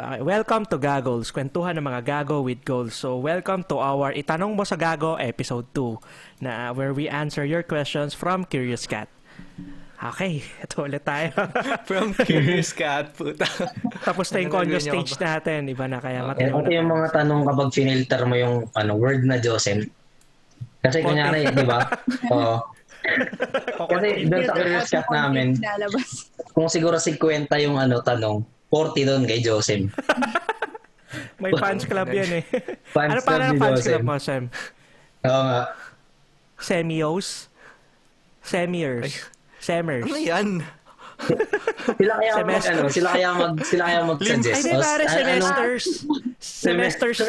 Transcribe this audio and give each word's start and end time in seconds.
Uh, 0.00 0.16
welcome 0.24 0.64
to 0.64 0.80
Gagols, 0.80 1.28
kwentuhan 1.28 1.76
ng 1.76 1.84
mga 1.84 2.00
gago 2.08 2.40
with 2.40 2.64
goals. 2.64 2.96
So, 2.96 3.20
welcome 3.20 3.68
to 3.68 3.76
our 3.76 4.16
Itanong 4.16 4.56
Mo 4.56 4.64
sa 4.64 4.72
Gago 4.72 5.20
episode 5.20 5.68
2 5.76 6.40
na 6.40 6.72
where 6.72 6.96
we 6.96 7.04
answer 7.04 7.44
your 7.44 7.60
questions 7.60 8.16
from 8.16 8.48
Curious 8.48 8.88
Cat. 8.88 9.12
Okay, 10.00 10.40
ito 10.64 10.88
ulit 10.88 11.04
tayo. 11.04 11.36
from 11.88 12.16
Curious 12.16 12.72
Cat, 12.72 13.12
puta. 13.12 13.44
Tapos 14.00 14.32
na 14.32 14.40
yung 14.40 14.48
conyo 14.48 14.80
stage 14.80 15.20
natin, 15.20 15.68
iba 15.68 15.84
na 15.84 16.00
kaya 16.00 16.24
matino 16.24 16.48
na. 16.48 16.64
Ito 16.64 16.72
yung 16.72 16.88
mga 16.88 17.08
tanong 17.20 17.40
kapag 17.44 17.68
finilter 17.68 18.20
mo 18.24 18.34
yung 18.40 18.56
ano, 18.72 18.96
word 18.96 19.28
na 19.28 19.36
Josem. 19.36 19.84
Kasi 20.80 21.04
kunyari, 21.04 21.44
di 21.52 21.66
ba? 21.68 21.84
Oo. 22.32 22.56
Kasi 23.84 24.24
doon 24.32 24.48
sa 24.48 24.56
Curious 24.56 24.88
Cat 24.88 25.12
namin, 25.12 25.60
kung 26.56 26.72
siguro 26.72 26.96
50 26.96 27.20
yung 27.60 27.76
ano 27.76 28.00
tanong, 28.00 28.59
40 28.70 29.08
doon 29.08 29.22
kay 29.26 29.42
Josem. 29.42 29.90
May 31.42 31.50
fans 31.58 31.82
club 31.82 32.06
yan 32.14 32.38
eh. 32.38 32.44
Fans 32.94 33.18
ano 33.18 33.20
para 33.26 33.50
fans 33.58 33.82
club 33.82 34.06
mo, 34.06 34.14
Sam? 34.22 34.46
Oo 35.26 35.42
nga. 35.42 35.74
Semios? 36.60 37.50
Semiers? 38.46 39.26
Semers? 39.58 40.06
Ano 40.06 40.16
yan? 40.16 40.48
Sila 42.00 42.12
kaya 42.16 42.32
mag, 42.40 42.62
ano, 42.64 42.82
sila 42.88 43.08
kaya 43.12 43.30
mag, 43.36 43.52
sila 43.62 43.82
kaya 43.86 44.00
mag-suggest. 44.04 44.56
Ay, 44.56 44.62
di 44.64 44.74
pare, 44.76 45.04
semesters. 45.06 45.84
semesters. 46.40 47.20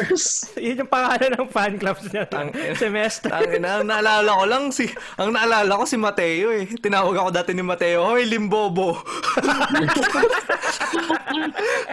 Yun 0.64 0.82
yung 0.84 0.90
pangalan 0.90 1.30
ng 1.36 1.48
fan 1.52 1.74
clubs 1.76 2.04
niya. 2.08 2.24
Tang, 2.28 2.50
semester. 2.76 3.28
Ang 3.30 3.60
ina, 3.60 3.82
naalala 3.88 4.30
ko 4.32 4.44
lang 4.48 4.64
si, 4.72 4.88
ang 5.20 5.30
naalala 5.34 5.72
ko 5.76 5.84
si 5.84 5.96
Mateo 6.00 6.48
eh. 6.52 6.64
Tinawag 6.80 7.16
ako 7.16 7.28
dati 7.30 7.52
ni 7.52 7.62
Mateo, 7.64 8.04
Hoy, 8.04 8.24
Limbobo. 8.24 8.96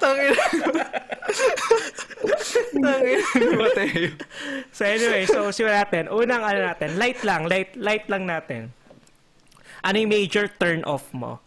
Tangina. 0.01 0.43
Tangina 2.79 3.25
ni 3.35 3.55
Mateo. 3.55 4.09
So 4.71 4.83
anyway, 4.87 5.23
so 5.27 5.51
simulan 5.51 5.83
natin. 5.85 6.03
Unang 6.07 6.43
ano 6.43 6.59
natin, 6.63 6.95
light 6.95 7.21
lang, 7.27 7.45
light, 7.45 7.75
light 7.75 8.07
lang 8.07 8.23
natin. 8.25 8.71
Ano 9.83 9.95
yung 9.95 10.11
major 10.11 10.51
turn 10.59 10.83
off 10.83 11.07
mo? 11.15 11.39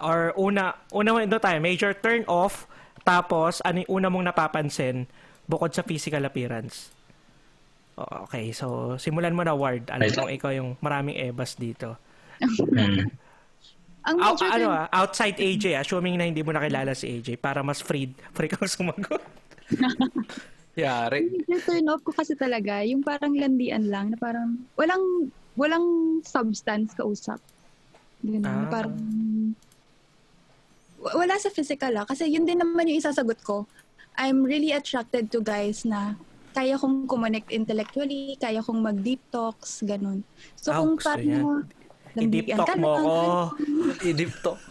Or 0.00 0.34
una, 0.38 0.74
una 0.90 1.10
mo 1.12 1.18
ito 1.20 1.38
tayo, 1.38 1.58
major 1.60 1.92
turn 1.94 2.24
off, 2.26 2.66
tapos 3.04 3.60
ano 3.62 3.84
yung 3.84 3.90
una 4.00 4.08
mong 4.08 4.32
napapansin 4.32 5.04
bukod 5.44 5.70
sa 5.76 5.84
physical 5.84 6.24
appearance? 6.24 6.94
Okay, 7.94 8.50
so 8.50 8.98
simulan 8.98 9.36
mo 9.36 9.46
na 9.46 9.54
Ward. 9.54 9.86
Alam 9.92 10.10
mo 10.10 10.26
ikaw 10.26 10.50
yung 10.50 10.74
maraming 10.82 11.14
ebas 11.14 11.54
dito. 11.54 11.94
Hmm. 12.42 13.06
Ang 14.04 14.16
Out, 14.20 14.44
ano 14.44 14.68
ah, 14.68 14.84
outside 14.92 15.40
AJ, 15.40 15.80
assuming 15.80 16.20
na 16.20 16.28
hindi 16.28 16.44
mo 16.44 16.52
nakilala 16.52 16.92
si 16.92 17.08
AJ 17.08 17.40
para 17.40 17.64
mas 17.64 17.80
free, 17.80 18.12
free 18.36 18.52
kang 18.52 18.68
sumagot. 18.68 19.22
Yari. 20.76 21.46
Yung 21.48 21.62
turn 21.64 21.88
off 21.88 22.04
ko 22.04 22.12
kasi 22.12 22.36
talaga, 22.36 22.84
yung 22.84 23.00
parang 23.00 23.32
landian 23.32 23.88
lang, 23.88 24.12
na 24.12 24.18
parang 24.20 24.60
walang 24.76 25.32
walang 25.56 26.20
substance 26.20 26.92
kausap. 26.92 27.40
Ganun, 28.20 28.44
ah. 28.44 28.68
parang 28.68 28.92
wala 31.12 31.36
sa 31.36 31.52
physical 31.52 31.92
ah. 32.00 32.08
Kasi 32.08 32.32
yun 32.32 32.48
din 32.48 32.64
naman 32.64 32.88
yung 32.88 33.00
isasagot 33.00 33.44
ko. 33.44 33.68
I'm 34.16 34.40
really 34.46 34.72
attracted 34.72 35.28
to 35.34 35.44
guys 35.44 35.84
na 35.84 36.16
kaya 36.54 36.78
kong 36.78 37.10
connect 37.10 37.50
intellectually, 37.50 38.38
kaya 38.38 38.62
kong 38.62 38.78
mag-deep 38.78 39.20
talks, 39.34 39.82
ganun. 39.82 40.22
So 40.54 40.70
Ouch, 40.70 40.78
kung 40.80 40.94
paano... 41.02 41.66
I-deep 42.14 42.54
talk 42.54 42.78
mo 42.78 42.90
ako. 42.94 43.14
I-deep 44.06 44.30
talk. 44.38 44.62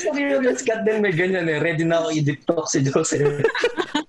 Sabi 0.00 0.20
mo, 0.24 0.40
let's 0.40 0.64
cut 0.64 0.88
din 0.88 1.04
may 1.04 1.12
ganyan 1.12 1.52
eh. 1.52 1.60
Ready 1.60 1.84
na 1.84 2.00
ako 2.00 2.08
i-deep 2.16 2.48
talk 2.48 2.64
si 2.64 2.80
Joseph. 2.80 3.44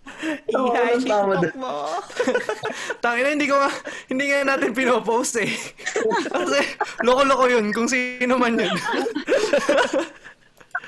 Ihay, 0.47 0.93
TikTok 0.99 1.55
mo. 1.55 2.01
Tangina, 3.03 3.31
hindi 3.31 3.47
ko 3.47 3.55
nga, 3.59 3.71
hindi 4.11 4.25
nga 4.27 4.39
natin 4.43 4.71
pinopost 4.75 5.39
eh. 5.39 5.51
Kasi, 6.31 6.59
loko-loko 7.03 7.45
yun, 7.47 7.71
kung 7.71 7.87
sino 7.87 8.35
man 8.35 8.59
yun. 8.59 8.75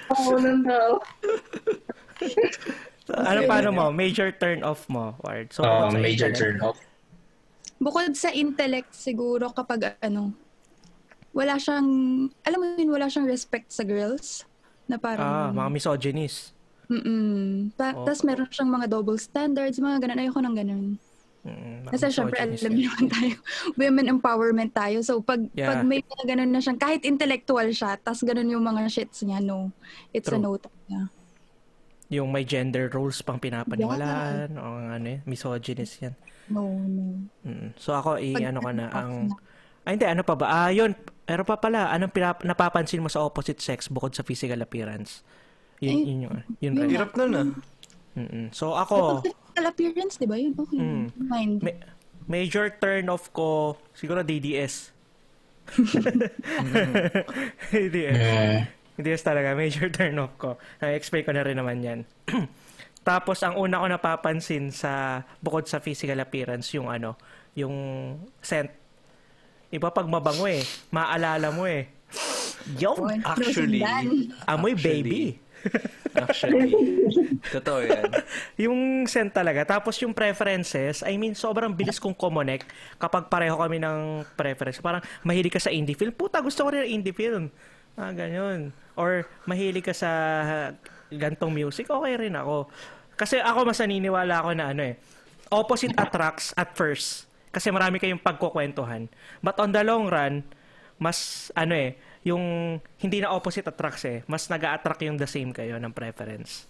Oo, 0.10 0.36
nang 0.42 0.64
tao. 0.66 0.94
ano 3.14 3.40
paano 3.48 3.70
mo? 3.72 3.86
Major 3.94 4.34
turn 4.36 4.66
off 4.66 4.90
mo, 4.92 5.16
Ward? 5.24 5.54
So, 5.54 5.64
uh, 5.64 5.94
major 5.94 6.34
turn 6.34 6.60
off. 6.60 6.78
Bukod 7.80 8.12
sa 8.20 8.34
intellect 8.36 8.92
siguro 8.92 9.56
kapag 9.56 9.96
ano, 10.04 10.36
wala 11.32 11.56
siyang, 11.56 11.88
alam 12.44 12.60
mo 12.60 12.66
yun, 12.76 12.92
wala 12.92 13.08
siyang 13.08 13.30
respect 13.30 13.72
sa 13.72 13.88
girls. 13.88 14.44
Na 14.90 14.98
parang... 14.98 15.24
Ah, 15.24 15.50
mga 15.54 15.70
misogynist. 15.70 16.59
Mm 16.90 17.70
pa- 17.78 17.94
oh. 17.94 18.04
Tapos 18.04 18.26
meron 18.26 18.50
siyang 18.50 18.72
mga 18.74 18.88
double 18.90 19.20
standards, 19.22 19.78
mga 19.78 20.02
ganun. 20.02 20.20
Ayoko 20.20 20.42
ng 20.42 20.58
ganun. 20.58 20.88
Mm, 21.40 21.88
Kasi 21.88 22.12
syempre, 22.12 22.36
alam 22.36 22.74
niyo 22.76 22.92
naman 22.92 23.08
tayo, 23.08 23.36
women 23.80 24.08
empowerment 24.12 24.72
tayo. 24.76 25.00
So, 25.00 25.24
pag, 25.24 25.40
yeah. 25.56 25.72
pag 25.72 25.88
may 25.88 26.04
mga 26.04 26.36
ganun 26.36 26.52
na 26.52 26.60
siyang, 26.60 26.76
kahit 26.76 27.08
intellectual 27.08 27.70
siya, 27.72 27.96
tas 27.96 28.20
ganun 28.20 28.52
yung 28.52 28.66
mga 28.66 28.92
shits 28.92 29.24
niya, 29.24 29.40
no. 29.40 29.72
It's 30.12 30.28
True. 30.28 30.36
a 30.36 30.44
no 30.44 30.60
niya. 30.60 31.02
Yung 32.10 32.34
may 32.34 32.44
gender 32.44 32.92
roles 32.92 33.22
pang 33.24 33.40
pinapaniwalaan, 33.40 34.50
yeah. 34.52 34.66
o 34.66 34.68
ano 35.00 35.08
eh, 35.08 35.20
misogynist 35.24 36.04
yan. 36.04 36.16
No, 36.52 36.68
no. 36.68 37.24
Mm. 37.48 37.72
So, 37.80 37.96
ako, 37.96 38.20
i-ano 38.20 38.60
ka 38.60 38.72
na, 38.76 38.86
ang... 38.92 39.32
Ay, 39.88 39.96
hindi, 39.96 40.06
ano 40.12 40.28
pa 40.28 40.36
ba? 40.36 40.68
Ah, 40.68 40.72
yun, 40.76 40.92
pero 41.24 41.48
pa 41.48 41.56
pala, 41.56 41.88
anong 41.96 42.12
pinap- 42.12 42.44
napapansin 42.44 43.00
mo 43.00 43.08
sa 43.08 43.24
opposite 43.24 43.64
sex 43.64 43.88
bukod 43.88 44.12
sa 44.12 44.28
physical 44.28 44.60
appearance? 44.60 45.24
Yun, 45.80 45.92
eh, 45.92 46.04
yun, 46.04 46.18
yun, 46.20 46.32
yun, 46.60 46.74
yun 46.76 46.90
Hirap 46.92 47.12
nun 47.16 47.32
ah. 47.36 47.48
Mm-mm. 48.20 48.46
So 48.52 48.76
ako... 48.76 49.24
Physical 49.24 49.66
appearance, 49.70 50.14
di 50.20 50.28
ba? 50.28 50.36
Yun, 50.36 50.54
okay. 50.60 50.80
Mm, 50.80 51.06
Mind. 51.16 51.58
Ma- 51.64 51.82
major 52.28 52.68
turn 52.76 53.08
off 53.08 53.32
ko, 53.32 53.80
siguro 53.96 54.22
DDS. 54.22 54.92
DDS. 57.72 58.18
Mm. 58.20 58.60
DDS 59.00 59.24
talaga, 59.24 59.56
major 59.56 59.88
turn 59.96 60.20
off 60.20 60.36
ko. 60.36 60.60
Na-explain 60.84 61.24
ko 61.24 61.32
na 61.32 61.44
rin 61.48 61.56
naman 61.56 61.80
yan. 61.80 62.00
Tapos, 63.08 63.40
ang 63.42 63.56
una 63.56 63.80
ko 63.80 63.88
napapansin 63.88 64.76
sa, 64.76 65.24
bukod 65.40 65.66
sa 65.66 65.80
physical 65.80 66.20
appearance, 66.20 66.76
yung 66.76 66.92
ano, 66.92 67.16
yung 67.56 67.74
scent. 68.44 68.70
Iba 69.72 69.94
pag 69.94 70.10
mabango 70.10 70.50
eh, 70.50 70.62
maalala 70.92 71.54
mo 71.56 71.64
eh. 71.70 71.88
Yo, 72.76 72.94
actually, 73.24 73.80
amoy 74.46 74.76
baby. 74.76 75.40
Actually, 76.26 76.74
totoo 77.54 77.80
yan. 77.86 78.06
yung 78.58 78.80
scent 79.06 79.32
talaga. 79.32 79.64
Tapos 79.64 79.96
yung 80.02 80.12
preferences, 80.12 81.06
I 81.06 81.16
mean, 81.16 81.38
sobrang 81.38 81.72
bilis 81.72 82.02
kong 82.02 82.18
connect 82.18 82.68
kapag 82.98 83.30
pareho 83.30 83.56
kami 83.56 83.78
ng 83.80 84.26
preference. 84.34 84.82
Parang 84.82 85.04
mahilig 85.22 85.54
ka 85.54 85.62
sa 85.62 85.72
indie 85.72 85.96
film. 85.96 86.12
Puta, 86.16 86.42
gusto 86.42 86.66
ko 86.66 86.70
rin 86.74 86.90
indie 86.90 87.16
film. 87.16 87.54
Ah, 88.00 88.16
ganyan. 88.16 88.72
Or 88.96 89.28
mahilig 89.48 89.86
ka 89.88 89.94
sa 89.96 90.12
gantong 91.12 91.54
music, 91.54 91.90
okay 91.90 92.14
rin 92.16 92.36
ako. 92.38 92.70
Kasi 93.20 93.42
ako 93.42 93.68
mas 93.68 93.82
naniniwala 93.82 94.46
ako 94.46 94.50
na 94.56 94.66
ano 94.72 94.82
eh, 94.86 94.96
opposite 95.52 95.96
attracts 95.98 96.56
at 96.56 96.72
first. 96.78 97.28
Kasi 97.50 97.74
marami 97.74 97.98
kayong 97.98 98.22
pagkukwentuhan. 98.22 99.10
But 99.42 99.58
on 99.58 99.74
the 99.74 99.82
long 99.82 100.08
run, 100.08 100.46
mas 101.02 101.50
ano 101.58 101.74
eh, 101.74 101.98
yung 102.24 102.78
hindi 103.00 103.18
na 103.24 103.32
opposite 103.32 103.68
attracts 103.68 104.04
eh. 104.04 104.24
Mas 104.28 104.48
nag 104.52 104.60
attract 104.60 105.00
yung 105.04 105.16
the 105.16 105.30
same 105.30 105.56
kayo 105.56 105.80
ng 105.80 105.94
preference. 105.96 106.68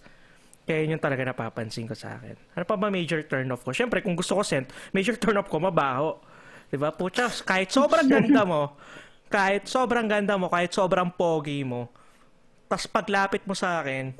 Kaya 0.70 0.86
yun 0.86 0.94
yung 0.94 1.02
talaga 1.02 1.26
napapansin 1.26 1.90
ko 1.90 1.98
sa 1.98 2.14
akin. 2.20 2.38
Ano 2.54 2.64
pa 2.68 2.78
ba 2.78 2.92
major 2.92 3.18
turn 3.26 3.50
off 3.50 3.66
ko? 3.66 3.74
Siyempre, 3.74 4.04
kung 4.04 4.14
gusto 4.14 4.38
ko 4.38 4.46
scent, 4.46 4.70
major 4.94 5.18
turn 5.22 5.34
off 5.40 5.50
ko, 5.50 5.58
mabaho. 5.58 6.20
Diba? 6.70 6.94
Pucha, 6.94 7.26
kahit 7.42 7.74
sobrang 7.74 8.06
ganda 8.06 8.46
mo, 8.46 8.78
kahit 9.26 9.66
sobrang 9.66 10.06
ganda 10.06 10.38
mo, 10.38 10.46
kahit 10.46 10.70
sobrang 10.70 11.10
pogi 11.10 11.66
mo, 11.66 11.90
tas 12.70 12.86
paglapit 12.86 13.42
mo 13.42 13.58
sa 13.58 13.82
akin, 13.82 14.14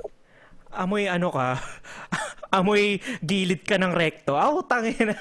amoy 0.75 1.07
ano 1.07 1.31
ka, 1.31 1.63
amoy 2.59 2.99
gilid 3.23 3.63
ka 3.63 3.79
ng 3.79 3.95
recto. 3.95 4.35
Ah, 4.35 4.51
oh, 4.51 4.67
tangin 4.67 5.15
na. 5.15 5.19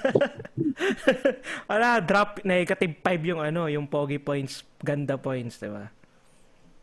Wala, 1.70 2.02
drop, 2.02 2.42
negative 2.42 2.98
5 3.06 3.30
yung 3.30 3.42
ano, 3.46 3.70
yung 3.70 3.86
pogi 3.86 4.18
points, 4.18 4.66
ganda 4.82 5.22
points, 5.22 5.62
di 5.62 5.70
ba? 5.70 5.99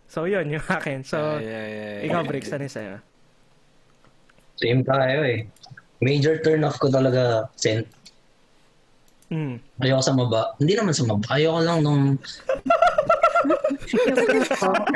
So, 0.07 0.25
yun, 0.25 0.51
yung 0.51 0.67
akin. 0.67 1.03
So, 1.03 1.39
yeah, 1.39 1.43
yeah, 1.43 1.67
yeah, 1.67 1.93
yeah. 2.01 2.07
ikaw, 2.07 2.23
Bricks, 2.23 2.53
ano 2.55 2.67
sa'yo? 2.67 2.97
Same 4.57 4.83
tayo 4.87 5.19
eh. 5.27 5.45
Major 6.01 6.41
turn 6.41 6.65
off 6.65 6.81
ko 6.81 6.89
talaga, 6.89 7.51
Sent. 7.57 7.87
Mm. 9.27 9.59
Ayoko 9.83 10.03
sa 10.07 10.15
maba. 10.15 10.55
Hindi 10.63 10.79
naman 10.79 10.95
sa 10.95 11.03
maba. 11.03 11.27
Ayoko 11.35 11.61
lang 11.67 11.83
nung... 11.83 12.15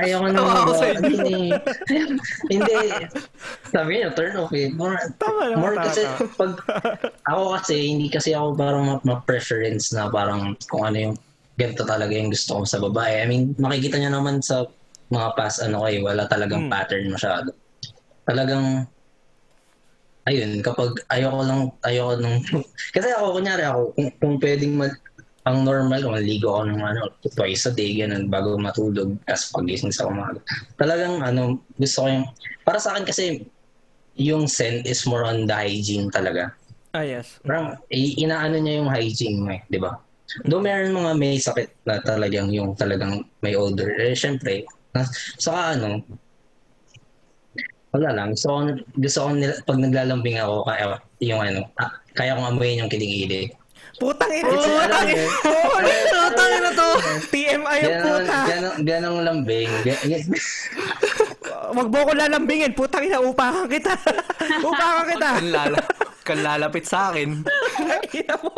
ayoko 0.03 0.27
nung 0.31 0.47
maba. 0.47 0.75
Hindi. 1.03 1.51
hindi. 2.47 2.75
Sabi 3.75 3.91
niya, 3.99 4.15
turn 4.15 4.39
off 4.39 4.55
eh. 4.55 4.71
More, 4.71 4.95
tama 5.19 5.59
more 5.59 5.75
kasi, 5.83 6.07
pag, 6.39 6.63
ako 7.27 7.59
kasi, 7.59 7.91
hindi 7.91 8.07
kasi 8.07 8.31
ako 8.31 8.55
parang 8.55 9.03
ma-preference 9.03 9.91
na 9.91 10.07
parang 10.07 10.55
kung 10.71 10.87
ano 10.87 11.11
yung 11.11 11.15
ganito 11.59 11.83
talaga 11.85 12.15
yung 12.15 12.31
gusto 12.31 12.63
ko 12.63 12.65
sa 12.65 12.79
babae. 12.79 13.21
I 13.21 13.27
mean, 13.27 13.59
makikita 13.59 13.99
niya 13.99 14.15
naman 14.15 14.41
sa 14.41 14.65
mga 15.11 15.29
past 15.35 15.63
ano 15.67 15.83
kay 15.85 15.99
wala 15.99 16.25
talagang 16.31 16.67
hmm. 16.67 16.73
pattern 16.73 17.07
masyado. 17.11 17.51
talagang 18.25 18.87
ayun, 20.31 20.63
kapag 20.63 20.95
ayoko 21.11 21.41
lang, 21.43 21.63
ayoko 21.83 22.13
nung, 22.23 22.39
kasi 22.97 23.09
ako, 23.11 23.41
kunyari 23.41 23.65
ako, 23.67 23.81
kung, 23.99 24.11
kung 24.23 24.35
pwedeng 24.39 24.75
mag, 24.79 24.95
ang 25.49 25.65
normal, 25.65 25.99
maligo 26.05 26.53
ako 26.53 26.63
ng 26.69 26.83
ano, 26.85 27.03
twice 27.33 27.67
a 27.67 27.73
day, 27.73 27.97
ganun, 27.97 28.29
bago 28.29 28.55
matulog, 28.61 29.17
as 29.27 29.49
pagising 29.51 29.91
sa 29.91 30.07
umaga. 30.07 30.39
Talagang, 30.77 31.25
ano, 31.25 31.59
gusto 31.81 32.05
ko 32.05 32.09
yung, 32.13 32.27
para 32.63 32.79
sa 32.79 32.95
akin 32.95 33.09
kasi, 33.09 33.25
yung 34.21 34.45
scent 34.45 34.85
is 34.85 35.03
more 35.09 35.25
on 35.25 35.49
the 35.49 35.57
hygiene 35.57 36.13
talaga. 36.13 36.53
Ah, 36.93 37.07
yes. 37.07 37.41
Parang, 37.41 37.81
inaano 37.91 38.61
niya 38.61 38.85
yung 38.85 38.91
hygiene 38.93 39.39
mo 39.41 39.51
eh, 39.57 39.63
di 39.67 39.81
ba? 39.81 39.97
Do 40.47 40.63
meron 40.63 40.95
mga 40.95 41.13
may 41.19 41.43
sakit 41.43 41.83
na 41.83 41.99
talagang 42.07 42.55
yung 42.55 42.79
talagang 42.79 43.27
may 43.43 43.59
odor. 43.59 43.91
Eh, 43.99 44.15
syempre, 44.15 44.63
saka 45.39 45.79
ano, 45.79 46.03
wala 47.91 48.09
lang. 48.15 48.29
Gusto 48.35 48.47
ko, 48.49 48.59
gusto 48.99 49.19
ko 49.27 49.29
nila, 49.35 49.55
pag 49.67 49.79
naglalambing 49.83 50.39
ako, 50.39 50.55
kaya 50.67 50.85
yung 51.23 51.43
ano, 51.43 51.61
ah, 51.83 51.91
kaya 52.15 52.39
kong 52.39 52.49
amuyin 52.55 52.81
yung 52.87 52.91
kiling-ili. 52.91 53.51
Putang 53.99 54.33
ina! 54.33 54.49
Oh, 54.49 54.63
putang 54.63 55.09
ina! 55.11 55.29
Putang 56.15 56.51
ina 56.55 56.71
to! 56.73 56.91
TMI 57.29 57.77
yung 57.83 57.99
puta! 58.07 58.39
Ganong, 58.47 58.79
ganong 58.87 59.19
lambing. 59.27 59.71
Wag 61.77 61.89
mo 61.91 61.99
ko 62.03 62.13
lalambingin. 62.15 62.73
Putang 62.73 63.05
ina, 63.05 63.19
upakan 63.19 63.67
kita. 63.67 63.95
upakan 64.71 65.05
kita. 65.11 65.29
Kanlala, 65.43 65.79
kanlalapit 66.23 66.87
sa 66.87 67.11
akin. 67.11 67.43
Ina 68.15 68.35
mo. 68.41 68.55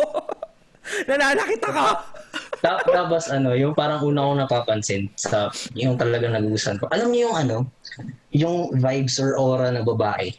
Nananakit 1.09 1.63
ako. 1.63 1.85
Tapos 2.63 3.27
ano, 3.31 3.55
yung 3.59 3.75
parang 3.75 4.03
una 4.07 4.23
kong 4.23 4.39
napapansin 4.47 5.11
sa 5.19 5.51
yung 5.75 5.99
talagang 5.99 6.35
nagugustuhan 6.35 6.79
ko. 6.79 6.87
Alam 6.91 7.11
niyo 7.11 7.31
yung 7.31 7.37
ano, 7.37 7.57
yung 8.31 8.57
vibes 8.79 9.19
or 9.19 9.35
aura 9.35 9.71
na 9.71 9.83
babae. 9.83 10.31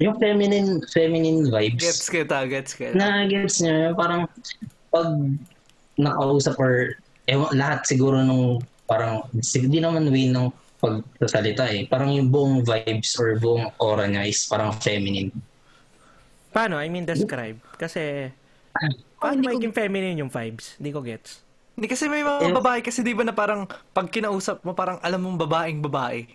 Yung 0.00 0.16
feminine 0.16 0.80
feminine 0.90 1.46
vibes. 1.46 1.84
Gets 1.84 2.08
kita, 2.08 2.48
gets 2.48 2.72
kita. 2.74 2.96
Na 2.96 3.28
gets 3.28 3.60
niya, 3.60 3.92
parang 3.94 4.26
pag 4.90 5.08
nakausap 6.00 6.56
or 6.56 6.96
ewan, 7.28 7.52
lahat 7.54 7.84
siguro 7.84 8.24
nung 8.24 8.64
parang 8.88 9.28
hindi 9.30 9.78
naman 9.78 10.10
way 10.10 10.32
ng 10.32 10.50
pagsasalita 10.80 11.68
eh. 11.70 11.84
Parang 11.86 12.10
yung 12.10 12.32
buong 12.32 12.64
vibes 12.64 13.14
or 13.20 13.36
buong 13.36 13.70
aura 13.78 14.08
niya 14.08 14.26
is 14.26 14.48
parang 14.48 14.72
feminine. 14.80 15.30
Paano? 16.50 16.78
I 16.78 16.90
mean, 16.90 17.06
describe. 17.06 17.58
Kasi, 17.78 18.30
paano 19.18 19.38
oh, 19.40 19.46
magiging 19.50 19.74
ko... 19.74 19.78
feminine 19.80 20.16
yung 20.18 20.30
vibes? 20.30 20.78
Hindi 20.78 20.90
ko 20.90 21.00
gets. 21.02 21.42
Hindi 21.78 21.86
kasi 21.86 22.10
may 22.10 22.20
mga 22.20 22.50
eh, 22.50 22.52
babae 22.52 22.80
kasi 22.84 23.00
di 23.00 23.16
ba 23.16 23.24
na 23.24 23.32
parang 23.32 23.64
pag 23.94 24.10
kinausap 24.12 24.60
mo 24.66 24.76
parang 24.76 25.00
alam 25.00 25.22
mong 25.22 25.38
babaeng 25.40 25.80
babae. 25.80 26.28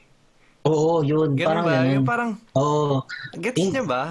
Oo, 0.66 1.06
yun. 1.06 1.38
Ganun 1.38 1.46
parang 1.46 1.66
ba? 1.66 1.76
Ganun. 1.78 1.94
Yung 1.94 2.08
parang, 2.08 2.32
Oo. 2.58 3.06
Gets 3.38 3.60
In, 3.62 3.70
niya 3.76 3.86
ba? 3.86 4.04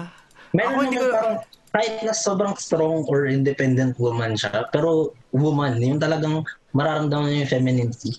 Meron 0.55 0.71
Ako 0.71 0.81
hindi 0.87 0.97
ko... 1.01 1.05
parang 1.11 1.35
kahit 1.75 1.93
na 2.07 2.15
sobrang 2.15 2.55
strong 2.55 3.03
or 3.11 3.27
independent 3.27 3.99
woman 3.99 4.39
siya, 4.39 4.63
pero 4.71 5.11
woman, 5.35 5.75
yung 5.83 5.99
talagang 5.99 6.47
mararamdaman 6.71 7.27
niya 7.27 7.43
yung 7.43 7.51
femininity. 7.51 8.15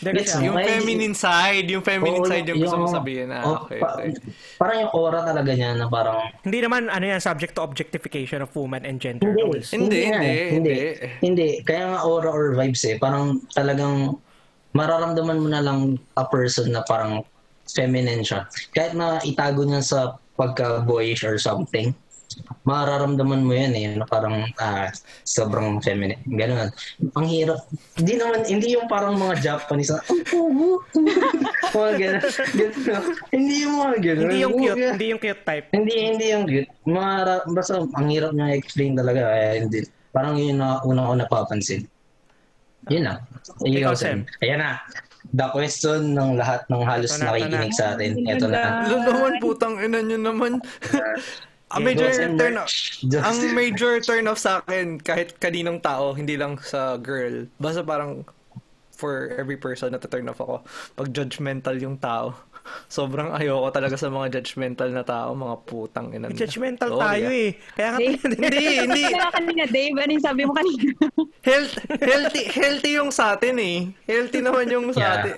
Gets 0.00 0.40
yung 0.40 0.56
okay. 0.56 0.80
feminine 0.80 1.12
side, 1.12 1.68
yung 1.68 1.84
feminine 1.84 2.24
oh, 2.24 2.28
side 2.28 2.48
yung, 2.48 2.56
yung 2.56 2.64
gusto 2.64 2.76
mong 2.80 2.96
sabihin. 2.96 3.28
Ah, 3.28 3.44
oh, 3.44 3.68
okay, 3.68 3.76
pa, 3.76 4.00
okay. 4.00 4.16
Parang 4.56 4.76
yung 4.88 4.92
aura 4.96 5.20
talaga 5.28 5.52
niya 5.52 5.76
na 5.76 5.92
parang... 5.92 6.16
Hindi 6.40 6.58
naman 6.64 6.88
ano 6.88 7.04
yan, 7.04 7.20
subject 7.20 7.52
to 7.52 7.60
objectification 7.60 8.40
of 8.40 8.48
woman 8.56 8.88
and 8.88 8.96
gender 8.96 9.28
hindi, 9.28 9.44
roles. 9.44 9.68
Hindi, 9.68 10.08
hindi, 10.08 10.16
hindi, 10.16 10.36
hindi, 10.56 10.76
hindi. 11.20 11.48
Kaya 11.60 11.92
nga 11.92 12.00
aura 12.00 12.32
or 12.32 12.56
vibes 12.56 12.80
eh, 12.88 12.96
parang 12.96 13.44
talagang 13.52 14.16
mararamdaman 14.72 15.36
mo 15.36 15.48
na 15.52 15.60
lang 15.60 16.00
a 16.16 16.24
person 16.24 16.72
na 16.72 16.80
parang 16.88 17.20
feminine 17.68 18.24
siya. 18.24 18.48
Kahit 18.72 18.96
na 18.96 19.20
itago 19.20 19.68
niya 19.68 19.84
sa 19.84 19.98
pagka-boyish 20.40 21.28
or 21.28 21.36
something, 21.36 21.92
mararamdaman 22.62 23.42
mo 23.42 23.52
yan 23.52 23.72
eh, 23.74 23.84
na 23.96 24.06
parang 24.06 24.46
ah, 24.60 24.88
sobrang 25.26 25.82
feminine. 25.82 26.20
Ganun. 26.28 26.70
Ang 27.18 27.26
hirap. 27.26 27.66
Hindi 27.98 28.14
naman, 28.20 28.38
hindi 28.46 28.68
yung 28.78 28.86
parang 28.86 29.18
mga 29.18 29.34
Japanese 29.42 29.90
na, 29.90 30.00
mga 31.74 31.92
ganun. 31.98 32.22
Hindi 33.34 33.54
yung 33.66 33.74
mga 33.78 33.96
ganun. 33.98 34.22
Hindi 34.22 34.38
yung 34.38 34.54
cute, 34.54 34.78
hindi 34.94 35.06
yung 35.10 35.20
cute 35.20 35.42
type. 35.42 35.66
Hindi, 35.74 35.94
hindi 35.98 36.26
yung 36.30 36.44
cute. 36.46 36.70
Mara, 36.86 37.42
basta 37.50 37.82
ang 37.82 38.08
hirap 38.08 38.30
niya 38.36 38.54
explain 38.54 38.94
talaga. 38.94 39.20
Kaya 39.26 39.48
hindi. 39.66 39.78
Parang 40.10 40.34
yun 40.38 40.58
na 40.58 40.82
una 40.86 41.06
ko 41.06 41.12
napapansin. 41.18 41.86
Yun 42.88 43.04
lang. 43.06 43.18
Ikaw, 43.62 43.94
Sam. 43.94 44.26
Ayan 44.40 44.62
na 44.62 44.80
the 45.30 45.46
question 45.52 46.16
ng 46.16 46.40
lahat 46.40 46.66
ng 46.72 46.82
halos 46.82 47.12
Tana, 47.14 47.36
nakikinig 47.36 47.74
sa 47.76 47.94
atin. 47.94 48.18
Ito 48.24 48.46
na. 48.50 48.88
Ano 48.88 48.96
naman, 49.04 49.32
putang 49.38 49.78
ina 49.78 50.00
nyo 50.02 50.18
naman. 50.18 50.52
ang 51.70 51.82
major 51.86 52.10
turn 52.10 52.56
off, 52.58 52.72
ang 53.06 53.38
major 53.58 53.92
turn 54.02 54.26
off 54.26 54.42
sa 54.42 54.58
akin, 54.62 54.98
kahit 54.98 55.38
kaninong 55.38 55.78
tao, 55.78 56.10
hindi 56.12 56.34
lang 56.34 56.58
sa 56.58 56.98
girl. 56.98 57.46
Basta 57.62 57.86
parang 57.86 58.26
for 59.00 59.32
every 59.40 59.56
person 59.56 59.96
na 59.96 60.02
turn 60.02 60.28
off 60.28 60.42
ako. 60.44 60.60
Pag 60.98 61.08
judgmental 61.16 61.80
yung 61.80 61.96
tao. 61.96 62.36
Sobrang 62.92 63.32
ayoko 63.32 63.72
talaga 63.72 63.96
sa 63.96 64.12
mga 64.12 64.36
judgmental 64.36 64.92
na 64.92 65.00
tao, 65.00 65.32
mga 65.32 65.56
putang 65.64 66.12
ina. 66.12 66.28
Judgmental 66.28 66.92
oh, 66.92 67.00
tayo 67.00 67.32
yeah. 67.32 67.48
eh. 67.48 67.50
Kaya 67.72 67.88
nga 67.88 67.98
Dave, 67.98 68.20
hindi, 68.36 68.66
hindi. 68.84 69.02
Kaya 69.08 69.28
kanina, 69.32 69.62
Dave, 69.64 69.96
ano 69.96 70.10
yung 70.12 70.26
sabi 70.26 70.42
mo 70.44 70.52
kanina? 70.52 70.92
Health, 71.40 71.74
healthy, 71.96 72.44
healthy 72.52 72.90
yung 73.00 73.08
sa 73.08 73.38
atin 73.38 73.56
eh. 73.56 73.78
Healthy 74.04 74.40
naman 74.44 74.68
yung 74.68 74.92
sa 74.92 75.00
yeah. 75.00 75.14
atin. 75.16 75.34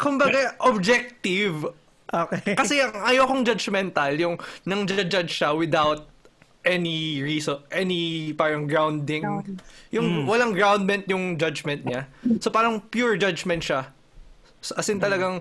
Kumbaga, 0.00 0.54
objective. 0.64 1.66
Okay. 2.10 2.58
Kasi 2.58 2.82
ang 2.82 3.06
ayokong 3.06 3.46
judgmental, 3.46 4.12
yung 4.18 4.34
nang 4.66 4.82
judge 4.84 5.30
siya 5.30 5.54
without 5.54 6.10
any 6.66 7.22
reason, 7.22 7.62
any 7.70 8.32
parang 8.34 8.66
grounding. 8.66 9.24
Yung 9.94 10.24
mm. 10.24 10.26
walang 10.28 10.52
groundment 10.52 11.06
yung 11.08 11.38
judgment 11.38 11.86
niya. 11.86 12.10
So 12.42 12.50
parang 12.52 12.82
pure 12.90 13.16
judgment 13.16 13.64
siya. 13.64 13.88
As 14.60 14.90
in 14.92 15.00
talagang 15.00 15.40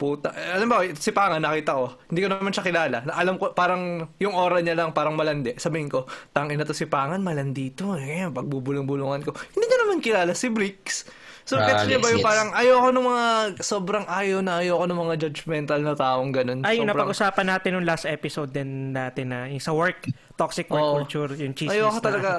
puta. 0.00 0.32
Alam 0.32 0.66
mo, 0.72 0.76
si 0.96 1.12
Panga 1.12 1.36
nakita 1.36 1.76
ko. 1.76 2.00
Hindi 2.08 2.20
ko 2.24 2.28
naman 2.32 2.52
siya 2.56 2.64
kilala. 2.64 3.04
Alam 3.12 3.36
ko 3.36 3.52
parang 3.52 4.08
yung 4.16 4.32
aura 4.32 4.64
niya 4.64 4.72
lang 4.72 4.96
parang 4.96 5.12
malandi. 5.12 5.60
Sabihin 5.60 5.92
ko, 5.92 6.08
tangin 6.32 6.56
na 6.56 6.64
to 6.64 6.72
si 6.72 6.88
Pangan, 6.88 7.20
malandi 7.20 7.76
to. 7.76 8.00
Eh, 8.00 8.24
pagbubulong-bulungan 8.32 9.20
ko. 9.28 9.36
Hindi 9.52 9.64
niya 9.68 9.78
naman 9.84 10.00
kilala 10.00 10.32
si 10.32 10.48
Bricks. 10.48 11.04
So, 11.44 11.56
uh, 11.56 11.66
catch 11.66 11.88
niya 11.88 11.98
ba 11.98 12.08
yung 12.12 12.24
parang 12.24 12.48
ayoko 12.54 12.88
ng 12.92 13.06
mga, 13.06 13.24
sobrang 13.64 14.04
ayaw 14.06 14.38
na 14.44 14.60
ayoko 14.60 14.84
ng 14.86 14.98
mga 15.00 15.14
judgmental 15.26 15.80
na 15.82 15.94
taong 15.96 16.30
ganun. 16.30 16.60
Ay, 16.62 16.78
yung 16.78 16.86
sobrang... 16.86 17.10
napag-usapan 17.10 17.46
natin 17.48 17.68
nung 17.74 17.86
last 17.88 18.06
episode 18.06 18.50
din 18.52 18.92
natin 18.94 19.32
na 19.32 19.48
yung 19.48 19.62
sa 19.62 19.72
work, 19.74 20.06
toxic 20.36 20.68
work 20.70 20.84
oh, 20.84 20.94
culture, 21.00 21.30
yung 21.40 21.56
chismis 21.56 21.80
Ayoko 21.80 21.98
na. 21.98 22.04
talaga. 22.04 22.30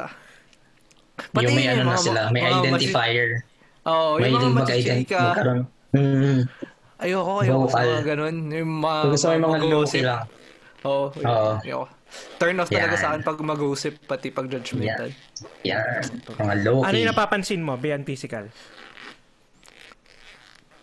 Pati 1.33 1.43
yung 1.45 1.55
may 1.57 1.67
ano 1.69 1.83
na 1.85 1.97
sila, 1.97 2.19
may 2.33 2.43
identifier. 2.45 3.45
Oo, 3.85 4.17
oh, 4.17 4.21
yung 4.21 4.37
mga 4.37 4.49
machika. 4.53 5.21
Magkaroon. 5.33 5.61
Mm. 5.91 6.39
Ayoko, 7.01 7.31
ayoko 7.41 7.65
sa 7.67 7.81
mga 7.81 8.03
ganun. 8.15 8.35
Yung 8.53 8.71
mga, 8.79 8.99
gusto 9.09 9.25
yung 9.33 9.45
mga 9.45 9.59
gossip 9.65 10.03
lang. 10.05 10.25
Oo, 10.81 11.05
oh, 11.13 11.61
ayoko. 11.65 11.85
Turn 12.35 12.59
off 12.59 12.67
talaga 12.67 12.95
sa 12.99 13.07
akin 13.13 13.21
pag 13.23 13.39
mag-gossip, 13.39 14.03
pati 14.03 14.35
pag 14.35 14.51
judgmental. 14.51 15.15
Yeah. 15.63 16.03
yeah. 16.03 16.35
Mga 16.35 16.55
low 16.67 16.83
Ano 16.83 16.95
yung 16.99 17.11
napapansin 17.15 17.63
mo 17.63 17.79
beyond 17.79 18.03
physical? 18.03 18.51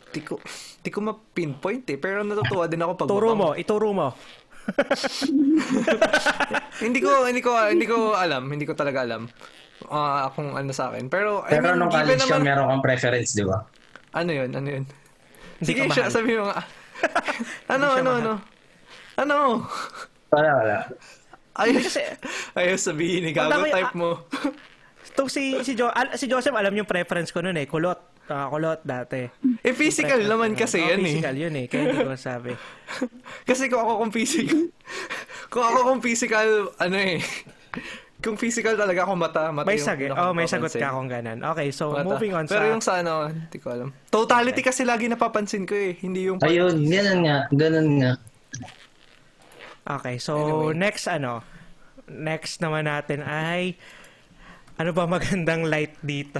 Di 0.08 0.20
ko, 0.24 0.40
di 0.80 0.88
ko 0.88 0.98
ma-pinpoint 1.04 1.84
eh. 1.92 2.00
Pero 2.00 2.24
natutuwa 2.24 2.64
din 2.64 2.80
ako 2.80 2.92
pag... 2.96 3.08
Turo 3.08 3.30
mo, 3.36 3.48
ituro 3.54 3.92
mo. 3.92 4.08
hindi 6.84 7.00
ko 7.00 7.24
hindi 7.24 7.40
ko 7.40 7.56
hindi 7.72 7.86
ko 7.88 8.12
alam, 8.12 8.52
hindi 8.52 8.68
ko 8.68 8.76
talaga 8.76 9.04
alam. 9.04 9.24
Uh, 9.88 10.28
kung 10.36 10.52
ano 10.52 10.68
sa 10.76 10.92
akin. 10.92 11.08
Pero 11.08 11.40
I 11.48 11.56
Pero 11.56 11.72
mean, 11.72 11.80
nung 11.80 11.92
college 11.92 12.20
naman, 12.28 12.40
ka 12.42 12.44
meron 12.44 12.66
kang 12.68 12.84
preference, 12.84 13.32
di 13.32 13.44
ba? 13.48 13.64
Ano 14.12 14.28
'yun? 14.28 14.50
Ano 14.52 14.68
'yun? 14.68 14.84
Sige, 15.64 15.88
siya, 15.90 16.12
sabi 16.12 16.36
mo 16.36 16.50
nga. 16.50 16.60
ano, 17.74 17.86
ano, 17.98 18.10
ano? 18.20 18.32
Ano? 19.18 19.66
Wala, 20.30 20.50
wala. 20.54 20.78
Ayos, 21.58 21.98
ayos 22.54 22.82
sabihin 22.86 23.26
ni 23.26 23.34
Gago, 23.34 23.66
type 23.66 23.94
mo. 23.98 24.22
Ito 25.12 25.26
si 25.26 25.56
si 25.64 25.72
jo, 25.74 25.88
al, 25.88 26.14
si 26.14 26.28
Joseph 26.28 26.54
alam 26.54 26.72
yung 26.76 26.88
preference 26.88 27.32
ko 27.32 27.40
noon 27.40 27.56
eh, 27.56 27.66
kulot. 27.66 28.18
Uh, 28.28 28.46
kulot 28.52 28.84
dati. 28.84 29.24
Eh 29.64 29.72
physical 29.72 30.20
Pre- 30.20 30.28
naman 30.28 30.52
kasi 30.52 30.84
oh, 30.84 30.88
yan 30.92 31.00
physical 31.00 31.04
eh. 31.04 31.08
Physical 31.08 31.34
yun 31.40 31.54
eh, 31.56 31.66
kaya 31.66 31.82
hindi 31.88 31.98
ko 32.04 32.12
sabi. 32.14 32.52
kasi 33.48 33.62
kung 33.72 33.80
ako 33.80 33.92
kung 34.04 34.12
physical, 34.12 34.60
kung 35.52 35.64
ako 35.64 35.78
kung 35.88 36.00
physical, 36.04 36.48
ano 36.76 36.96
eh, 37.00 37.16
kung 38.24 38.36
physical 38.36 38.74
talaga 38.76 39.08
ako 39.08 39.12
mata, 39.16 39.42
mata 39.48 39.64
may 39.64 39.80
sagot. 39.80 40.12
Oh, 40.12 40.36
may 40.36 40.44
sagot 40.44 40.68
ka 40.74 40.92
kung 40.92 41.08
ganun. 41.08 41.40
Okay, 41.56 41.72
so 41.72 41.96
mata. 41.96 42.04
moving 42.04 42.36
on 42.36 42.44
Pero 42.44 42.66
sa... 42.66 42.70
yung 42.70 42.82
sa 42.84 42.92
ano, 43.00 43.32
hindi 43.32 43.58
ko 43.62 43.72
alam. 43.72 43.88
Totality 44.12 44.60
okay. 44.60 44.68
kasi 44.74 44.82
lagi 44.84 45.08
napapansin 45.08 45.64
ko 45.64 45.72
eh, 45.72 45.96
hindi 46.04 46.28
yung... 46.28 46.42
Ayun, 46.44 46.84
ganun 46.84 47.20
nga, 47.24 47.38
ganun 47.54 47.88
nga. 48.02 48.12
Okay, 49.88 50.20
so 50.20 50.36
anyway. 50.36 50.84
next 50.84 51.08
ano, 51.08 51.40
next 52.12 52.60
naman 52.60 52.84
natin 52.84 53.24
ay 53.24 53.80
ano 54.78 54.90
ba 54.94 55.04
magandang 55.10 55.66
light 55.66 55.98
dito? 56.00 56.38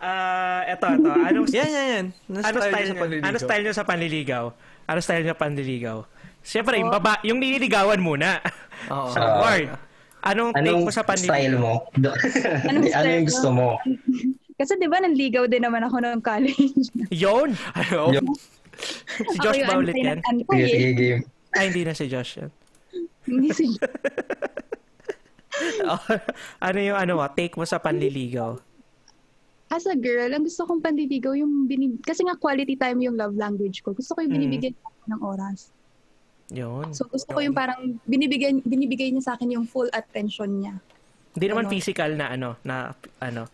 uh, 0.00 0.60
eto, 0.72 0.86
eto. 0.88 1.10
Anong, 1.12 1.46
yan, 1.52 1.68
yan, 1.68 1.86
yan. 1.92 2.06
Ano 2.40 2.58
style, 2.58 2.88
sa 2.88 2.96
panliligaw? 2.96 3.28
Ano 3.28 3.36
style 3.38 3.62
nyo 3.62 3.74
sa 3.76 3.84
panliligaw? 3.84 4.44
Ano 4.88 4.98
style 5.04 5.24
nyo 5.28 5.36
panliligaw? 5.36 5.98
Siyempre, 6.40 6.74
oh. 6.76 6.80
yung, 6.80 6.90
baba, 6.92 7.20
yung 7.20 7.38
nililigawan 7.40 8.00
muna. 8.00 8.40
Oo. 8.88 9.12
sa 9.14 9.20
uh, 9.20 9.44
word. 9.44 9.68
Anong, 10.24 10.56
anong 10.56 10.88
take 10.88 10.88
mo 10.88 10.92
sa 10.92 11.04
panliligaw? 11.04 11.36
style 11.36 11.56
mo? 11.60 11.72
anong 12.64 12.84
ano 12.98 13.08
yung 13.12 13.26
gusto 13.28 13.48
mo? 13.52 13.68
Kasi 14.56 14.72
di 14.80 14.88
ba 14.88 15.04
nanligaw 15.04 15.44
din 15.44 15.68
naman 15.68 15.84
ako 15.84 16.00
ng 16.00 16.20
college. 16.24 16.88
Yon? 17.12 17.52
Ano? 17.76 18.08
si 19.12 19.36
Josh 19.44 19.60
ba 19.68 19.76
ulit 19.76 19.94
yan? 19.94 20.18
Sige, 20.24 20.64
sige, 20.72 20.90
game. 20.96 21.22
Ay, 21.54 21.70
hindi 21.70 21.82
na 21.84 21.92
si 21.92 22.08
Josh 22.08 22.40
yan. 22.40 22.50
Hindi 23.28 23.48
si 23.52 23.66
oh, 23.68 24.83
ano 26.66 26.78
yung 26.78 26.98
ano 26.98 27.12
mo, 27.18 27.24
take 27.32 27.54
mo 27.54 27.64
sa 27.64 27.78
panliligaw? 27.80 28.56
As 29.72 29.88
a 29.88 29.96
girl, 29.96 30.30
ang 30.30 30.44
gusto 30.44 30.68
kong 30.68 30.84
panliligaw 30.84 31.34
yung 31.34 31.66
binib... 31.66 31.98
Kasi 32.04 32.22
nga 32.22 32.36
quality 32.38 32.76
time 32.78 33.00
yung 33.02 33.16
love 33.16 33.34
language 33.34 33.82
ko. 33.82 33.96
Gusto 33.96 34.14
ko 34.14 34.22
yung 34.22 34.34
binibigyan 34.36 34.76
mm. 34.76 35.10
ng 35.10 35.20
oras. 35.24 35.74
Yun. 36.52 36.92
So 36.92 37.08
gusto 37.08 37.32
ko 37.32 37.40
yung 37.40 37.56
parang 37.56 37.96
binibigay 38.04 38.52
binibigay 38.62 39.08
niya 39.08 39.32
sa 39.32 39.32
akin 39.34 39.56
yung 39.56 39.64
full 39.64 39.88
attention 39.90 40.60
niya. 40.60 40.74
Hindi 41.34 41.46
naman 41.50 41.66
physical 41.66 42.14
na 42.14 42.30
ano, 42.30 42.60
na 42.62 42.94
ano. 43.18 43.48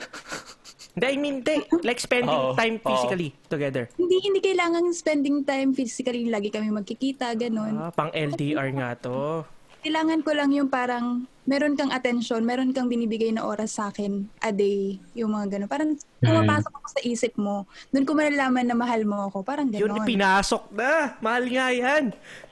Hindi, 0.90 1.07
I 1.07 1.17
mean, 1.17 1.37
they, 1.47 1.62
like 1.87 2.02
spending 2.02 2.35
oh, 2.35 2.52
time 2.59 2.83
physically 2.83 3.31
oh. 3.31 3.47
together. 3.47 3.87
Hindi, 3.95 4.17
hindi 4.26 4.40
kailangan 4.43 4.90
spending 4.90 5.47
time 5.47 5.71
physically. 5.71 6.26
Lagi 6.26 6.50
kami 6.50 6.67
magkikita, 6.75 7.38
ganun. 7.38 7.79
Ah, 7.79 7.95
pang 7.95 8.11
LDR 8.11 8.69
nga 8.75 8.99
to. 8.99 9.47
Kailangan 9.81 10.21
ko 10.21 10.31
lang 10.37 10.53
yung 10.53 10.69
parang 10.69 11.25
meron 11.49 11.75
kang 11.75 11.91
attention, 11.91 12.45
meron 12.45 12.71
kang 12.71 12.87
binibigay 12.87 13.33
na 13.33 13.43
oras 13.43 13.81
sa 13.81 13.89
akin 13.89 14.29
a 14.45 14.53
day, 14.53 15.01
yung 15.17 15.33
mga 15.33 15.57
ganun. 15.57 15.71
Parang 15.73 15.91
pumapasok 16.21 16.73
ako 16.79 16.89
sa 16.95 17.01
isip 17.03 17.33
mo, 17.41 17.65
doon 17.91 18.05
ko 18.05 18.13
malalaman 18.13 18.69
na 18.69 18.77
mahal 18.77 19.03
mo 19.09 19.33
ako. 19.33 19.43
Parang 19.43 19.67
ganun. 19.67 19.99
Yun, 19.99 20.07
pinasok 20.07 20.69
na. 20.77 21.17
Mahal 21.19 21.45
nga 21.49 21.67
yan. 21.73 22.05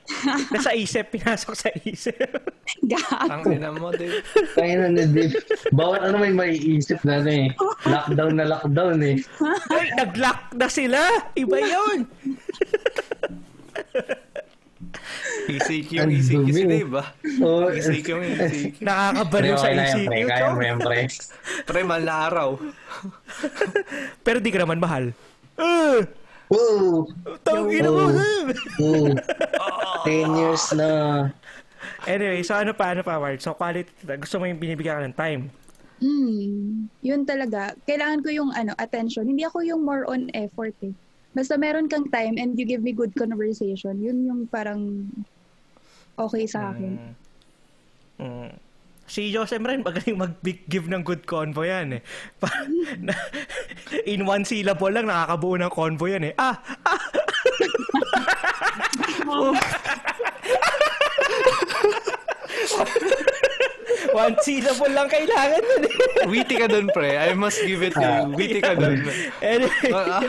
Nasa 0.57 0.73
isip, 0.73 1.13
pinasok 1.13 1.53
sa 1.53 1.69
isip. 1.85 2.17
Gago. 2.91 3.29
Ang 3.29 3.61
ina 3.61 3.71
mo, 3.77 3.93
Dave. 3.93 4.25
Kaya 4.57 4.89
na, 4.89 5.05
Dave. 5.05 5.37
Bawat 5.71 6.09
ano 6.09 6.17
may 6.19 6.33
maiisip 6.33 7.05
na 7.05 7.21
ano 7.21 7.29
eh. 7.29 7.53
Lockdown 7.85 8.35
na 8.41 8.49
lockdown 8.49 8.99
eh. 9.05 9.21
Ay, 9.69 9.93
nag-lock 10.01 10.57
na 10.57 10.69
sila. 10.73 11.01
Iba 11.37 11.61
yun. 11.61 12.09
ECQ, 15.49 15.91
ECQ 16.13 16.47
si 16.53 16.63
Dave 16.69 16.93
ah. 17.01 17.09
Oh, 17.41 17.73
ECQ, 17.73 18.09
ECQ. 18.21 18.77
Nakakabaliw 18.85 19.55
sa 19.57 19.69
ECQ. 19.73 20.13
Kaya 20.29 20.53
mo 20.53 20.61
yan, 20.61 20.79
pre. 20.79 21.09
Pre, 21.65 21.81
mahal 21.85 22.03
na 22.05 22.15
araw. 22.29 22.49
Pero 24.27 24.39
di 24.45 24.51
ka 24.53 24.61
naman 24.61 24.77
mahal. 24.77 25.17
Uh, 25.57 26.05
Woo! 26.49 27.09
Tawagin 27.45 27.89
mo, 27.89 28.09
Woo! 28.81 29.13
10 30.05 30.33
years 30.41 30.65
na. 30.73 30.89
Anyway, 32.09 32.41
so 32.41 32.57
ano 32.57 32.73
pa, 32.73 32.97
ano 32.97 33.05
pa, 33.05 33.21
Ward? 33.21 33.41
So 33.45 33.53
quality, 33.53 33.89
gusto 34.17 34.41
mo 34.41 34.49
yung 34.49 34.61
binibigyan 34.61 34.97
ka 35.01 35.09
ng 35.09 35.17
time? 35.17 35.43
Hmm, 35.99 36.87
yun 37.03 37.27
talaga. 37.27 37.75
Kailangan 37.85 38.23
ko 38.23 38.29
yung 38.31 38.51
ano, 38.55 38.73
attention. 38.79 39.27
Hindi 39.27 39.45
ako 39.45 39.67
yung 39.67 39.83
more 39.83 40.07
on 40.07 40.31
effort 40.33 40.75
eh. 40.81 40.95
Basta 41.39 41.55
meron 41.55 41.87
kang 41.87 42.11
time 42.11 42.35
and 42.35 42.59
you 42.59 42.67
give 42.67 42.83
me 42.83 42.91
good 42.91 43.15
conversation, 43.15 43.95
yun 44.03 44.27
yung 44.27 44.41
parang 44.51 45.07
okay 46.19 46.51
sa 46.51 46.75
akin. 46.75 46.99
Mm. 46.99 47.15
Mm 48.19 48.51
si 49.09 49.33
Joseph 49.33 49.65
rin 49.65 49.81
magaling 49.81 50.21
mag-give 50.21 50.87
ng 50.87 51.01
good 51.01 51.25
convo 51.25 51.65
yan 51.65 51.97
eh. 51.99 52.03
In 54.13 54.29
one 54.29 54.45
syllable 54.45 54.93
lang 54.93 55.09
nakakabuo 55.09 55.57
ng 55.57 55.73
convo 55.73 56.05
yan 56.07 56.29
eh. 56.29 56.37
Ah! 56.37 56.61
ah. 56.85 57.01
One 64.15 64.35
syllable 64.41 64.93
lang 64.95 65.09
kailangan 65.11 65.61
nun 65.63 65.83
eh. 65.85 65.95
Witty 66.31 66.55
ka 66.59 66.67
dun, 66.71 66.87
pre. 66.95 67.19
I 67.19 67.35
must 67.35 67.59
give 67.63 67.83
it 67.83 67.95
to 67.95 68.03
you. 68.03 68.37
Witty 68.37 68.61
ka 68.63 68.75
dun. 68.79 69.03
Anyway. 69.43 69.91
Uh, 69.91 70.21
uh, 70.21 70.23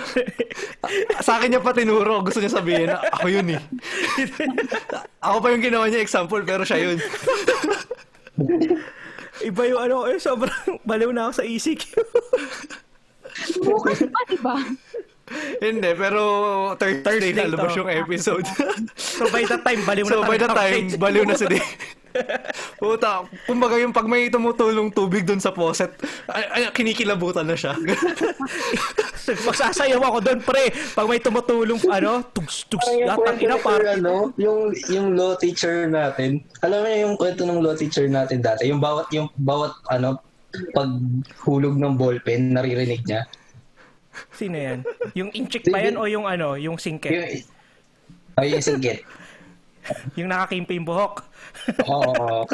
sa 1.21 1.37
akin 1.37 1.53
niya 1.53 1.61
pa 1.61 1.71
tinuro. 1.73 2.25
Gusto 2.25 2.41
niya 2.41 2.53
sabihin 2.53 2.89
na 2.89 3.01
ako 3.13 3.27
yun 3.29 3.47
eh. 3.53 3.61
ako 5.25 5.37
pa 5.43 5.47
yung 5.53 5.63
ginawa 5.63 5.85
niya 5.87 6.01
example, 6.01 6.41
pero 6.41 6.65
siya 6.65 6.79
yun. 6.89 6.97
Iba 9.39 9.61
yung 9.71 9.81
ano, 9.87 9.95
eh, 10.09 10.19
sobrang 10.19 10.83
baliw 10.83 11.11
na 11.15 11.29
ako 11.29 11.33
sa 11.39 11.43
ECQ. 11.47 11.83
Bukas 13.63 13.99
pa, 14.09 14.19
diba? 14.27 14.55
Hindi, 15.61 15.91
pero 15.93 16.21
Thursday, 16.75 17.05
Thursday 17.05 17.33
lalabas 17.37 17.77
yung 17.77 17.89
episode. 17.89 18.45
so 18.97 19.29
by 19.29 19.45
that 19.45 19.61
time, 19.61 19.81
baliw 19.85 20.05
na 20.09 20.11
So 20.11 20.25
by 20.25 20.37
that 20.41 20.53
time, 20.57 20.85
baliw 20.97 21.23
na 21.23 21.35
si 21.37 21.45
Dave. 21.45 21.69
Puta, 22.81 23.25
kumbaga 23.45 23.75
yung 23.77 23.93
pag 23.93 24.07
may 24.07 24.31
tumutulong 24.31 24.89
tubig 24.89 25.23
doon 25.25 25.41
sa 25.41 25.53
faucet, 25.53 25.93
ay, 26.29 26.43
ay, 26.49 26.61
kinikilabutan 26.73 27.45
na 27.45 27.55
siya. 27.57 27.75
Magsasayaw 29.47 30.01
ako 30.01 30.17
doon, 30.25 30.39
pre. 30.41 30.73
Pag 30.97 31.07
may 31.07 31.21
tumutulong, 31.21 31.79
ano, 31.91 32.25
tugs, 32.33 32.65
tugs, 32.65 32.87
latang 33.05 33.37
ina 33.37 33.57
pa. 33.61 33.77
Ano, 33.77 34.33
yung, 34.41 34.73
yung 34.89 35.13
law 35.13 35.37
teacher 35.37 35.85
natin, 35.85 36.41
alam 36.65 36.81
mo 36.81 36.89
yung 36.89 37.15
kwento 37.15 37.45
ng 37.45 37.61
law 37.61 37.77
teacher 37.77 38.09
natin 38.09 38.41
dati, 38.41 38.69
yung 38.69 38.81
bawat, 38.81 39.07
yung 39.13 39.29
bawat, 39.37 39.73
ano, 39.93 40.17
pag 40.73 40.89
hulog 41.45 41.77
ng 41.77 41.93
ballpen, 41.93 42.57
naririnig 42.57 43.05
niya. 43.05 43.29
Sino 44.33 44.57
yan? 44.57 44.79
Yung 45.13 45.29
inchik 45.31 45.69
ba 45.69 45.79
yan 45.79 45.95
o 45.95 46.09
yung 46.09 46.25
ano, 46.25 46.57
yung 46.57 46.81
singket? 46.81 47.13
Yung, 47.13 47.27
oh, 48.35 48.45
yung 48.45 48.63
singket. 48.65 49.05
yung 50.19 50.29
nakakimpi 50.29 50.77
yung 50.77 50.87
buhok. 50.87 51.23
Oo. 51.87 52.45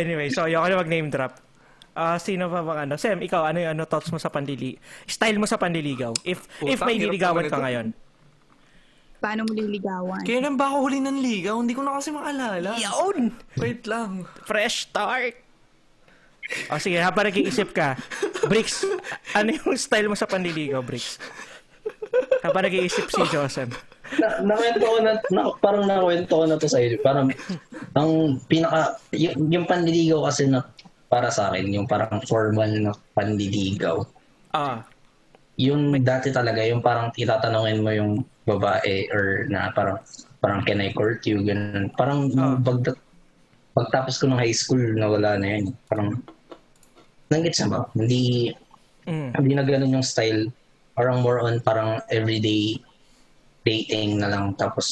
anyway, 0.00 0.28
so 0.32 0.46
ayoko 0.46 0.66
na 0.68 0.80
mag-name 0.80 1.10
drop. 1.10 1.34
Uh, 1.96 2.20
sino 2.20 2.52
pa 2.52 2.60
bang 2.60 2.80
ano? 2.88 2.94
Sam, 3.00 3.24
ikaw, 3.24 3.48
ano 3.48 3.56
yung 3.56 3.72
ano, 3.72 3.88
thoughts 3.88 4.12
mo 4.12 4.20
sa 4.20 4.28
pandili... 4.28 4.76
Style 5.08 5.40
mo 5.40 5.48
sa 5.48 5.56
pandiligaw? 5.56 6.12
If 6.28 6.44
Puta, 6.60 6.68
if 6.68 6.78
may 6.84 7.00
liligawan 7.00 7.48
ka 7.48 7.56
ngayon. 7.56 7.96
Paano 9.16 9.48
mo 9.48 9.56
liligawan? 9.56 10.20
Kailan 10.28 10.60
ba 10.60 10.68
ako 10.68 10.92
huli 10.92 11.00
ng 11.00 11.24
ligaw? 11.24 11.56
Hindi 11.56 11.72
ko 11.72 11.80
na 11.80 11.96
kasi 11.96 12.12
maalala. 12.12 12.76
Yun! 12.76 13.32
Wait 13.56 13.88
lang. 13.88 14.28
Fresh 14.44 14.92
start! 14.92 15.40
O 16.68 16.78
sige, 16.78 17.00
habang 17.00 17.26
nag-iisip 17.26 17.72
ka, 17.72 17.96
Bricks, 18.46 18.84
ano 19.34 19.56
yung 19.56 19.74
style 19.74 20.06
mo 20.06 20.14
sa 20.14 20.28
panliligaw, 20.28 20.84
Bricks? 20.84 21.16
Habang 22.44 22.68
nag-iisip 22.68 23.08
si 23.08 23.24
Joseph 23.32 23.95
na, 24.18 24.28
nakwento 24.42 24.84
ko 24.84 24.98
na, 25.02 25.12
na, 25.32 25.42
parang 25.58 25.84
nakwento 25.84 26.32
ko 26.32 26.44
na 26.46 26.56
to 26.58 26.68
sa 26.70 26.78
iyo. 26.78 26.98
Parang, 27.02 27.30
ang 27.98 28.10
pinaka, 28.46 29.00
yung, 29.14 29.50
yung 29.50 29.66
panliligaw 29.66 30.26
kasi 30.30 30.46
na 30.46 30.62
para 31.06 31.30
sa 31.30 31.50
akin, 31.50 31.70
yung 31.70 31.86
parang 31.86 32.22
formal 32.26 32.70
na 32.70 32.92
panliligaw. 33.14 34.02
Ah. 34.54 34.86
Yung 35.58 35.96
dati 36.04 36.30
talaga, 36.30 36.62
yung 36.62 36.84
parang 36.84 37.10
itatanungin 37.14 37.82
mo 37.82 37.90
yung 37.90 38.12
babae 38.46 39.10
or 39.10 39.50
na 39.50 39.72
parang, 39.74 39.98
parang 40.38 40.60
can 40.62 40.82
I 40.82 40.92
court 40.94 41.24
you, 41.26 41.42
ganun. 41.42 41.90
Parang 41.94 42.30
ah. 42.38 42.58
pag, 42.60 42.94
pagtapos 43.76 44.18
ko 44.22 44.30
ng 44.30 44.40
high 44.40 44.54
school, 44.54 44.82
nawala 44.94 45.36
na 45.36 45.58
yan. 45.58 45.64
Parang, 45.90 46.20
nanggit 47.30 47.54
sa 47.58 47.66
ba? 47.66 47.80
Hindi, 47.94 48.54
mm. 49.06 49.34
hindi 49.34 49.52
na 49.54 49.64
ganun 49.66 50.00
yung 50.00 50.06
style. 50.06 50.50
Parang 50.96 51.20
more 51.20 51.44
on 51.44 51.60
parang 51.60 52.00
everyday 52.08 52.80
dating 53.66 54.22
na 54.22 54.30
lang 54.30 54.54
tapos 54.54 54.86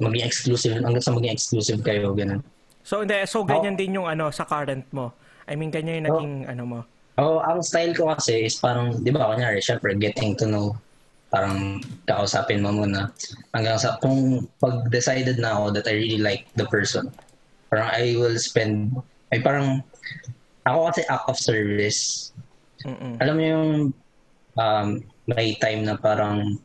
maging 0.00 0.24
exclusive 0.24 0.80
hanggang 0.80 1.04
sa 1.04 1.12
maging 1.12 1.36
exclusive 1.36 1.84
kayo 1.84 2.16
ganun. 2.16 2.40
So 2.80 3.04
hindi 3.04 3.20
so 3.28 3.44
ganyan 3.44 3.76
oh. 3.76 3.80
din 3.84 3.96
yung 4.00 4.08
ano 4.08 4.32
sa 4.32 4.48
current 4.48 4.88
mo. 4.96 5.12
I 5.44 5.60
mean 5.60 5.68
ganyan 5.68 6.02
yung 6.02 6.06
naging 6.08 6.34
oh. 6.48 6.52
ano 6.56 6.62
mo. 6.64 6.80
Oh, 7.18 7.42
ang 7.42 7.60
style 7.60 7.92
ko 7.92 8.14
kasi 8.14 8.48
is 8.48 8.56
parang 8.56 9.04
'di 9.04 9.12
ba 9.12 9.28
kunyari 9.28 9.60
syempre 9.60 9.92
getting 9.92 10.32
to 10.38 10.48
know 10.48 10.72
parang 11.28 11.84
kausapin 12.08 12.64
mo 12.64 12.72
muna 12.72 13.12
hanggang 13.52 13.76
sa 13.76 14.00
kung 14.00 14.48
pag 14.64 14.88
decided 14.88 15.36
na 15.36 15.52
ako 15.60 15.76
that 15.76 15.84
I 15.84 15.92
really 15.92 16.20
like 16.20 16.48
the 16.56 16.64
person 16.72 17.12
parang 17.68 17.92
I 17.92 18.16
will 18.16 18.36
spend 18.40 18.96
ay 19.28 19.44
parang 19.44 19.84
ako 20.64 20.88
kasi 20.88 21.02
act 21.04 21.28
of 21.28 21.36
service 21.36 22.32
Mm-mm. 22.88 23.20
alam 23.20 23.34
mo 23.36 23.44
yung 23.44 23.68
um, 24.56 24.88
may 25.28 25.52
time 25.60 25.84
na 25.84 26.00
parang 26.00 26.56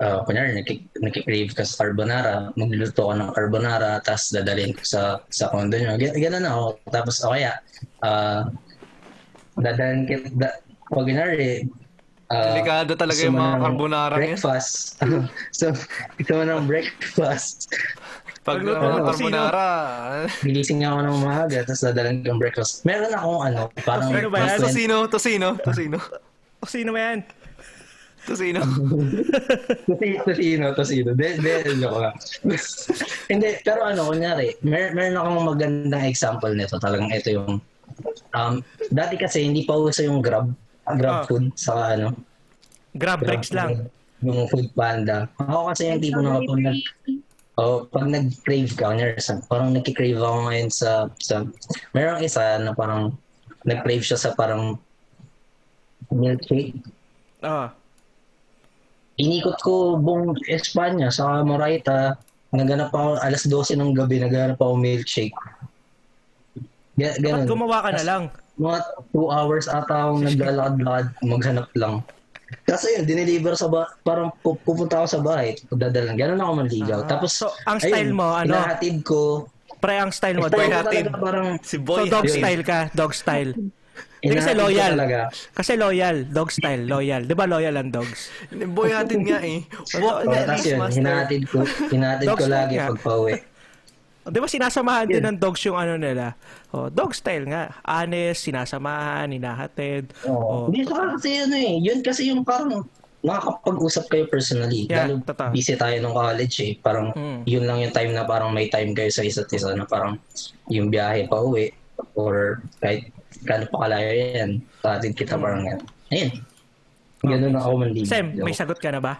uh, 0.00 0.20
kunyari, 0.24 0.56
nakik- 0.56 1.54
ka 1.56 1.64
sa 1.64 1.84
carbonara, 1.84 2.52
magluluto 2.56 3.08
ka 3.08 3.14
ng 3.16 3.30
carbonara, 3.32 3.90
tapos 4.04 4.32
dadalhin 4.32 4.76
ko 4.76 4.82
sa, 4.84 5.02
sa 5.32 5.48
condo 5.52 5.76
nyo. 5.76 5.96
Gan- 5.96 6.16
ganun 6.16 6.46
ako. 6.46 6.64
Tapos, 6.92 7.16
o 7.24 7.32
kaya, 7.32 7.52
uh, 8.04 8.48
dadalhin 9.60 10.04
kita, 10.04 10.28
da, 10.36 10.48
pag 10.92 11.04
kunyari, 11.06 11.66
Uh, 12.26 12.58
Delikado 12.58 12.98
talaga 12.98 13.22
yung 13.22 13.38
mga 13.38 13.54
carbonara 13.62 14.14
breakfast. 14.18 14.98
so, 15.62 15.70
ito 16.18 16.30
mo 16.34 16.42
ng 16.42 16.66
breakfast. 16.66 17.70
Pag 18.42 18.66
Pagluto 18.66 18.82
naman 18.82 18.98
ng 18.98 19.06
carbonara, 19.06 19.66
Gigising 20.42 20.82
ako 20.82 20.98
ng 21.06 21.14
umaga, 21.22 21.62
tapos 21.62 21.86
dadalan 21.86 22.26
ko 22.26 22.34
ng 22.34 22.40
breakfast. 22.42 22.82
Meron 22.82 23.14
akong 23.14 23.40
ano, 23.46 23.60
parang... 23.86 24.10
Ano 24.10 24.26
ba 24.26 24.42
yan? 24.42 24.58
tosino, 24.58 24.96
tosino, 25.06 25.48
tosino. 25.62 26.02
O 26.58 26.66
sino 26.66 26.90
ba 26.90 27.00
yan? 27.14 27.18
Tosino. 28.30 28.60
Tosino, 30.26 30.74
tosino. 30.74 31.10
De, 31.14 31.38
de, 31.38 31.54
joke 31.78 31.98
lang. 32.02 32.14
Hindi, 33.30 33.48
pero 33.62 33.86
ano, 33.86 34.10
kunyari, 34.10 34.58
mer 34.66 34.90
meron 34.98 35.18
akong 35.18 35.46
magandang 35.54 36.04
example 36.10 36.50
nito. 36.50 36.74
Talagang 36.82 37.14
ito 37.14 37.30
yung, 37.30 37.62
um, 38.34 38.54
dati 38.90 39.14
kasi 39.14 39.46
hindi 39.46 39.62
pa 39.62 39.78
uso 39.78 40.02
yung 40.02 40.18
grab, 40.18 40.50
grab 40.98 41.22
Ah. 41.22 41.26
food 41.30 41.54
sa 41.54 41.94
ano. 41.94 42.18
Grab 42.98 43.22
breaks 43.22 43.54
lang. 43.54 43.86
Yung 44.26 44.50
food 44.50 44.74
panda. 44.74 45.30
Ako 45.38 45.70
kasi 45.70 45.92
yung 45.94 46.02
tipo 46.02 46.18
na 46.18 46.42
pag 46.42 46.60
nag, 46.66 46.78
oh, 47.62 47.86
pag 47.86 48.06
nag-crave 48.10 48.72
ka, 48.74 48.90
kunyari, 48.90 49.14
parang 49.46 49.70
nag-crave 49.70 50.18
ako 50.18 50.38
ngayon 50.50 50.70
sa, 50.74 50.90
sa, 51.22 51.46
merong 51.94 52.26
isa 52.26 52.58
na 52.58 52.74
parang, 52.74 53.14
nag-crave 53.66 54.02
siya 54.02 54.18
sa 54.18 54.30
parang 54.34 54.78
milkshake. 56.10 56.74
Ah. 57.42 57.74
Inikot 59.16 59.58
ko 59.64 59.96
buong 59.96 60.36
Espanya 60.44 61.08
sa 61.08 61.40
Moraita. 61.40 62.20
Naganap 62.52 62.92
ako 62.92 63.20
alas 63.20 63.42
12 63.44 63.80
ng 63.80 63.92
gabi, 63.96 64.20
naganap 64.20 64.60
ako 64.60 64.76
milkshake. 64.76 65.34
Dapat 66.96 67.20
ganun. 67.20 67.44
gumawa 67.44 67.84
ka 67.84 67.90
na 67.96 68.04
lang. 68.04 68.22
Mga 68.56 68.78
2 69.12 69.36
hours 69.36 69.66
ata 69.68 70.08
akong 70.08 70.24
naglalakad-lakad, 70.24 71.06
maghanap 71.20 71.68
lang. 71.76 72.00
Kasi 72.64 72.96
yun, 72.96 73.04
dineliver 73.04 73.58
sa 73.58 73.66
ba 73.66 73.90
parang 74.00 74.30
pu- 74.40 74.56
pupunta 74.62 75.02
ako 75.02 75.06
sa 75.10 75.20
bahay, 75.20 75.58
dadalan. 75.68 76.14
Ganun 76.14 76.40
ako 76.40 76.52
manligaw. 76.62 77.00
Ah, 77.04 77.08
Tapos, 77.10 77.36
so, 77.36 77.50
ang 77.66 77.82
style 77.82 78.14
mo, 78.14 78.32
ano? 78.32 78.54
Hinahatid 78.54 79.02
ko. 79.02 79.50
Pre, 79.76 79.92
ang 79.92 80.12
style 80.14 80.40
mo, 80.40 80.48
Boy 80.48 80.72
hatid. 80.72 81.10
Parang, 81.12 81.58
Si 81.60 81.76
So, 81.76 81.84
Boy 81.84 82.08
dog 82.08 82.24
Yun. 82.24 82.36
style 82.40 82.62
ka. 82.64 82.78
Dog 82.96 83.12
style. 83.12 83.52
Hindi 84.16 84.34
kasi 84.34 84.52
loyal. 84.52 84.92
Talaga. 84.94 85.20
Kasi 85.52 85.72
loyal. 85.74 86.16
Dog 86.26 86.48
style. 86.48 86.82
Loyal. 86.84 87.22
Di 87.22 87.34
ba 87.34 87.44
loyal 87.44 87.76
ang 87.76 87.90
dogs? 87.90 88.32
Boy 88.48 88.90
hatid 88.90 89.22
nga 89.22 89.40
eh. 89.40 89.60
Walk 89.96 90.18
Oh, 90.18 90.24
the 90.24 90.40
tapos 90.42 90.64
yun, 90.64 90.78
Beastmaster. 90.78 90.96
hinahatid 90.96 91.42
ko, 91.44 91.58
hinahatid 91.88 92.26
ko 92.28 92.44
lagi 92.46 92.74
pag 92.76 92.98
pauwi. 92.98 93.34
Di 94.26 94.38
ba 94.38 94.48
sinasamahan 94.48 95.06
din 95.06 95.22
ng 95.22 95.38
dogs 95.38 95.62
yung 95.62 95.76
ano 95.76 95.94
nila? 95.94 96.34
Oh, 96.70 96.88
dog 96.88 97.14
style 97.14 97.46
nga. 97.46 97.70
Honest, 97.82 98.42
sinasamahan, 98.42 99.30
hinahatid. 99.30 100.10
Oo. 100.24 100.34
Oh. 100.34 100.62
Hindi 100.66 100.82
sa 100.82 101.14
kasi 101.14 101.30
ano 101.38 101.54
eh. 101.54 101.74
Yun 101.78 102.00
kasi 102.02 102.22
yung 102.26 102.42
parang 102.42 102.82
nakakapag-usap 103.22 104.04
kayo 104.06 104.24
personally. 104.26 104.86
Yeah, 104.86 105.06
Lalo 105.06 105.22
totoo. 105.22 105.50
busy 105.50 105.74
tayo 105.74 105.94
nung 105.98 106.14
college 106.14 106.56
eh. 106.60 106.72
Parang 106.76 107.10
Mm. 107.12 107.42
yun 107.44 107.64
lang 107.64 107.78
yung 107.80 107.90
time 107.90 108.12
na 108.12 108.22
parang 108.22 108.50
may 108.50 108.66
time 108.66 108.90
kayo 108.92 109.10
sa 109.10 109.22
isa't 109.22 109.46
isa 109.48 109.70
na 109.72 109.82
parang 109.84 110.18
yung 110.66 110.88
biyahe 110.88 111.26
pa 111.26 111.36
uwi 111.36 111.70
or 112.14 112.62
kahit 112.78 113.10
kano 113.42 113.64
pa 113.68 113.76
kalayo 113.84 114.10
yan. 114.12 114.50
Katid 114.80 115.12
kita 115.12 115.34
parang 115.36 115.62
yan. 115.62 115.80
Ayun. 116.08 116.30
Ganun 117.26 117.54
ako 117.58 117.68
manligaw. 117.78 118.08
Sam, 118.08 118.26
may 118.38 118.54
sagot 118.54 118.78
ka 118.78 118.88
na 118.88 119.00
ba? 119.02 119.18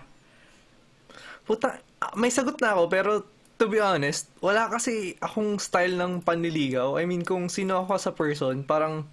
Puta, 1.43 1.79
ah, 1.99 2.13
may 2.15 2.31
sagot 2.31 2.59
na 2.59 2.75
ako 2.75 2.83
pero 2.87 3.11
to 3.57 3.67
be 3.67 3.81
honest, 3.81 4.29
wala 4.39 4.69
kasi 4.69 5.17
akong 5.19 5.57
style 5.57 5.97
ng 5.97 6.21
panliligaw. 6.21 7.01
I 7.01 7.09
mean, 7.09 7.25
kung 7.25 7.49
sino 7.49 7.83
ako 7.83 7.93
sa 7.97 8.13
person, 8.13 8.61
parang 8.63 9.09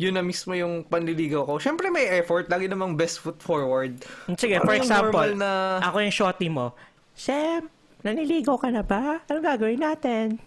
yun 0.00 0.16
na 0.16 0.22
mismo 0.22 0.54
yung 0.54 0.86
panliligaw 0.86 1.44
ko. 1.44 1.58
Siyempre 1.58 1.90
may 1.90 2.08
effort, 2.16 2.48
lagi 2.48 2.70
namang 2.70 2.96
best 2.96 3.20
foot 3.20 3.36
forward. 3.36 4.00
Sige, 4.38 4.56
Ano 4.56 4.64
for 4.64 4.72
yung 4.72 4.86
example, 4.86 5.30
na- 5.36 5.82
ako 5.82 5.96
yung 6.00 6.14
shorty 6.14 6.48
mo, 6.48 6.72
Sam, 7.12 7.68
naniligaw 8.00 8.56
ka 8.56 8.72
na 8.72 8.80
ba? 8.80 9.20
Anong 9.28 9.44
gagawin 9.44 9.82
natin? 9.82 10.40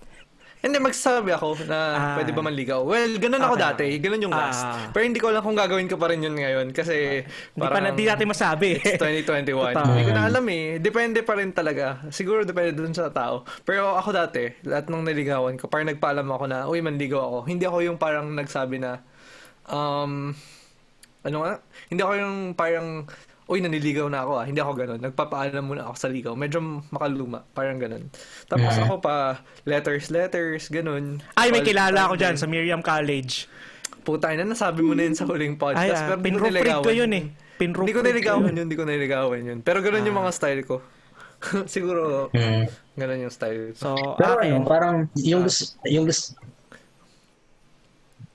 Hindi, 0.64 0.80
magsasabi 0.80 1.36
ako 1.36 1.68
na 1.68 1.80
Ah. 1.92 2.16
pwede 2.16 2.32
ba 2.32 2.40
manligaw. 2.40 2.88
Well, 2.88 3.20
ganun 3.20 3.44
ako 3.44 3.56
Okay, 3.60 3.68
dati. 3.68 3.88
Ganun 4.00 4.24
yung 4.24 4.32
last. 4.32 4.64
Ah. 4.64 4.88
Pero 4.90 5.04
hindi 5.04 5.20
ko 5.20 5.28
alam 5.28 5.44
kung 5.44 5.54
gagawin 5.54 5.92
ko 5.92 6.00
pa 6.00 6.08
rin 6.08 6.24
yun 6.24 6.32
ngayon. 6.34 6.72
Kasi 6.72 7.20
Hindi 7.20 7.60
pa 7.60 7.68
parang... 7.68 7.84
na, 7.84 7.92
di 7.92 8.08
natin 8.08 8.26
masabi. 8.26 8.80
It's 8.80 8.96
2021. 8.96 9.76
Totoo. 9.76 9.92
Hindi 9.92 10.04
ko 10.08 10.14
na 10.14 10.24
alam 10.24 10.46
eh. 10.48 10.80
Depende 10.80 11.20
pa 11.20 11.36
rin 11.36 11.52
talaga. 11.52 12.00
Siguro 12.10 12.42
depende 12.42 12.72
dun 12.72 12.96
sa 12.96 13.12
tao. 13.12 13.44
Pero 13.62 13.92
ako 13.94 14.16
dati, 14.16 14.48
lahat 14.64 14.88
ng 14.88 15.04
naligawan 15.04 15.60
ko, 15.60 15.68
parang 15.68 15.92
nagpaalam 15.92 16.26
ako 16.26 16.44
na, 16.48 16.64
uy, 16.66 16.80
manligaw 16.80 17.20
ako. 17.20 17.40
Hindi 17.44 17.68
ako 17.68 17.78
yung 17.84 17.98
parang 18.00 18.32
nagsabi 18.32 18.80
na, 18.80 19.04
um, 19.66 20.32
ano 21.22 21.38
nga? 21.40 21.54
Hindi 21.88 22.02
ako 22.02 22.14
yung 22.16 22.36
parang, 22.56 22.88
uy, 23.46 23.60
naniligaw 23.60 24.08
na 24.08 24.24
ako 24.24 24.32
ah. 24.36 24.46
Hindi 24.46 24.60
ako 24.60 24.72
ganun. 24.74 25.00
Nagpapaalam 25.02 25.64
muna 25.64 25.84
ako 25.86 25.96
sa 25.96 26.08
ligaw. 26.08 26.34
Medyo 26.34 26.60
makaluma. 26.90 27.44
Parang 27.50 27.76
ganun. 27.76 28.08
Tapos 28.46 28.72
Mhm. 28.72 28.84
ako 28.84 28.94
pa, 29.00 29.16
letters, 29.64 30.08
letters, 30.08 30.68
ganun. 30.68 31.20
Ay, 31.34 31.50
may 31.50 31.62
kilala 31.62 32.08
ako 32.08 32.16
dyan 32.16 32.36
sa 32.36 32.46
Miriam 32.46 32.80
College. 32.80 33.52
Puta, 34.04 34.32
na 34.32 34.44
nasabi 34.44 34.84
mo 34.84 34.92
na 34.92 35.04
yun 35.04 35.16
sa 35.16 35.24
huling 35.24 35.56
podcast. 35.56 35.80
Ay, 35.80 35.92
ah, 35.92 36.16
pero 36.16 36.20
pinroof 36.20 36.52
ko 36.82 36.92
yun 36.92 37.12
eh. 37.12 37.26
Pinroof 37.56 37.86
Hindi 37.86 37.96
ko 37.96 38.02
niligawan 38.02 38.44
yun. 38.44 38.52
yun, 38.54 38.66
hindi 38.68 38.76
ko 38.76 38.84
niligawan 38.84 39.42
yun. 39.44 39.60
Pero 39.62 39.80
ganun 39.80 40.04
yung 40.04 40.18
Ah. 40.18 40.22
mga 40.28 40.32
style 40.34 40.62
ko. 40.64 40.76
Siguro, 41.72 42.28
Hmm. 42.32 42.68
ganun 42.96 43.28
yung 43.28 43.34
style 43.34 43.72
ko. 43.72 43.76
So, 43.76 43.88
Pero 44.20 44.40
akin, 44.40 44.52
ano, 44.56 44.68
parang 44.68 44.96
yung 45.16 45.44
gusto, 45.44 45.76
yung 45.86 46.04
gusto, 46.04 46.36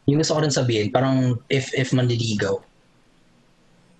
yung 0.06 0.18
gusto 0.18 0.32
ko 0.32 0.40
rin 0.40 0.52
sabihin, 0.52 0.88
parang 0.88 1.36
if 1.48 1.68
if 1.72 1.92
manliligaw, 1.92 2.56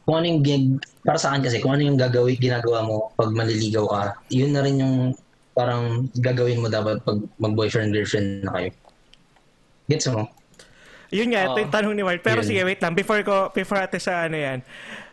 kung 0.09 0.25
ano 0.25 0.27
yung 0.33 0.40
gig, 0.40 0.81
para 1.05 1.21
sa 1.21 1.37
akin 1.37 1.44
kasi, 1.44 1.61
kung 1.61 1.77
ano 1.77 1.85
yung 1.85 2.01
gagawin, 2.01 2.40
ginagawa 2.40 2.81
mo 2.81 3.12
pag 3.12 3.29
manliligaw 3.29 3.85
ka, 3.85 4.03
yun 4.33 4.57
na 4.57 4.64
rin 4.64 4.81
yung 4.81 5.12
parang 5.53 6.09
gagawin 6.16 6.64
mo 6.64 6.73
dapat 6.73 7.05
pag 7.05 7.21
mag-boyfriend, 7.37 7.92
girlfriend 7.92 8.40
na 8.40 8.57
kayo. 8.57 8.71
Gets 9.92 10.09
mo? 10.09 10.33
Yun 11.12 11.37
nga, 11.37 11.53
ito 11.53 11.61
yung 11.61 11.75
tanong 11.77 11.92
ni 11.92 12.01
Mark. 12.09 12.25
Pero 12.25 12.40
Yun. 12.40 12.49
sige, 12.49 12.61
wait 12.64 12.81
lang. 12.81 12.97
Before 12.97 13.21
ko, 13.21 13.53
before 13.53 13.85
ate 13.85 14.01
sa 14.01 14.25
ano 14.25 14.40
yan. 14.40 14.64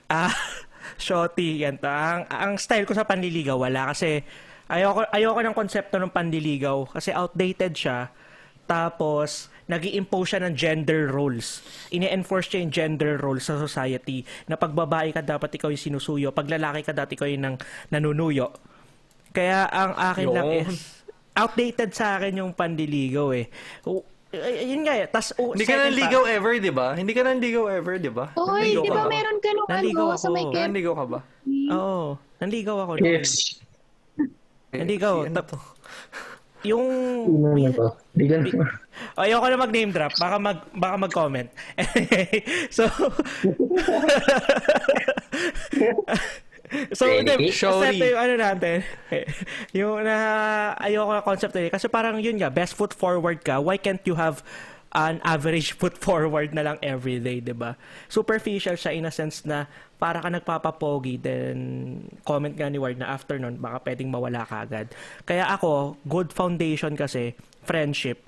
Ah, 0.07 0.31
shorty, 0.95 1.67
yan 1.67 1.75
to. 1.75 1.91
Ang, 1.91 2.23
ang 2.31 2.53
style 2.55 2.87
ko 2.87 2.95
sa 2.95 3.03
panliligaw, 3.03 3.59
wala. 3.59 3.91
Kasi, 3.91 4.23
ayoko, 4.71 5.11
ayoko 5.11 5.43
ng 5.43 5.55
konsepto 5.59 5.99
ng 5.99 6.11
panliligaw. 6.15 6.87
Kasi 6.87 7.11
outdated 7.11 7.75
siya. 7.75 8.15
Tapos, 8.63 9.51
nag 9.65 9.81
impose 9.81 10.37
siya 10.37 10.45
ng 10.45 10.53
gender 10.53 11.09
roles. 11.09 11.65
Ini-enforce 11.89 12.53
siya 12.53 12.61
yung 12.61 12.73
gender 12.73 13.17
roles 13.17 13.49
sa 13.49 13.57
society. 13.57 14.21
Na 14.45 14.55
pag 14.55 14.71
babae 14.71 15.09
ka, 15.09 15.25
dapat 15.25 15.57
ikaw 15.57 15.73
yung 15.73 15.81
sinusuyo. 15.81 16.29
Pag 16.29 16.49
lalaki 16.49 16.85
ka, 16.85 16.93
dapat 16.93 17.17
ikaw 17.17 17.25
yung 17.25 17.41
nang, 17.41 17.57
nanunuyo. 17.89 18.53
Kaya 19.33 19.65
ang 19.65 19.97
akin 19.97 20.27
lang 20.29 20.47
Yun. 20.47 20.69
is, 20.69 21.01
outdated 21.33 21.91
sa 21.91 22.15
akin 22.15 22.39
yung 22.39 22.51
panliligaw 22.53 23.33
eh. 23.33 23.49
O, 23.83 24.05
ay- 24.31 24.69
Yun 24.69 24.85
nga 24.85 24.95
eh. 24.95 25.09
Tas, 25.09 25.33
oh, 25.35 25.51
Hindi 25.51 25.65
ka 25.65 25.75
nanligaw 25.81 26.23
pa- 26.23 26.31
ever, 26.31 26.53
di 26.61 26.71
ba? 26.71 26.87
Hindi 26.93 27.11
ka 27.11 27.21
nanligaw 27.25 27.65
ever, 27.67 27.95
di 27.97 28.11
ba? 28.13 28.25
Oy, 28.37 28.71
Nanligaw 28.77 28.83
di 28.85 28.89
ba 28.93 29.03
meron 29.09 29.37
ka 29.41 29.49
nung 29.51 29.67
Naligaw 29.67 30.07
ano, 30.13 30.21
sa 30.21 30.27
may 30.29 30.45
camp? 30.53 30.71
Nanligaw 30.71 30.93
ka 30.93 31.05
ba? 31.09 31.19
Oo. 31.73 32.05
Nanligaw 32.37 32.77
ako. 32.85 32.91
Yes. 33.01 33.59
Nanligaw. 34.71 35.25
Ano 35.25 35.41
to? 35.41 35.57
Yung... 36.65 36.85
Ano 37.29 37.53
na. 37.53 38.65
Ayoko 39.21 39.45
na 39.51 39.59
mag-name 39.59 39.91
drop. 39.91 40.13
Baka 40.17 40.35
mag 40.39 40.59
baka 40.73 40.95
mag-comment. 40.97 41.49
so 42.75 42.87
So, 46.97 47.05
hindi, 47.05 47.53
ito 47.53 48.05
yung 48.09 48.19
ano 48.19 48.33
natin. 48.41 48.81
yung 49.69 50.01
na 50.01 50.17
ayoko 50.81 51.13
na 51.13 51.21
concept 51.21 51.53
na 51.53 51.69
yun. 51.69 51.73
Kasi 51.77 51.85
parang 51.85 52.17
yun 52.17 52.41
nga, 52.41 52.49
best 52.49 52.73
foot 52.73 52.91
forward 52.91 53.45
ka. 53.45 53.61
Why 53.61 53.77
can't 53.77 54.01
you 54.03 54.17
have 54.17 54.41
an 54.95 55.19
average 55.27 55.75
foot 55.75 55.99
forward 56.05 56.55
na 56.55 56.63
lang 56.63 56.77
everyday, 56.79 57.43
'di 57.43 57.51
ba? 57.51 57.75
Superficial 58.07 58.79
siya 58.79 58.95
in 58.95 59.03
a 59.03 59.11
sense 59.11 59.43
na 59.43 59.67
para 59.99 60.23
ka 60.23 60.31
nagpapapogi 60.31 61.19
then 61.19 61.57
comment 62.23 62.55
nga 62.55 62.71
ni 62.71 62.79
Ward 62.79 62.99
na 62.99 63.11
after 63.11 63.35
nun 63.35 63.59
baka 63.59 63.83
pwedeng 63.83 64.09
mawala 64.09 64.47
ka 64.47 64.63
agad. 64.63 64.95
Kaya 65.27 65.51
ako, 65.51 65.99
good 66.07 66.31
foundation 66.31 66.95
kasi 66.95 67.35
friendship. 67.67 68.23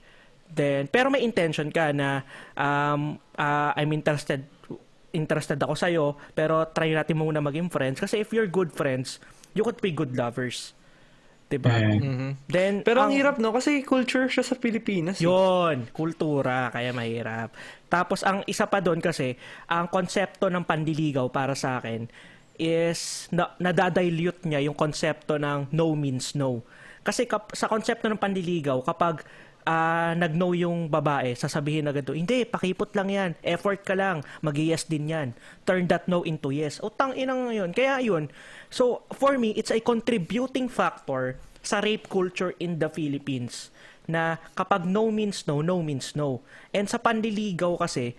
Then 0.51 0.91
pero 0.91 1.07
may 1.07 1.23
intention 1.23 1.71
ka 1.71 1.95
na 1.95 2.27
um 2.59 3.15
ah, 3.39 3.71
I'm 3.79 3.95
interested 3.95 4.43
interested 5.15 5.57
ako 5.63 5.73
sa 5.73 5.87
pero 6.35 6.67
try 6.75 6.91
natin 6.91 7.17
muna 7.17 7.39
maging 7.39 7.71
friends 7.71 8.03
kasi 8.03 8.21
if 8.21 8.35
you're 8.35 8.47
good 8.47 8.75
friends, 8.75 9.23
you 9.55 9.63
could 9.63 9.79
be 9.79 9.89
good 9.89 10.13
lovers. 10.13 10.76
'Di 11.47 11.57
ba? 11.63 11.71
Mm. 11.79 11.99
Mhm. 12.03 12.29
Then 12.51 12.73
Pero 12.83 13.07
ang 13.07 13.15
hirap, 13.15 13.39
no? 13.39 13.55
Kasi 13.55 13.81
culture 13.83 14.27
siya 14.27 14.43
sa 14.43 14.55
Pilipinas. 14.59 15.19
eh. 15.19 15.23
yun, 15.23 15.87
kultura, 15.95 16.67
kaya 16.75 16.91
mahirap. 16.91 17.55
Tapos 17.87 18.21
ang 18.27 18.43
isa 18.45 18.67
pa 18.67 18.83
doon 18.83 18.99
kasi, 18.99 19.39
ang 19.71 19.87
konsepto 19.87 20.51
ng 20.51 20.67
pandiligaw 20.67 21.31
para 21.31 21.55
sa 21.55 21.79
akin 21.79 22.11
is 22.59 23.31
na, 23.31 23.53
nadadilute 23.61 24.43
niya 24.43 24.59
yung 24.67 24.75
konsepto 24.75 25.39
ng 25.39 25.71
no 25.71 25.95
means 25.95 26.35
no. 26.35 26.65
Kasi 27.07 27.23
kap, 27.23 27.55
sa 27.55 27.71
konsepto 27.71 28.11
ng 28.11 28.19
pandiligaw, 28.19 28.83
kapag 28.83 29.23
ah, 29.67 30.15
nag-no 30.15 30.55
yung 30.55 30.87
babae, 30.87 31.35
sasabihin 31.35 31.87
agad 31.91 32.07
to, 32.07 32.15
hindi, 32.15 32.47
pakipot 32.47 32.91
lang 32.95 33.11
yan, 33.11 33.31
effort 33.43 33.83
ka 33.83 33.95
lang, 33.95 34.23
mag 34.39 34.55
yes 34.55 34.87
din 34.87 35.11
yan. 35.11 35.29
Turn 35.67 35.87
that 35.91 36.07
no 36.07 36.23
into 36.23 36.55
yes. 36.55 36.79
O 36.79 36.87
tang 36.87 37.11
inang 37.11 37.51
yun. 37.51 37.75
Kaya 37.75 37.99
yun. 37.99 38.31
So, 38.67 39.07
for 39.15 39.39
me, 39.39 39.55
it's 39.55 39.71
a 39.71 39.79
contributing 39.79 40.67
factor 40.67 41.39
sa 41.63 41.79
rape 41.83 42.07
culture 42.07 42.55
in 42.59 42.79
the 42.79 42.87
Philippines 42.87 43.71
na 44.07 44.39
kapag 44.55 44.87
no 44.87 45.11
means 45.11 45.43
no, 45.45 45.59
no 45.59 45.83
means 45.83 46.15
no. 46.15 46.39
And 46.71 46.87
sa 46.87 46.95
panliligaw 46.95 47.75
kasi, 47.83 48.15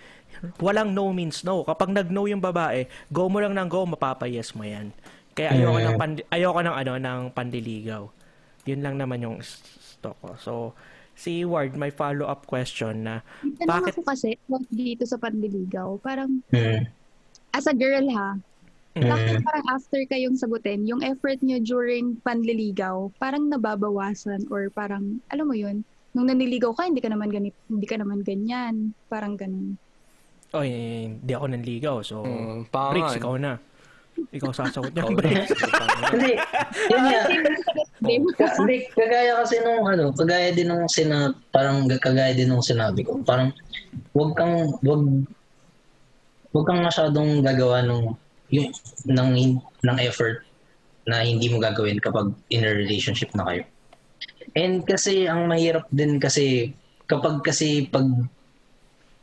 walang 0.60 0.92
no 0.92 1.10
means 1.16 1.42
no. 1.42 1.64
Kapag 1.64 1.88
nag-no 1.90 2.28
yung 2.28 2.44
babae, 2.44 2.84
go 3.08 3.26
mo 3.32 3.40
lang 3.40 3.56
ng 3.56 3.68
go, 3.72 3.88
mapapayes 3.88 4.52
mo 4.52 4.68
yan. 4.68 4.92
Kaya 5.32 5.56
ayoko 5.56 5.78
mm. 5.80 5.86
ng 5.86 5.96
pandi, 5.96 6.20
ayoko 6.28 6.60
ng 6.60 6.76
ano 6.76 6.92
ng 7.00 7.20
pandiligaw. 7.32 8.02
Yun 8.68 8.80
lang 8.84 8.94
naman 9.00 9.24
yung 9.24 9.36
stock 9.40 10.18
ko. 10.20 10.30
So 10.36 10.52
si 11.18 11.42
Ward 11.42 11.74
may 11.74 11.90
follow-up 11.90 12.46
question 12.46 13.02
na 13.02 13.26
Tanong 13.42 13.66
bakit 13.66 13.92
ako 13.98 14.06
kasi 14.06 14.38
dito 14.70 15.02
sa 15.02 15.18
pandiligaw, 15.18 15.98
parang 15.98 16.44
mm. 16.52 16.86
as 17.54 17.66
a 17.66 17.74
girl 17.74 18.06
ha. 18.12 18.38
Bakit 19.04 19.44
parang 19.44 19.66
after 19.70 20.00
kayong 20.08 20.34
sagutin, 20.34 20.88
yung 20.88 21.04
effort 21.04 21.38
nyo 21.44 21.60
during 21.62 22.18
panliligaw, 22.24 23.12
parang 23.22 23.46
nababawasan 23.46 24.48
or 24.50 24.72
parang, 24.72 25.20
alam 25.30 25.46
mo 25.46 25.54
yun, 25.54 25.84
nung 26.16 26.26
naniligaw 26.26 26.72
ka, 26.74 26.88
hindi 26.88 27.04
ka 27.04 27.12
naman 27.12 27.28
ganit, 27.30 27.54
hindi 27.68 27.86
ka 27.86 28.00
naman 28.00 28.24
ganyan, 28.24 28.96
parang 29.12 29.36
ganun. 29.38 29.76
Oh, 30.56 30.64
eh, 30.64 31.12
hindi 31.12 31.32
ako 31.36 31.46
nanligaw, 31.52 31.96
so 32.00 32.24
mm, 32.24 32.72
Bricks, 32.72 33.20
ikaw 33.20 33.36
na. 33.36 33.60
Ikaw 34.34 34.50
sasagot 34.50 34.90
niya. 34.90 35.04
Hindi. 36.10 36.32
Yun 36.90 37.02
nga. 37.06 37.22
Hindi, 38.02 38.76
kagaya 38.96 39.38
kasi 39.38 39.62
nung 39.62 39.86
ano, 39.86 40.10
kagaya 40.10 40.50
din 40.50 40.72
nung 40.72 40.90
sina, 40.90 41.30
parang 41.54 41.86
kagaya 41.86 42.34
din 42.34 42.50
nung 42.50 42.64
sinabi 42.64 43.06
ko. 43.06 43.22
Parang, 43.22 43.54
wag 44.16 44.30
kang, 44.34 44.74
wag, 44.82 45.02
wag 46.50 46.66
kang 46.66 46.82
masyadong 46.82 47.46
gagawa 47.46 47.86
nung, 47.86 48.18
yung, 48.50 48.72
ng, 49.06 49.60
ng 49.60 49.98
effort 50.04 50.44
na 51.08 51.24
hindi 51.24 51.48
mo 51.48 51.56
gagawin 51.60 52.00
kapag 52.00 52.36
in 52.52 52.68
a 52.68 52.70
relationship 52.72 53.32
na 53.32 53.48
kayo. 53.48 53.62
And 54.56 54.84
kasi 54.84 55.24
ang 55.24 55.48
mahirap 55.48 55.88
din 55.88 56.20
kasi 56.20 56.76
kapag 57.08 57.40
kasi 57.40 57.88
pag 57.88 58.04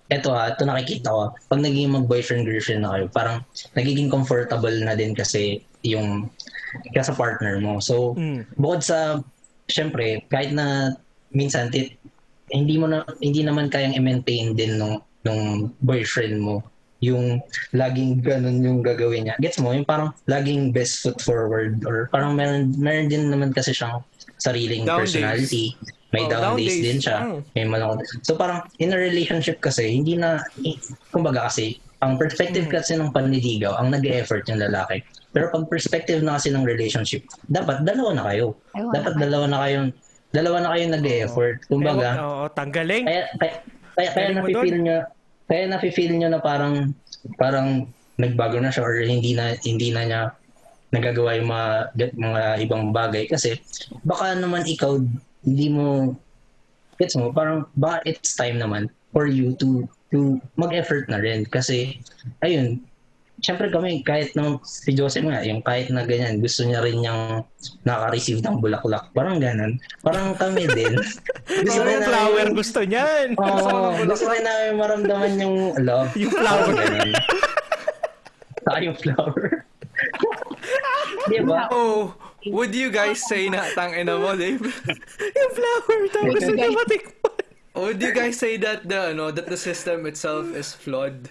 eto 0.10 0.34
ha, 0.38 0.54
ito 0.54 0.66
nakikita 0.66 1.10
ko, 1.10 1.34
pag 1.50 1.62
naging 1.62 1.94
mag-boyfriend-girlfriend 1.98 2.86
na 2.86 2.94
kayo, 2.94 3.06
parang 3.10 3.38
nagiging 3.74 4.10
comfortable 4.10 4.74
na 4.86 4.94
din 4.94 5.18
kasi 5.18 5.66
yung 5.82 6.30
ka 6.94 7.02
sa 7.02 7.18
partner 7.18 7.58
mo. 7.58 7.82
So, 7.82 8.14
mm. 8.14 8.58
bukod 8.58 8.86
sa, 8.86 9.22
syempre, 9.66 10.22
kahit 10.30 10.54
na 10.54 10.94
minsan, 11.34 11.74
tit, 11.74 11.98
hindi 12.54 12.78
mo 12.78 12.86
na, 12.86 13.02
hindi 13.18 13.42
naman 13.42 13.74
kayang 13.74 13.98
i-maintain 13.98 14.54
din 14.54 14.78
nung, 14.78 15.02
nung 15.26 15.74
boyfriend 15.82 16.38
mo 16.38 16.62
yung 17.04 17.44
laging 17.76 18.24
ganun 18.24 18.64
yung 18.64 18.80
gagawin 18.80 19.28
niya. 19.30 19.36
Gets 19.42 19.60
mo? 19.60 19.76
Yung 19.76 19.86
parang 19.86 20.16
laging 20.32 20.72
best 20.72 21.04
foot 21.04 21.20
forward 21.20 21.84
or 21.84 22.08
parang 22.10 22.36
meron, 22.36 22.72
meron 22.80 23.12
din 23.12 23.28
naman 23.28 23.52
kasi 23.52 23.76
siyang 23.76 24.02
sariling 24.40 24.88
Down 24.88 25.04
personality. 25.04 25.76
Days 25.76 25.96
may 26.16 26.24
oh, 26.24 26.32
down, 26.32 26.42
down 26.42 26.56
days, 26.56 26.72
days 26.72 26.84
din 26.88 27.00
siya. 27.04 27.18
Oh. 27.28 27.40
May 27.52 27.68
malungkot. 27.68 28.24
So 28.24 28.40
parang 28.40 28.64
in 28.80 28.96
a 28.96 29.00
relationship 29.00 29.60
kasi, 29.60 29.92
hindi 29.92 30.16
na, 30.16 30.40
eh, 30.64 30.80
kumbaga 31.12 31.52
kasi, 31.52 31.76
ang 32.00 32.16
perspective 32.16 32.72
mm. 32.72 32.74
kasi 32.74 32.96
ng 32.96 33.12
panliligaw, 33.12 33.76
ang 33.76 33.92
nag-effort 33.92 34.48
yung 34.48 34.64
lalaki. 34.64 35.04
Pero 35.36 35.52
pag 35.52 35.68
perspective 35.68 36.24
na 36.24 36.40
kasi 36.40 36.56
ng 36.56 36.64
relationship, 36.64 37.28
dapat 37.52 37.84
dalawa 37.84 38.16
na 38.16 38.24
kayo. 38.32 38.56
dapat 38.72 39.20
dalawa 39.20 39.46
na 39.52 39.60
kayong 39.68 39.90
dalawa 40.32 40.58
na 40.64 40.72
kayong 40.76 40.94
nag-effort. 40.96 41.58
Kumbaga, 41.68 42.08
oo, 42.24 42.36
oh, 42.46 42.48
tanggaling. 42.52 43.04
Kaya 43.04 43.24
kaya, 43.36 43.54
kaya, 43.96 44.10
kaya 44.16 44.28
nafi-feel 44.40 44.80
niyo, 44.80 45.00
kaya 45.46 45.70
nafi-feel 45.70 46.14
niyo 46.16 46.30
na 46.34 46.42
parang 46.42 46.94
parang 47.38 47.90
nagbago 48.18 48.58
na 48.58 48.72
siya 48.72 48.84
or 48.86 48.98
hindi 49.02 49.36
na 49.36 49.58
hindi 49.62 49.92
na 49.92 50.02
niya 50.06 50.22
nagagawa 50.94 51.36
yung 51.36 51.50
mga 51.52 51.68
mga 52.16 52.42
ibang 52.64 52.84
bagay 52.96 53.28
kasi 53.28 53.60
baka 54.08 54.38
naman 54.38 54.64
ikaw 54.64 54.96
hindi 55.46 55.68
mo, 55.70 56.18
gets 56.98 57.14
mo, 57.14 57.30
parang 57.30 57.70
ba 57.78 58.02
it's 58.04 58.34
time 58.34 58.58
naman 58.58 58.90
for 59.14 59.30
you 59.30 59.54
to 59.62 59.86
to 60.10 60.42
mag-effort 60.58 61.06
na 61.08 61.22
rin. 61.22 61.46
Kasi, 61.46 62.02
ayun, 62.42 62.82
syempre 63.44 63.68
kami, 63.68 64.04
kahit 64.06 64.36
nung 64.36 64.62
si 64.64 64.96
Joseph 64.96 65.28
nga, 65.28 65.44
yung 65.44 65.60
kahit 65.60 65.92
na 65.92 66.08
ganyan, 66.08 66.40
gusto 66.40 66.64
niya 66.64 66.80
rin 66.80 67.04
niyang 67.04 67.44
naka-receive 67.84 68.40
ng 68.44 68.62
bulaklak. 68.64 69.12
Parang 69.12 69.42
ganun. 69.42 69.80
Parang 70.06 70.36
kami 70.38 70.68
din. 70.72 70.96
gusto 71.66 71.82
rin 71.84 72.00
namin, 72.00 72.10
flower 72.10 72.48
gusto 72.56 72.80
niyan. 72.86 73.28
Oo, 73.36 73.68
oh, 73.68 73.92
gusto 74.08 74.28
rin 74.32 74.44
namin 74.44 74.74
maramdaman 74.80 75.34
yung 75.42 75.58
love. 75.84 76.12
Yung 76.22 76.32
flower. 76.32 76.74
Saka 78.66 78.80
yung 78.82 78.98
flower. 78.98 79.62
Di 81.32 81.40
ba? 81.46 81.70
Oh, 81.70 82.18
would 82.50 82.74
you 82.74 82.90
guys 82.90 83.22
say 83.22 83.46
na 83.46 83.70
tangina 83.78 84.18
mo, 84.18 84.34
Dave? 84.34 84.62
yung 85.38 85.52
flower 85.54 85.98
tapos 86.10 86.42
hindi 86.50 86.70
matikman. 86.74 87.34
Would 87.76 88.00
you 88.00 88.14
guys 88.16 88.40
say 88.40 88.56
that 88.64 88.88
the 88.88 89.12
no 89.12 89.36
that 89.36 89.52
the 89.52 89.60
system 89.60 90.08
itself 90.08 90.48
is 90.56 90.72
flawed? 90.72 91.28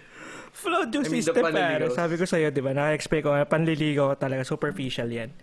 Flawed 0.54 0.90
yung 0.94 1.04
I 1.04 1.10
mean, 1.10 1.18
system, 1.18 1.42
pare. 1.42 1.90
Sabi 1.90 2.14
ko 2.14 2.24
sa'yo, 2.24 2.54
di 2.54 2.62
ba? 2.62 2.70
Naka-expect 2.70 3.22
ko, 3.26 3.34
panliligaw 3.34 4.14
talaga, 4.14 4.46
superficial 4.46 5.10
yan. 5.10 5.34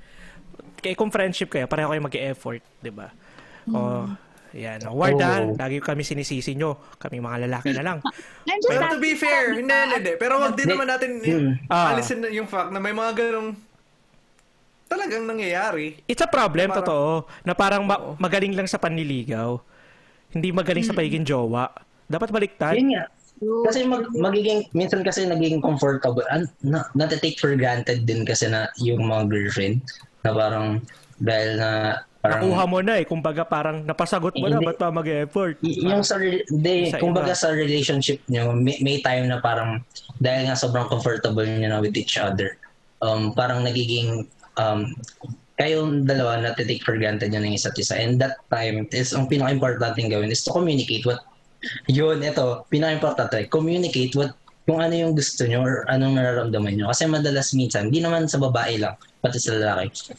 Kaya 0.80 0.96
kung 0.96 1.12
friendship 1.12 1.52
kayo, 1.52 1.68
pareho 1.68 1.92
kayo 1.92 2.02
mag-effort, 2.02 2.64
di 2.80 2.90
ba? 2.90 3.12
Mm. 3.68 3.76
Oh, 3.76 4.08
yan. 4.52 4.84
Ward 4.92 5.16
oh. 5.20 5.56
lagi 5.56 5.80
kami 5.80 6.04
sinisisi 6.04 6.60
nyo. 6.60 6.76
Kami 7.00 7.24
mga 7.24 7.48
lalaki 7.48 7.72
na 7.72 7.84
lang. 7.84 7.98
Pero 8.68 8.84
to 8.92 9.00
be 9.00 9.16
fair, 9.16 9.56
hindi, 9.56 9.72
hindi. 9.72 10.12
Pero 10.20 10.44
wag 10.44 10.60
din 10.60 10.68
naman 10.68 10.88
natin 10.92 11.24
hmm. 11.24 11.72
alisin 11.72 12.28
yung 12.36 12.52
fact 12.52 12.76
na 12.76 12.84
may 12.84 12.92
mga 12.92 13.16
ganong 13.16 13.56
talagang 14.92 15.24
nangyayari. 15.24 16.04
It's 16.04 16.20
a 16.20 16.28
problem, 16.28 16.68
na 16.68 16.76
parang, 16.76 16.84
totoo. 16.84 17.12
Na 17.48 17.54
parang 17.56 17.84
ma- 17.88 18.20
magaling 18.20 18.52
lang 18.52 18.68
sa 18.68 18.76
panliligaw. 18.76 19.56
Hindi 20.36 20.52
magaling 20.52 20.84
sa 20.84 20.92
pagiging 20.92 21.24
jowa. 21.24 21.72
Dapat 22.12 22.28
baliktad. 22.28 22.76
Yun 22.76 23.00
nga. 23.00 23.08
Kasi 23.42 23.90
mag, 23.90 24.06
magiging, 24.14 24.70
minsan 24.78 25.02
kasi 25.02 25.26
naging 25.26 25.66
comfortable, 25.66 26.22
an, 26.30 26.46
na, 26.62 26.86
take 27.10 27.42
for 27.42 27.58
granted 27.58 28.06
din 28.06 28.22
kasi 28.22 28.46
na 28.46 28.70
yung 28.78 29.10
mga 29.10 29.34
girlfriend 29.34 29.82
na 30.22 30.30
parang 30.30 30.78
dahil 31.18 31.58
na 31.58 31.70
parang, 32.22 32.46
Nakuha 32.46 32.64
mo 32.70 32.80
na 32.86 33.02
eh. 33.02 33.06
Kumbaga 33.10 33.42
parang 33.42 33.82
napasagot 33.82 34.38
mo 34.38 34.46
hindi, 34.46 34.62
na, 34.62 34.70
ba't 34.70 34.78
pa 34.78 34.94
mag-effort? 34.94 35.58
Y- 35.66 35.90
yung 35.90 36.06
sa, 36.06 36.22
de, 36.22 36.94
sa 36.94 37.02
kumbaga 37.02 37.34
iba. 37.34 37.42
sa 37.42 37.50
relationship 37.50 38.22
nyo, 38.30 38.54
may, 38.54 38.78
may 38.86 39.02
time 39.02 39.26
na 39.26 39.42
parang 39.42 39.82
dahil 40.22 40.46
nga 40.46 40.54
sobrang 40.54 40.86
comfortable 40.86 41.46
nyo 41.46 41.70
na 41.74 41.82
with 41.82 41.98
each 41.98 42.22
other, 42.22 42.62
um, 43.02 43.34
parang 43.34 43.66
nagiging 43.66 44.30
um, 44.62 44.94
kayong 45.58 46.06
dalawa 46.06 46.38
na 46.42 46.54
take 46.54 46.86
for 46.86 46.94
granted 46.94 47.34
nyo 47.34 47.42
ng 47.42 47.58
isa't 47.58 47.74
isa. 47.74 47.98
And 47.98 48.22
that 48.22 48.38
time 48.54 48.86
is 48.94 49.18
ang 49.18 49.26
pinaka-importante 49.26 50.06
gawin 50.10 50.30
is 50.30 50.46
to 50.46 50.54
communicate 50.54 51.10
what 51.10 51.26
yun, 51.86 52.22
ito, 52.22 52.66
pinaka-importante, 52.70 53.48
communicate 53.50 54.14
what 54.18 54.34
kung 54.70 54.78
ano 54.78 54.94
yung 54.94 55.14
gusto 55.18 55.42
nyo 55.50 55.66
or 55.66 55.84
anong 55.90 56.16
nararamdaman 56.16 56.78
nyo. 56.78 56.94
Kasi 56.94 57.10
madalas 57.10 57.52
minsan, 57.58 57.90
hindi 57.90 58.00
naman 58.00 58.30
sa 58.30 58.38
babae 58.38 58.78
lang, 58.78 58.94
pati 59.20 59.42
sa 59.42 59.58
lalaki, 59.58 60.14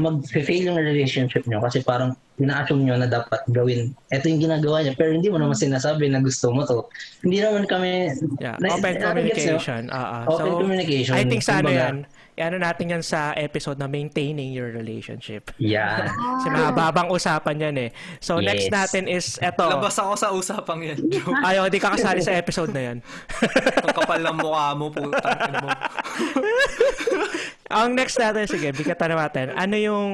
mag-fail 0.00 0.72
yung 0.72 0.80
relationship 0.80 1.44
nyo 1.44 1.60
kasi 1.60 1.84
parang 1.84 2.16
ina-assume 2.40 2.82
nyo 2.88 2.96
na 2.98 3.06
dapat 3.06 3.44
gawin. 3.52 3.94
Ito 4.10 4.26
yung 4.26 4.42
ginagawa 4.42 4.82
niya, 4.82 4.96
pero 4.96 5.14
hindi 5.14 5.28
mo 5.30 5.38
naman 5.38 5.54
sinasabi 5.54 6.10
na 6.10 6.24
gusto 6.24 6.50
mo 6.50 6.64
to. 6.66 6.88
Hindi 7.22 7.44
naman 7.44 7.68
kami... 7.68 8.16
Yeah, 8.40 8.58
open 8.58 8.98
na, 8.98 9.14
communication. 9.14 9.82
Uh, 9.92 10.24
uh. 10.26 10.32
Open 10.32 10.50
so, 10.50 10.58
communication. 10.64 11.14
I 11.14 11.22
think 11.28 11.44
sana 11.44 11.68
yan, 11.70 11.96
ano 12.34 12.58
natin 12.58 12.90
yan 12.90 13.02
sa 13.06 13.30
episode 13.38 13.78
na 13.78 13.86
maintaining 13.86 14.50
your 14.50 14.74
relationship. 14.74 15.54
Yeah. 15.62 16.10
Kasi 16.42 16.50
mahababang 16.50 17.06
usapan 17.14 17.70
yan 17.70 17.76
eh. 17.78 17.90
So 18.18 18.42
yes. 18.42 18.46
next 18.50 18.66
natin 18.74 19.04
is 19.06 19.26
eto. 19.38 19.70
Labas 19.70 19.94
ako 19.94 20.12
sa 20.18 20.28
usapang 20.34 20.82
yan, 20.82 20.98
Joe. 21.06 21.30
Ayaw, 21.48 21.70
di 21.70 21.78
ka 21.78 21.94
kasali 21.94 22.18
sa 22.26 22.34
episode 22.34 22.74
na 22.74 22.90
yan. 22.90 22.98
Ang 23.86 23.94
kapal 23.94 24.18
ng 24.18 24.36
mukha 24.42 24.66
mo, 24.74 24.90
putang 24.90 25.54
mo. 25.62 25.70
Ang 27.70 27.94
next 27.94 28.18
natin, 28.18 28.50
sige, 28.50 28.74
bigatan 28.74 29.14
natin. 29.14 29.46
Ano 29.54 29.76
yung 29.78 30.06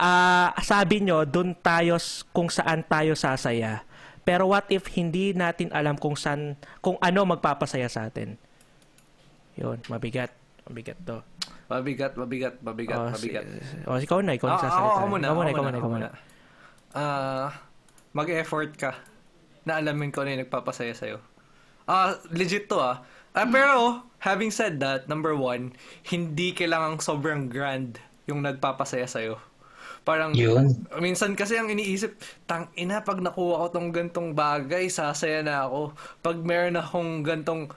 uh, 0.00 0.48
sabi 0.64 1.04
nyo, 1.04 1.28
dun 1.28 1.52
tayo 1.60 2.00
kung 2.32 2.48
saan 2.48 2.80
tayo 2.88 3.12
sasaya. 3.12 3.84
Pero 4.24 4.48
what 4.48 4.68
if 4.72 4.88
hindi 4.96 5.36
natin 5.36 5.72
alam 5.76 5.96
kung 6.00 6.16
saan, 6.16 6.56
kung 6.80 6.96
ano 7.04 7.20
magpapasaya 7.28 7.88
sa 7.92 8.08
atin? 8.08 8.40
Yun, 9.60 9.82
mabigat. 9.92 10.37
Mabigat 10.68 10.98
to. 11.02 11.18
Mabigat, 11.68 12.12
mabigat, 12.16 12.54
mabigat, 12.64 12.96
oh, 12.96 13.12
mabigat. 13.12 13.44
Si, 13.44 13.76
oh, 13.84 13.96
ikaw 14.00 14.24
na, 14.24 14.36
ikaw 14.36 14.48
na 14.48 14.56
sasalita. 14.56 14.80
Ako, 14.80 14.88
ako 14.88 15.06
muna, 15.08 15.24
ikaw 15.24 15.36
muna, 15.36 15.48
ikaw 15.52 15.64
muna, 15.64 15.78
muna. 15.84 16.08
Ah, 16.96 17.48
mag-effort 18.16 18.72
ka 18.76 18.96
na 19.68 19.76
alamin 19.76 20.08
ko 20.08 20.24
ano 20.24 20.32
yung 20.32 20.48
nagpapasaya 20.48 20.96
sa'yo. 20.96 21.20
Ah, 21.84 22.16
uh, 22.16 22.24
legit 22.32 22.72
to 22.72 22.80
ah. 22.80 23.04
Uh, 23.36 23.48
pero, 23.52 24.00
having 24.24 24.48
said 24.48 24.80
that, 24.80 25.08
number 25.12 25.36
one, 25.36 25.76
hindi 26.08 26.56
kailangang 26.56 27.04
sobrang 27.04 27.52
grand 27.52 28.00
yung 28.24 28.40
nagpapasaya 28.40 29.04
sa'yo. 29.04 29.36
Parang, 30.08 30.32
Yun. 30.32 30.88
minsan 31.04 31.36
kasi 31.36 31.60
ang 31.60 31.68
iniisip, 31.68 32.16
tang 32.48 32.72
ina, 32.80 33.04
pag 33.04 33.20
nakuha 33.20 33.68
ko 33.68 33.76
tong 33.76 33.92
gantong 33.92 34.32
bagay, 34.32 34.88
sasaya 34.88 35.44
na 35.44 35.68
ako. 35.68 35.92
Pag 36.24 36.40
meron 36.40 36.80
akong 36.80 37.20
gantong 37.20 37.68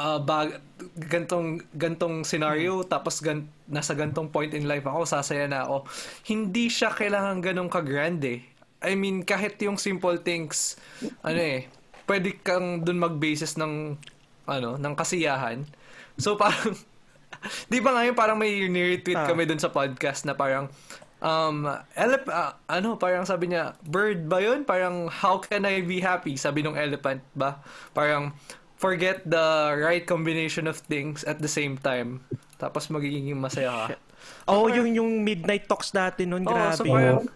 uh, 0.00 0.20
bag, 0.24 0.56
gantong, 0.96 1.60
gantong 1.76 2.24
scenario, 2.24 2.80
tapos 2.88 3.20
gan, 3.20 3.44
nasa 3.68 3.92
gantong 3.92 4.32
point 4.32 4.50
in 4.56 4.64
life 4.64 4.88
ako, 4.88 5.04
sasaya 5.04 5.44
na 5.44 5.68
ako. 5.68 5.84
Hindi 6.24 6.72
siya 6.72 6.88
kailangan 6.88 7.44
ganong 7.44 7.68
ka-grand 7.68 8.24
eh. 8.24 8.40
I 8.80 8.96
mean, 8.96 9.28
kahit 9.28 9.60
yung 9.60 9.76
simple 9.76 10.16
things, 10.24 10.80
ano 11.20 11.36
eh, 11.36 11.68
pwede 12.08 12.40
kang 12.40 12.80
dun 12.80 12.96
mag-basis 12.96 13.60
ng, 13.60 14.00
ano, 14.48 14.80
ng 14.80 14.94
kasiyahan. 14.96 15.68
So 16.16 16.40
parang, 16.40 16.72
di 17.72 17.78
ba 17.84 17.92
ngayon 17.92 18.16
parang 18.16 18.40
may 18.40 18.66
ni-retweet 18.72 19.20
ah. 19.20 19.28
kami 19.28 19.44
dun 19.44 19.60
sa 19.60 19.68
podcast 19.68 20.24
na 20.24 20.32
parang, 20.32 20.72
um, 21.20 21.68
elep, 21.92 22.24
uh, 22.32 22.56
ano, 22.66 22.96
parang 22.96 23.28
sabi 23.28 23.52
niya, 23.52 23.76
bird 23.84 24.24
ba 24.24 24.40
yun? 24.40 24.64
Parang, 24.64 25.12
how 25.12 25.36
can 25.38 25.68
I 25.68 25.84
be 25.84 26.00
happy? 26.00 26.40
Sabi 26.40 26.64
nung 26.64 26.74
elephant 26.74 27.20
ba? 27.36 27.60
Parang, 27.92 28.32
forget 28.80 29.20
the 29.28 29.76
right 29.76 30.08
combination 30.08 30.64
of 30.64 30.80
things 30.80 31.20
at 31.28 31.44
the 31.44 31.50
same 31.52 31.76
time. 31.76 32.24
Tapos 32.56 32.88
magiging 32.88 33.36
masaya 33.36 33.92
ka. 33.92 34.00
Oh, 34.48 34.68
so, 34.68 34.80
yung 34.80 34.88
yung 34.96 35.10
midnight 35.20 35.68
talks 35.68 35.92
natin 35.92 36.32
noon, 36.32 36.48
oh, 36.48 36.52
grabe. 36.52 36.80
So 36.80 36.84
parang, 36.88 37.28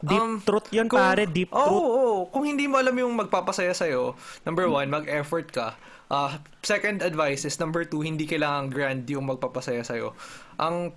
deep 0.00 0.24
um, 0.24 0.40
truth 0.40 0.68
yun, 0.72 0.88
kung, 0.88 1.00
pare, 1.00 1.28
deep 1.28 1.52
oh, 1.52 1.60
truth. 1.60 1.76
Oo, 1.76 1.92
oh, 1.92 2.18
kung 2.32 2.44
hindi 2.48 2.64
mo 2.64 2.80
alam 2.80 2.96
yung 2.96 3.12
magpapasaya 3.20 3.76
sa'yo, 3.76 4.16
number 4.48 4.64
one, 4.64 4.88
mag-effort 4.88 5.52
ka. 5.52 5.76
Uh, 6.08 6.40
second 6.64 7.04
advice 7.04 7.44
is, 7.44 7.60
number 7.60 7.84
two, 7.84 8.00
hindi 8.00 8.24
kailangan 8.24 8.72
grand 8.72 9.04
yung 9.12 9.28
magpapasaya 9.28 9.84
sa'yo. 9.84 10.16
Ang, 10.56 10.96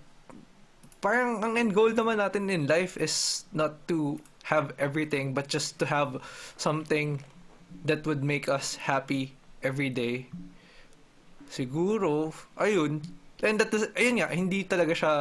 parang, 1.04 1.44
ang 1.44 1.60
end 1.60 1.76
goal 1.76 1.92
naman 1.92 2.20
natin 2.20 2.48
in 2.48 2.64
life 2.64 2.96
is 2.96 3.44
not 3.52 3.76
to 3.92 4.20
have 4.48 4.72
everything, 4.80 5.36
but 5.36 5.48
just 5.52 5.80
to 5.80 5.86
have 5.88 6.20
something 6.56 7.20
that 7.86 8.06
would 8.06 8.22
make 8.22 8.46
us 8.48 8.78
happy 8.86 9.34
every 9.66 9.90
day. 9.90 10.30
Siguro, 11.50 12.34
ayun. 12.58 13.02
And 13.44 13.60
that 13.60 13.74
is, 13.76 13.90
ayun 13.94 14.24
nga, 14.24 14.30
hindi 14.32 14.64
talaga 14.64 14.94
siya 14.96 15.14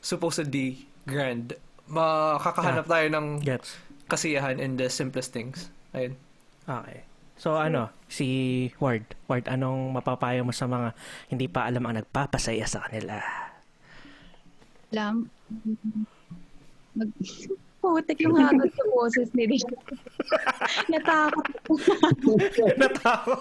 supposedly 0.00 0.88
grand. 1.06 1.54
Makakahanap 1.90 2.86
tayo 2.88 3.06
ng 3.12 3.26
Gets. 3.44 3.76
kasiyahan 4.08 4.58
in 4.58 4.76
the 4.80 4.88
simplest 4.88 5.32
things. 5.32 5.68
Ayun. 5.94 6.16
Okay. 6.66 7.04
So 7.40 7.56
ano, 7.56 7.88
si 8.04 8.68
Ward, 8.76 9.16
Ward, 9.24 9.48
anong 9.48 9.96
mapapayo 9.96 10.44
mo 10.44 10.52
sa 10.52 10.68
mga 10.68 10.92
hindi 11.32 11.48
pa 11.48 11.64
alam 11.64 11.88
ang 11.88 11.96
nagpapasaya 11.96 12.68
sa 12.68 12.84
kanila? 12.84 13.16
Alam, 14.92 15.32
mag, 16.92 17.10
Putik 17.80 18.20
yung 18.20 18.36
hagot 18.36 18.68
sa 18.68 18.84
boses 18.92 19.28
ni 19.32 19.48
Rick. 19.48 19.64
Natakot. 20.92 21.48
Natakot. 22.76 23.40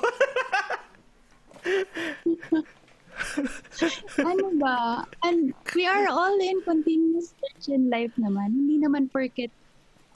ano 4.24 4.48
ba? 4.56 5.04
And 5.28 5.52
we 5.76 5.84
are 5.84 6.08
all 6.08 6.40
in 6.40 6.64
continuous 6.64 7.36
search 7.36 7.76
in 7.76 7.92
life 7.92 8.16
naman. 8.16 8.56
Hindi 8.56 8.80
naman 8.80 9.12
porket 9.12 9.52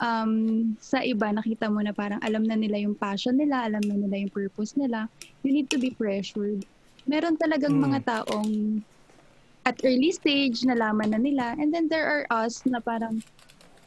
um, 0.00 0.32
sa 0.80 1.04
iba, 1.04 1.30
nakita 1.30 1.68
mo 1.68 1.84
na 1.84 1.92
parang 1.92 2.18
alam 2.24 2.42
na 2.48 2.56
nila 2.56 2.80
yung 2.80 2.96
passion 2.96 3.36
nila, 3.36 3.68
alam 3.68 3.84
na 3.84 3.96
nila 3.96 4.24
yung 4.24 4.32
purpose 4.32 4.74
nila. 4.74 5.06
You 5.44 5.52
need 5.52 5.68
to 5.70 5.78
be 5.78 5.92
pressured. 5.92 6.64
Meron 7.04 7.36
talagang 7.36 7.76
mm. 7.76 7.82
mga 7.84 7.98
taong 8.08 8.80
at 9.64 9.80
early 9.80 10.12
stage, 10.12 10.64
nalaman 10.64 11.16
na 11.16 11.20
nila. 11.20 11.56
And 11.56 11.72
then 11.72 11.88
there 11.88 12.04
are 12.04 12.24
us 12.28 12.60
na 12.68 12.80
parang 12.84 13.24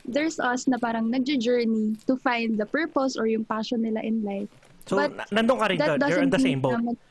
there's 0.08 0.39
us 0.39 0.65
na 0.67 0.80
parang 0.80 1.12
nagjo-journey 1.12 2.00
to 2.08 2.15
find 2.17 2.58
the 2.58 2.65
purpose 2.65 3.20
or 3.20 3.28
yung 3.28 3.43
passion 3.43 3.84
nila 3.84 4.00
in 4.02 4.24
life. 4.24 4.50
So, 4.88 4.96
But 4.96 5.30
nandun 5.30 5.60
ka 5.60 5.67
rin 5.67 5.78
doon. 5.78 6.00
You're 6.08 6.24
in 6.24 6.32
the 6.32 6.39
same 6.39 6.63
boat. 6.63 6.80
Mag- 6.80 7.06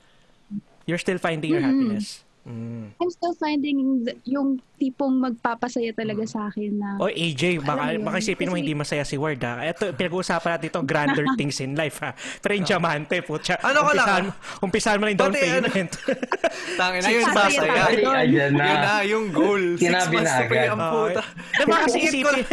You're 0.86 1.02
still 1.02 1.18
finding 1.18 1.50
your 1.50 1.60
mm-hmm. 1.60 1.98
happiness. 1.98 2.25
Mm. 2.46 2.94
I'm 3.02 3.10
still 3.10 3.34
finding 3.34 4.06
the, 4.06 4.14
yung 4.22 4.62
tipong 4.78 5.18
magpapasaya 5.18 5.90
talaga 5.90 6.22
sa 6.30 6.46
akin 6.46 6.78
na... 6.78 6.94
O 7.02 7.10
AJ, 7.10 7.58
baka, 7.66 7.98
baka 7.98 8.16
isipin 8.22 8.46
mo 8.46 8.54
hindi 8.54 8.70
masaya 8.70 9.02
si 9.02 9.18
Ward 9.18 9.42
ha. 9.42 9.66
Ito, 9.66 9.90
pinag-uusapan 9.98 10.54
natin 10.54 10.66
itong 10.70 10.86
grander 10.86 11.26
things 11.40 11.58
in 11.58 11.74
life 11.74 11.98
ha. 12.06 12.14
Pero 12.38 12.54
yung 12.54 12.62
diamante, 12.62 13.18
putya. 13.26 13.58
Ano 13.66 13.82
ka 13.82 13.92
lang? 13.98 14.30
Umpisahan 14.62 15.02
mo 15.02 15.10
na 15.10 15.10
yung 15.10 15.20
down 15.26 15.34
payment. 15.34 15.92
Tangin 16.78 17.00
na 17.02 17.10
yun, 17.10 17.24
masaya. 17.34 17.82
Ayan 17.90 18.52
na. 18.54 18.64
Yun 18.70 18.78
na, 18.78 18.94
yung 19.02 19.26
goal. 19.34 19.64
Sinabi 19.74 20.14
na 20.22 20.32
agad. 20.46 20.70
Ang 20.70 20.82
puta. 20.94 21.22
Diba 21.58 21.76
kasi 21.82 21.98
isipin... 22.06 22.46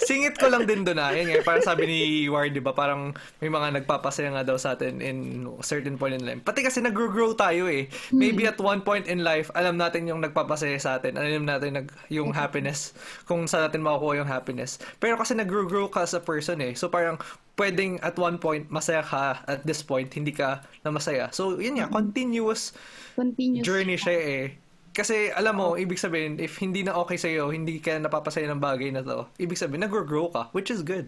Singit 0.00 0.40
ko 0.40 0.48
lang 0.48 0.64
din 0.64 0.80
doon 0.80 0.96
ah. 0.96 1.12
Yan 1.12 1.28
nga, 1.28 1.44
parang 1.44 1.64
sabi 1.64 1.84
ni 1.84 1.98
Ward, 2.32 2.56
di 2.56 2.62
ba, 2.64 2.72
parang 2.72 3.12
may 3.36 3.52
mga 3.52 3.80
nagpapasaya 3.80 4.32
nga 4.32 4.44
daw 4.48 4.56
sa 4.56 4.72
atin 4.72 5.04
in 5.04 5.44
certain 5.60 6.00
point 6.00 6.16
in 6.16 6.24
life. 6.24 6.40
Pati 6.40 6.64
kasi 6.64 6.80
nag-grow 6.80 7.36
tayo 7.36 7.68
eh. 7.68 7.92
Maybe 8.08 8.48
at 8.48 8.56
one 8.56 8.80
point 8.80 8.99
in 9.06 9.22
life, 9.22 9.52
alam 9.54 9.78
natin 9.78 10.08
yung 10.08 10.20
nagpapasaya 10.20 10.76
sa 10.80 10.98
atin. 10.98 11.16
Alam 11.16 11.46
natin 11.46 11.76
nag, 11.76 11.88
yung 12.10 12.34
happiness, 12.34 12.92
kung 13.24 13.46
saan 13.46 13.70
natin 13.70 13.84
makukuha 13.84 14.24
yung 14.24 14.30
happiness. 14.30 14.82
Pero 14.98 15.16
kasi 15.20 15.36
nag-grow 15.36 15.88
ka 15.88 16.04
as 16.04 16.16
a 16.16 16.20
person 16.20 16.58
eh. 16.60 16.72
So 16.74 16.90
parang 16.90 17.20
pwedeng 17.60 18.00
at 18.00 18.16
one 18.18 18.40
point 18.40 18.68
masaya 18.68 19.04
ka, 19.04 19.44
at 19.46 19.62
this 19.62 19.80
point 19.84 20.10
hindi 20.12 20.32
ka 20.32 20.64
na 20.84 20.90
masaya. 20.90 21.28
So 21.30 21.60
yun 21.60 21.78
nga, 21.78 21.88
continuous, 21.88 22.72
continuous 23.16 23.64
journey 23.64 23.96
siya 24.00 24.16
eh 24.16 24.44
kasi 24.90 25.30
alam 25.30 25.54
mo, 25.54 25.78
ibig 25.78 26.02
sabihin, 26.02 26.42
if 26.42 26.58
hindi 26.58 26.82
na 26.82 26.98
okay 26.98 27.14
sa'yo, 27.14 27.54
hindi 27.54 27.78
ka 27.78 27.94
napapasaya 28.02 28.50
ng 28.50 28.58
bagay 28.58 28.90
na 28.90 29.06
to, 29.06 29.22
ibig 29.38 29.54
sabihin, 29.54 29.86
nag-grow 29.86 30.34
ka, 30.34 30.50
which 30.50 30.66
is 30.66 30.82
good. 30.82 31.06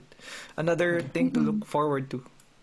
Another 0.55 1.03
thing 1.03 1.35
to 1.35 1.43
look 1.43 1.67
forward 1.67 2.07
to. 2.15 2.23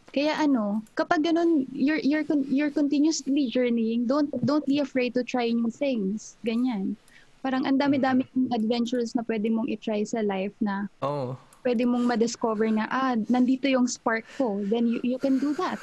Kaya 0.09 0.33
ano, 0.41 0.81
kapag 0.97 1.23
ganun, 1.25 1.69
you're, 1.71 2.01
you're, 2.01 2.25
you're 2.49 2.73
continuously 2.73 3.47
journeying, 3.47 4.09
don't, 4.09 4.29
don't 4.45 4.65
be 4.65 4.79
afraid 4.79 5.13
to 5.13 5.23
try 5.23 5.49
new 5.49 5.69
things. 5.69 6.37
Ganyan. 6.45 6.97
Parang 7.39 7.63
ang 7.63 7.79
dami-dami 7.79 8.27
adventures 8.51 9.15
na 9.15 9.23
pwede 9.23 9.47
mong 9.47 9.71
i-try 9.71 10.03
sa 10.03 10.19
life 10.19 10.51
na 10.59 10.91
oh. 10.99 11.39
pwede 11.63 11.87
mong 11.87 12.03
ma-discover 12.03 12.67
na, 12.67 12.89
ah, 12.91 13.15
nandito 13.31 13.69
yung 13.69 13.87
spark 13.87 14.27
ko. 14.35 14.59
Then 14.67 14.89
you, 14.89 14.99
you 15.03 15.19
can 15.21 15.39
do 15.39 15.55
that. 15.55 15.79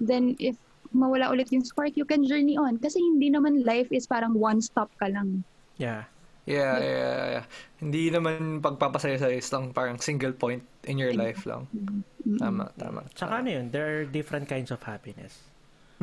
Then 0.00 0.38
if 0.40 0.56
mawala 0.94 1.28
ulit 1.28 1.50
yung 1.50 1.66
spark, 1.66 1.98
you 1.98 2.06
can 2.06 2.24
journey 2.24 2.56
on. 2.56 2.78
Kasi 2.78 3.02
hindi 3.02 3.28
naman 3.28 3.66
life 3.66 3.90
is 3.90 4.06
parang 4.06 4.32
one 4.32 4.62
stop 4.62 4.88
ka 4.96 5.10
lang. 5.10 5.42
Yeah. 5.76 6.06
Yeah, 6.44 6.76
yeah, 6.76 7.20
yeah. 7.40 7.44
Hindi 7.80 8.12
naman 8.12 8.60
pagpapasaya 8.60 9.16
sa 9.16 9.32
isang 9.32 9.72
parang 9.72 9.96
single 9.96 10.36
point 10.36 10.60
in 10.84 11.00
your 11.00 11.16
life 11.16 11.48
lang. 11.48 11.64
Mm-hmm. 11.72 12.36
Tama, 12.36 12.64
tama. 12.76 13.00
Tsaka 13.16 13.40
ano 13.40 13.48
yun, 13.48 13.72
there 13.72 13.84
are 13.88 14.04
different 14.04 14.44
kinds 14.44 14.68
of 14.68 14.80
happiness. 14.84 15.40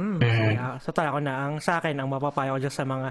Mm. 0.02 0.18
So 0.82 0.90
tala 0.90 1.14
ko 1.14 1.20
na, 1.22 1.46
ang 1.46 1.62
sa 1.62 1.78
akin, 1.78 1.94
ang 2.00 2.10
mapapayo 2.10 2.58
ko 2.58 2.60
dyan 2.64 2.74
sa 2.74 2.86
mga 2.88 3.08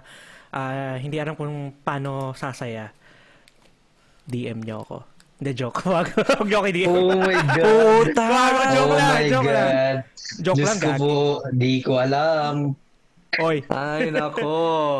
uh, 0.50 0.96
hindi 0.98 1.16
alam 1.22 1.38
kung 1.38 1.74
paano 1.86 2.34
sasaya, 2.34 2.90
DM 4.26 4.66
nyo 4.66 4.82
ako. 4.82 4.98
Hindi, 5.40 5.50
joke. 5.56 5.80
Wag, 5.88 6.12
wag 6.12 6.48
joke, 6.52 6.68
hindi. 6.68 6.84
Oh 6.84 7.16
my 7.16 7.40
God. 7.56 8.12
Puta! 8.12 8.26
joke 8.76 8.92
oh 8.92 8.98
lang, 8.98 9.14
my 9.16 9.24
joke 9.24 9.48
God. 9.48 9.56
lang. 9.56 9.96
Joke 10.44 10.56
Diyos 10.60 10.68
lang, 10.68 10.78
ko 10.78 10.90
po, 11.00 11.14
di 11.56 11.74
ko 11.80 11.92
alam. 11.96 12.54
Oy. 13.38 13.62
Ay, 13.70 14.10
nako. 14.10 14.50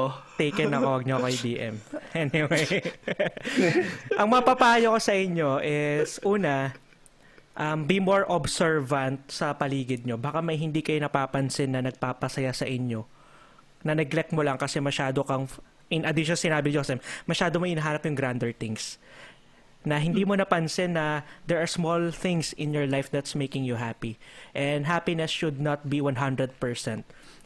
Taken 0.40 0.70
ako, 0.70 0.86
wag 0.86 1.04
nyo 1.04 1.16
ako 1.18 1.28
DM. 1.42 1.74
Anyway. 2.14 2.66
ang 4.20 4.28
mapapayo 4.30 4.94
ko 4.94 4.98
sa 5.02 5.14
inyo 5.18 5.58
is, 5.58 6.22
una, 6.22 6.70
um, 7.58 7.82
be 7.90 7.98
more 7.98 8.22
observant 8.30 9.18
sa 9.26 9.50
paligid 9.58 10.06
nyo. 10.06 10.14
Baka 10.14 10.38
may 10.38 10.54
hindi 10.54 10.78
kayo 10.78 11.02
napapansin 11.02 11.74
na 11.74 11.82
nagpapasaya 11.82 12.54
sa 12.54 12.70
inyo. 12.70 13.02
Na 13.82 13.98
neglect 13.98 14.30
mo 14.30 14.46
lang 14.46 14.56
kasi 14.62 14.78
masyado 14.78 15.26
kang, 15.26 15.50
in 15.90 16.06
addition 16.06 16.38
sinabi 16.38 16.70
Joseph, 16.70 17.02
masyado 17.26 17.58
mo 17.58 17.66
inahanap 17.66 18.06
yung 18.06 18.14
grander 18.14 18.54
things 18.54 19.00
na 19.80 19.96
hindi 19.96 20.28
mo 20.28 20.36
napansin 20.36 20.92
na 20.92 21.24
there 21.48 21.56
are 21.56 21.68
small 21.68 22.12
things 22.12 22.52
in 22.60 22.76
your 22.76 22.84
life 22.84 23.08
that's 23.08 23.32
making 23.32 23.64
you 23.64 23.80
happy. 23.80 24.20
And 24.52 24.84
happiness 24.84 25.32
should 25.32 25.56
not 25.56 25.88
be 25.88 26.04
100%. 26.04 26.52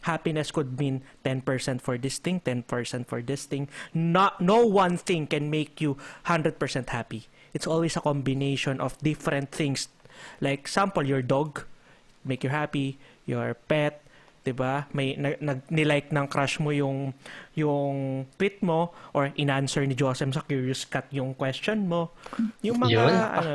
Happiness 0.05 0.53
could 0.53 0.77
mean 0.77 1.01
10% 1.25 1.81
for 1.81 1.97
this 1.97 2.21
thing, 2.21 2.39
10% 2.45 2.69
for 3.09 3.21
this 3.21 3.45
thing. 3.45 3.67
Not, 3.93 4.39
no 4.39 4.65
one 4.65 4.97
thing 4.97 5.25
can 5.27 5.49
make 5.49 5.81
you 5.81 5.97
100% 6.25 6.57
happy. 6.89 7.25
It's 7.53 7.65
always 7.65 7.97
a 7.97 8.01
combination 8.01 8.79
of 8.79 8.97
different 9.01 9.51
things. 9.51 9.89
Like, 10.39 10.69
example, 10.69 11.03
your 11.03 11.21
dog 11.21 11.65
make 12.23 12.43
you 12.43 12.49
happy, 12.49 12.97
your 13.25 13.53
pet, 13.53 14.05
'di 14.45 14.53
ba? 14.53 14.85
May 14.93 15.17
nag 15.17 15.65
nilike 15.73 16.13
ng 16.13 16.29
crush 16.29 16.61
mo 16.61 16.69
yung 16.69 17.17
yung 17.57 18.25
tweet 18.37 18.61
mo 18.61 18.93
or 19.17 19.33
inanswer 19.33 19.89
ni 19.89 19.97
Joseph 19.97 20.37
sa 20.37 20.45
Curious 20.45 20.85
Cat 20.85 21.09
yung 21.09 21.33
question 21.33 21.89
mo. 21.89 22.13
Yung 22.61 22.77
mga 22.77 22.93
Yun? 22.93 23.13
ano 23.13 23.53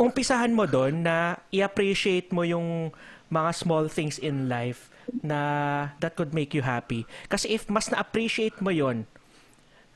umpisahan 0.00 0.52
mo 0.52 0.64
doon 0.64 1.04
na 1.04 1.36
i-appreciate 1.52 2.32
mo 2.32 2.44
yung 2.44 2.92
mga 3.28 3.50
small 3.52 3.84
things 3.88 4.16
in 4.16 4.48
life 4.48 4.89
na 5.24 5.38
that 5.98 6.14
could 6.14 6.32
make 6.32 6.52
you 6.52 6.62
happy. 6.62 7.08
Kasi 7.26 7.54
if 7.56 7.66
mas 7.68 7.88
na-appreciate 7.88 8.60
mo 8.60 8.70
yon 8.70 9.08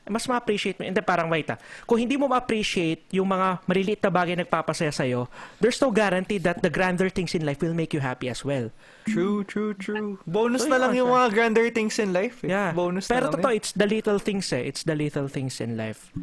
mas 0.05 0.29
ma-appreciate 0.29 0.77
mo. 0.77 0.85
Hindi, 0.85 1.01
parang 1.01 1.29
wait 1.33 1.49
ah. 1.49 1.57
Kung 1.89 1.97
hindi 1.97 2.13
mo 2.13 2.29
ma-appreciate 2.29 3.09
yung 3.09 3.25
mga 3.25 3.65
maliliit 3.65 4.01
na 4.05 4.11
bagay 4.13 4.35
nagpapasaya 4.37 4.93
sa'yo, 4.93 5.25
there's 5.57 5.81
no 5.81 5.89
guarantee 5.89 6.37
that 6.37 6.61
the 6.61 6.69
grander 6.69 7.09
things 7.09 7.33
in 7.33 7.41
life 7.41 7.61
will 7.61 7.73
make 7.73 7.89
you 7.89 8.01
happy 8.01 8.29
as 8.29 8.45
well. 8.45 8.69
True, 9.09 9.41
true, 9.45 9.73
true. 9.73 10.21
Bonus 10.29 10.65
so, 10.65 10.69
na 10.69 10.77
lang 10.77 10.93
yung 10.93 11.09
mga 11.09 11.33
grander 11.33 11.67
things 11.73 11.97
in 11.97 12.13
life. 12.13 12.45
Eh. 12.45 12.53
Yeah. 12.53 12.73
Bonus 12.73 13.09
Pero 13.09 13.29
na 13.29 13.33
totoo, 13.33 13.53
it's 13.53 13.73
the 13.73 13.89
little 13.89 14.21
things 14.21 14.49
eh. 14.53 14.61
It's 14.61 14.85
the 14.85 14.93
little 14.93 15.25
things 15.25 15.57
in 15.57 15.73
life. 15.73 16.13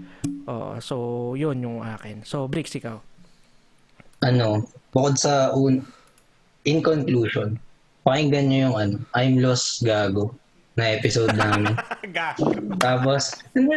Oh, 0.47 0.79
so, 0.79 1.35
yun 1.35 1.62
yung 1.62 1.83
akin. 1.83 2.23
So, 2.23 2.47
Bricks, 2.47 2.75
ikaw. 2.79 3.03
Ano, 4.23 4.62
bukod 4.95 5.18
sa 5.18 5.51
un 5.51 5.83
in 6.62 6.79
conclusion, 6.79 7.59
pakinggan 8.03 8.51
nyo 8.51 8.59
yung 8.71 8.77
ano, 8.79 8.95
I'm 9.15 9.38
Lost 9.38 9.83
Gago 9.83 10.35
na 10.75 10.97
episode 10.97 11.35
namin. 11.37 11.77
Tapos, 12.85 13.38
hindi, 13.53 13.77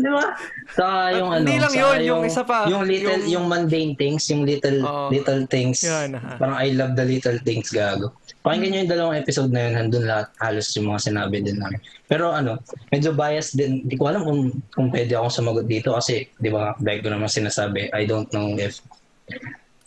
di 0.00 0.10
ba? 0.10 0.36
Sa 0.76 1.10
yung 1.16 1.30
ano, 1.34 1.42
hindi 1.42 1.58
lang 1.58 1.74
yun, 1.74 1.96
yung, 1.98 2.06
yung 2.06 2.22
isa 2.28 2.42
pa. 2.46 2.68
Yung 2.70 2.86
little, 2.86 3.20
yung, 3.26 3.26
yung 3.26 3.44
mundane 3.50 3.94
things, 3.98 4.28
yung 4.30 4.46
little, 4.46 4.84
uh, 4.86 5.08
little 5.10 5.44
things. 5.50 5.82
Yun, 5.82 6.16
parang 6.38 6.56
I 6.56 6.70
love 6.76 6.94
the 6.94 7.04
little 7.04 7.38
things, 7.42 7.72
gago. 7.74 8.14
Pakinggan 8.40 8.68
nyo 8.72 8.78
yung 8.80 8.92
dalawang 8.92 9.16
episode 9.20 9.50
na 9.52 9.68
yun, 9.68 9.74
handun 9.76 10.04
lahat, 10.08 10.32
halos 10.40 10.72
yung 10.72 10.88
mga 10.88 11.00
sinabi 11.12 11.44
din 11.44 11.60
namin. 11.60 11.80
Pero 12.08 12.32
ano, 12.32 12.56
medyo 12.88 13.12
biased 13.12 13.58
din. 13.58 13.84
Hindi 13.84 13.96
ko 14.00 14.04
alam 14.08 14.24
kung, 14.24 14.40
kung 14.72 14.88
pwede 14.88 15.12
akong 15.12 15.34
sumagot 15.34 15.68
dito 15.68 15.92
kasi, 15.92 16.24
di 16.40 16.48
ba, 16.48 16.72
ko 16.76 17.08
naman 17.10 17.28
sinasabi, 17.28 17.92
I 17.92 18.08
don't 18.08 18.30
know 18.32 18.56
if, 18.56 18.80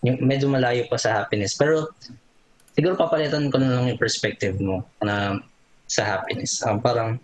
yung, 0.06 0.22
medyo 0.22 0.52
malayo 0.52 0.86
pa 0.86 1.02
sa 1.02 1.24
happiness. 1.24 1.58
Pero, 1.58 1.90
siguro 2.74 2.98
papalitan 2.98 3.50
ko 3.54 3.58
na 3.62 3.80
lang 3.80 3.90
yung 3.90 4.02
perspective 4.02 4.58
mo 4.60 4.86
na 5.02 5.40
sa 5.88 6.04
happiness. 6.04 6.62
Um, 6.66 6.78
parang, 6.82 7.22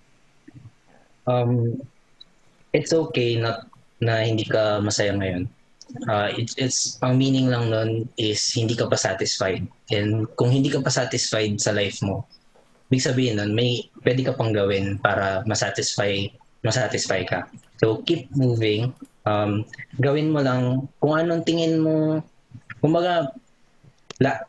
um, 1.25 1.77
it's 2.73 2.93
okay 2.93 3.38
not 3.38 3.65
na 3.99 4.23
hindi 4.23 4.45
ka 4.45 4.79
masaya 4.79 5.12
ngayon 5.12 5.49
uh, 6.07 6.29
it's, 6.38 6.53
it's 6.57 6.79
ang 7.01 7.17
meaning 7.17 7.49
lang 7.49 7.71
nun 7.73 8.05
is 8.19 8.39
hindi 8.53 8.77
ka 8.77 8.85
pa 8.85 8.97
satisfied. 8.97 9.65
And 9.89 10.29
kung 10.38 10.53
hindi 10.53 10.69
ka 10.69 10.83
pa 10.83 10.91
satisfied 10.93 11.57
sa 11.57 11.73
life 11.73 11.99
mo, 12.05 12.25
big 12.89 13.01
sabihin 13.01 13.41
nun, 13.41 13.53
may 13.57 13.89
pwede 14.05 14.25
ka 14.25 14.38
pang 14.38 14.53
gawin 14.53 15.01
para 15.01 15.41
masatisfy, 15.49 16.29
masatisfy 16.62 17.25
ka. 17.25 17.49
So, 17.79 18.03
keep 18.03 18.29
moving. 18.35 18.93
Um, 19.23 19.63
gawin 20.01 20.33
mo 20.33 20.43
lang 20.43 20.89
kung 20.99 21.15
anong 21.15 21.45
tingin 21.47 21.79
mo. 21.81 22.21
Kumbaga, 22.83 23.31
la, 24.19 24.43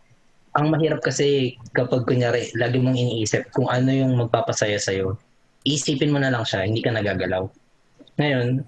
ang 0.58 0.66
mahirap 0.74 0.98
kasi 0.98 1.54
kapag 1.70 2.02
kunyari, 2.06 2.50
lagi 2.58 2.82
mong 2.82 2.98
iniisip 2.98 3.54
kung 3.54 3.70
ano 3.70 3.90
yung 3.94 4.18
magpapasaya 4.18 4.82
sa'yo, 4.82 5.14
isipin 5.62 6.10
mo 6.10 6.18
na 6.18 6.34
lang 6.34 6.42
siya, 6.42 6.66
hindi 6.66 6.82
ka 6.82 6.90
nagagalaw. 6.90 7.46
Ngayon, 8.18 8.66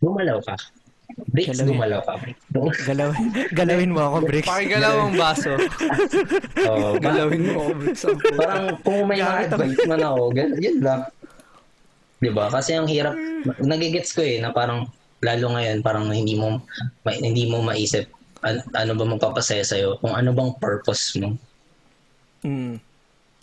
gumalaw 0.00 0.40
ka. 0.40 0.56
Bricks, 1.28 1.60
galawin. 1.60 1.76
gumalaw 1.76 2.00
ka. 2.00 2.14
Galaw, 2.88 3.10
galawin 3.52 3.92
mo 3.92 4.00
ako, 4.08 4.16
Bricks. 4.24 4.48
Pakigalaw 4.48 4.94
ang 5.04 5.14
baso. 5.20 5.52
oh, 6.70 6.96
galawin 6.96 7.42
mo 7.44 7.52
ako, 7.60 7.70
Bricks. 7.76 8.02
Parang 8.40 8.64
kung 8.80 9.04
may 9.04 9.20
mga 9.20 9.52
advice 9.52 9.84
man 9.84 10.00
ako, 10.00 10.20
yun 10.56 10.78
lang. 10.80 11.00
Diba? 12.20 12.48
Kasi 12.48 12.76
ang 12.76 12.88
hirap, 12.88 13.16
nagigets 13.60 14.16
ko 14.16 14.24
eh, 14.24 14.40
na 14.40 14.48
parang, 14.48 14.88
lalo 15.20 15.46
ngayon, 15.52 15.84
parang 15.84 16.08
hindi 16.08 16.40
mo, 16.40 16.64
ma, 17.04 17.12
hindi 17.12 17.44
mo 17.52 17.60
maisip 17.60 18.08
an, 18.42 18.64
ano 18.74 18.92
ba 18.96 19.04
magpapasaya 19.16 19.64
sa'yo, 19.64 20.00
kung 20.00 20.12
ano 20.12 20.32
bang 20.32 20.50
purpose 20.60 21.16
mo. 21.20 21.36
Mm. 22.44 22.80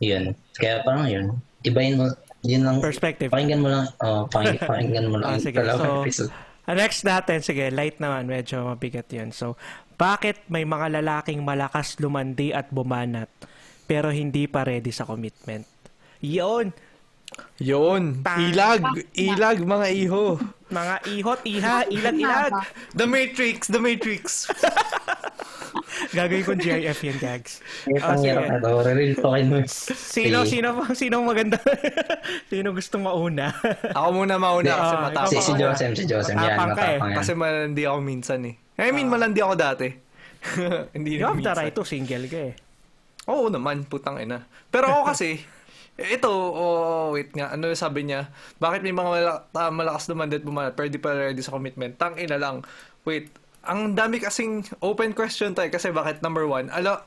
Yun. 0.01 0.25
Kaya 0.57 0.81
parang 0.85 1.05
yun, 1.09 1.25
ibahin 1.65 1.97
mo, 1.97 2.05
yun 2.45 2.63
lang. 2.65 2.77
Perspective. 2.81 3.29
Pakinggan 3.33 3.61
mo 3.61 3.69
lang, 3.69 3.85
oh, 4.01 4.25
pakinggan, 4.29 4.67
pakinggan 4.71 5.07
mo 5.09 5.15
lang. 5.21 5.29
ah, 5.35 5.39
sige. 5.41 5.57
So, 5.61 6.05
episode. 6.05 6.31
Uh, 6.67 6.75
next 6.75 7.01
natin, 7.07 7.39
sige, 7.39 7.71
light 7.71 7.97
naman, 7.97 8.27
medyo 8.27 8.67
mabigat 8.67 9.07
yun. 9.13 9.31
So, 9.31 9.55
bakit 9.97 10.45
may 10.51 10.67
mga 10.67 11.01
lalaking 11.01 11.41
malakas 11.41 11.97
lumandi 11.97 12.53
at 12.53 12.69
bumanat, 12.69 13.31
pero 13.89 14.13
hindi 14.13 14.45
pa 14.45 14.67
ready 14.67 14.93
sa 14.93 15.07
commitment? 15.07 15.65
Yun! 16.21 16.73
Yun! 17.57 18.21
Ilag! 18.23 18.81
Ilag, 19.17 19.57
mga 19.65 19.87
iho! 19.93 20.37
Mga 20.67 20.95
ihot, 21.09 21.39
iha, 21.47 21.87
ilag, 21.89 22.15
ilag! 22.19 22.53
The 22.93 23.07
Matrix! 23.07 23.71
The 23.71 23.81
Matrix! 23.81 24.23
Gagawin 26.17 26.43
ko 26.45 26.53
GIF 26.53 26.99
yan, 27.01 27.17
gags. 27.17 27.59
Oh, 27.89 28.13
sige. 28.21 28.37
Mo. 28.37 29.57
Sino, 29.65 30.45
sino, 30.45 30.69
sino 30.93 31.15
maganda? 31.25 31.57
sino 32.51 32.69
gustong 32.73 33.05
mauna? 33.05 33.49
ako 33.97 34.09
muna 34.13 34.37
mauna 34.37 34.71
kasi 34.77 34.93
uh, 34.93 35.01
matapang. 35.09 35.31
Si, 35.33 35.37
si 35.41 35.53
Joseph, 35.57 35.93
si 35.97 36.03
Joseph. 36.05 36.37
Yan, 36.37 36.57
matapang 36.73 37.11
eh. 37.11 37.17
Kasi 37.17 37.31
malandi 37.33 37.83
ako 37.89 37.97
minsan 38.01 38.39
eh. 38.45 38.55
I 38.77 38.93
mean, 38.93 39.09
malandi 39.09 39.41
ako 39.41 39.53
dati. 39.57 39.89
Hindi 40.95 41.17
you 41.17 41.25
have 41.25 41.41
the 41.41 41.53
right 41.57 41.73
to 41.73 41.81
single 41.81 42.25
ka 42.29 42.53
eh. 42.53 42.53
Oo 43.27 43.49
naman, 43.49 43.83
putang 43.89 44.21
ina. 44.21 44.45
Pero 44.69 44.93
ako 44.93 45.11
kasi, 45.11 45.41
ito, 45.97 46.29
oh, 46.29 47.17
wait 47.17 47.33
nga, 47.33 47.49
ano 47.57 47.73
sabi 47.73 48.05
niya? 48.05 48.29
Bakit 48.61 48.85
may 48.85 48.93
mga 48.93 49.09
malak- 49.09 49.45
uh, 49.49 49.73
malakas 49.73 50.05
naman 50.13 50.29
din 50.29 50.45
bumanat 50.45 50.77
di 50.77 51.01
pa 51.01 51.17
ready 51.17 51.41
sa 51.41 51.57
commitment? 51.57 51.97
Tang 51.97 52.13
ina 52.21 52.37
lang. 52.37 52.61
Wait, 53.01 53.33
ang 53.65 53.97
dami 53.97 54.21
kasing 54.21 54.61
open 54.85 55.17
question 55.17 55.57
tayo 55.57 55.73
kasi 55.73 55.89
bakit 55.89 56.21
number 56.21 56.45
one, 56.45 56.69
ala, 56.69 57.01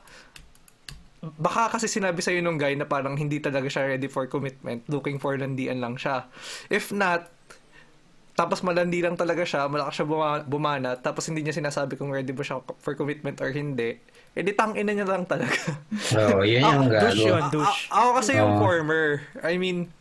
baka 1.21 1.77
kasi 1.77 1.87
sinabi 1.87 2.19
sa'yo 2.19 2.43
nung 2.43 2.59
guy 2.59 2.73
na 2.75 2.83
parang 2.83 3.15
hindi 3.15 3.39
talaga 3.39 3.71
siya 3.71 3.95
ready 3.95 4.11
for 4.11 4.27
commitment, 4.27 4.83
looking 4.91 5.21
for 5.21 5.39
landian 5.39 5.79
lang 5.79 5.95
siya. 5.95 6.27
If 6.67 6.91
not, 6.91 7.31
tapos 8.31 8.63
malandi 8.63 9.03
lang 9.03 9.19
talaga 9.19 9.43
siya, 9.43 9.67
malakas 9.67 10.01
siya 10.01 10.07
buma- 10.07 10.45
bumana, 10.47 10.95
tapos 10.95 11.27
hindi 11.27 11.43
niya 11.43 11.55
sinasabi 11.55 11.99
kung 11.99 12.09
ready 12.09 12.31
ba 12.31 12.43
siya 12.43 12.63
for 12.79 12.95
commitment 12.95 13.37
or 13.43 13.51
hindi, 13.51 13.99
edi 14.31 14.51
tang 14.55 14.73
ina 14.79 14.95
niya 14.95 15.07
lang 15.07 15.27
talaga. 15.27 15.75
Oo, 16.15 16.39
oh, 16.39 16.43
yun 16.47 16.63
yung 16.63 16.87
gago. 16.87 17.11
Douche 17.11 17.27
yun, 17.27 17.43
douche. 17.51 17.81
A- 17.91 17.99
ako 17.99 18.09
kasi 18.23 18.31
yung 18.39 18.53
oh. 18.55 18.59
former. 18.63 19.05
I 19.43 19.59
mean, 19.59 19.91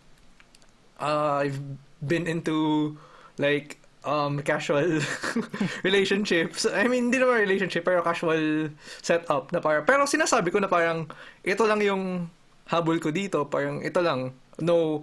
uh, 1.03 1.43
I've 1.43 1.59
been 1.99 2.31
into 2.31 2.95
like 3.41 3.81
um, 4.05 4.41
casual 4.47 5.01
relationships. 5.87 6.65
I 6.71 6.87
mean, 6.87 7.11
hindi 7.11 7.19
naman 7.19 7.43
relationship, 7.43 7.85
pero 7.85 8.01
casual 8.05 8.71
setup 9.03 9.53
na 9.53 9.59
parang, 9.59 9.85
pero 9.85 10.07
sinasabi 10.07 10.55
ko 10.55 10.61
na 10.61 10.69
parang, 10.71 11.09
ito 11.43 11.65
lang 11.67 11.81
yung 11.83 12.29
habol 12.71 13.03
ko 13.03 13.11
dito, 13.11 13.45
parang 13.51 13.83
ito 13.83 13.99
lang, 14.01 14.31
no, 14.63 15.03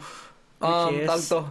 um, 0.63 0.93
tawag 1.03 1.25
to. 1.27 1.41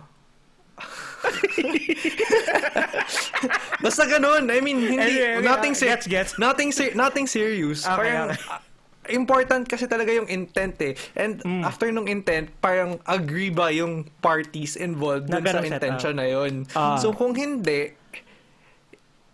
Basta 3.84 4.02
ganun. 4.08 4.50
I 4.50 4.60
mean, 4.60 4.80
hindi, 4.80 5.20
anyway, 5.20 5.42
nothing, 5.42 5.72
uh, 5.72 5.86
gets, 5.86 6.06
gets. 6.06 6.38
nothing, 6.38 6.72
ser- 6.72 6.94
nothing 6.94 7.26
serious. 7.26 7.84
Okay, 7.84 7.96
parang, 7.96 8.30
okay 8.34 8.64
important 9.10 9.66
kasi 9.66 9.86
talaga 9.86 10.14
yung 10.14 10.26
intent 10.26 10.76
eh. 10.82 10.94
And 11.14 11.42
mm. 11.42 11.62
after 11.62 11.90
nung 11.90 12.10
intent, 12.10 12.50
parang 12.58 12.98
agree 13.06 13.50
ba 13.50 13.70
yung 13.70 14.06
parties 14.22 14.76
involved 14.76 15.30
dun 15.30 15.46
sa 15.46 15.62
intention 15.62 16.14
na 16.18 16.26
yun. 16.26 16.66
Uh. 16.74 16.98
So 16.98 17.14
kung 17.14 17.34
hindi, 17.34 17.94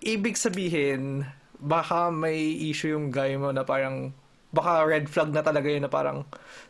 ibig 0.03 0.37
sabihin, 0.37 1.25
baka 1.62 2.11
may 2.11 2.59
issue 2.68 2.92
yung 2.92 3.14
guy 3.14 3.38
mo 3.38 3.55
na 3.55 3.64
parang, 3.64 4.12
baka 4.53 4.85
red 4.85 5.07
flag 5.09 5.33
na 5.33 5.40
talaga 5.40 5.71
yun 5.71 5.87
na 5.87 5.92
parang, 5.92 6.27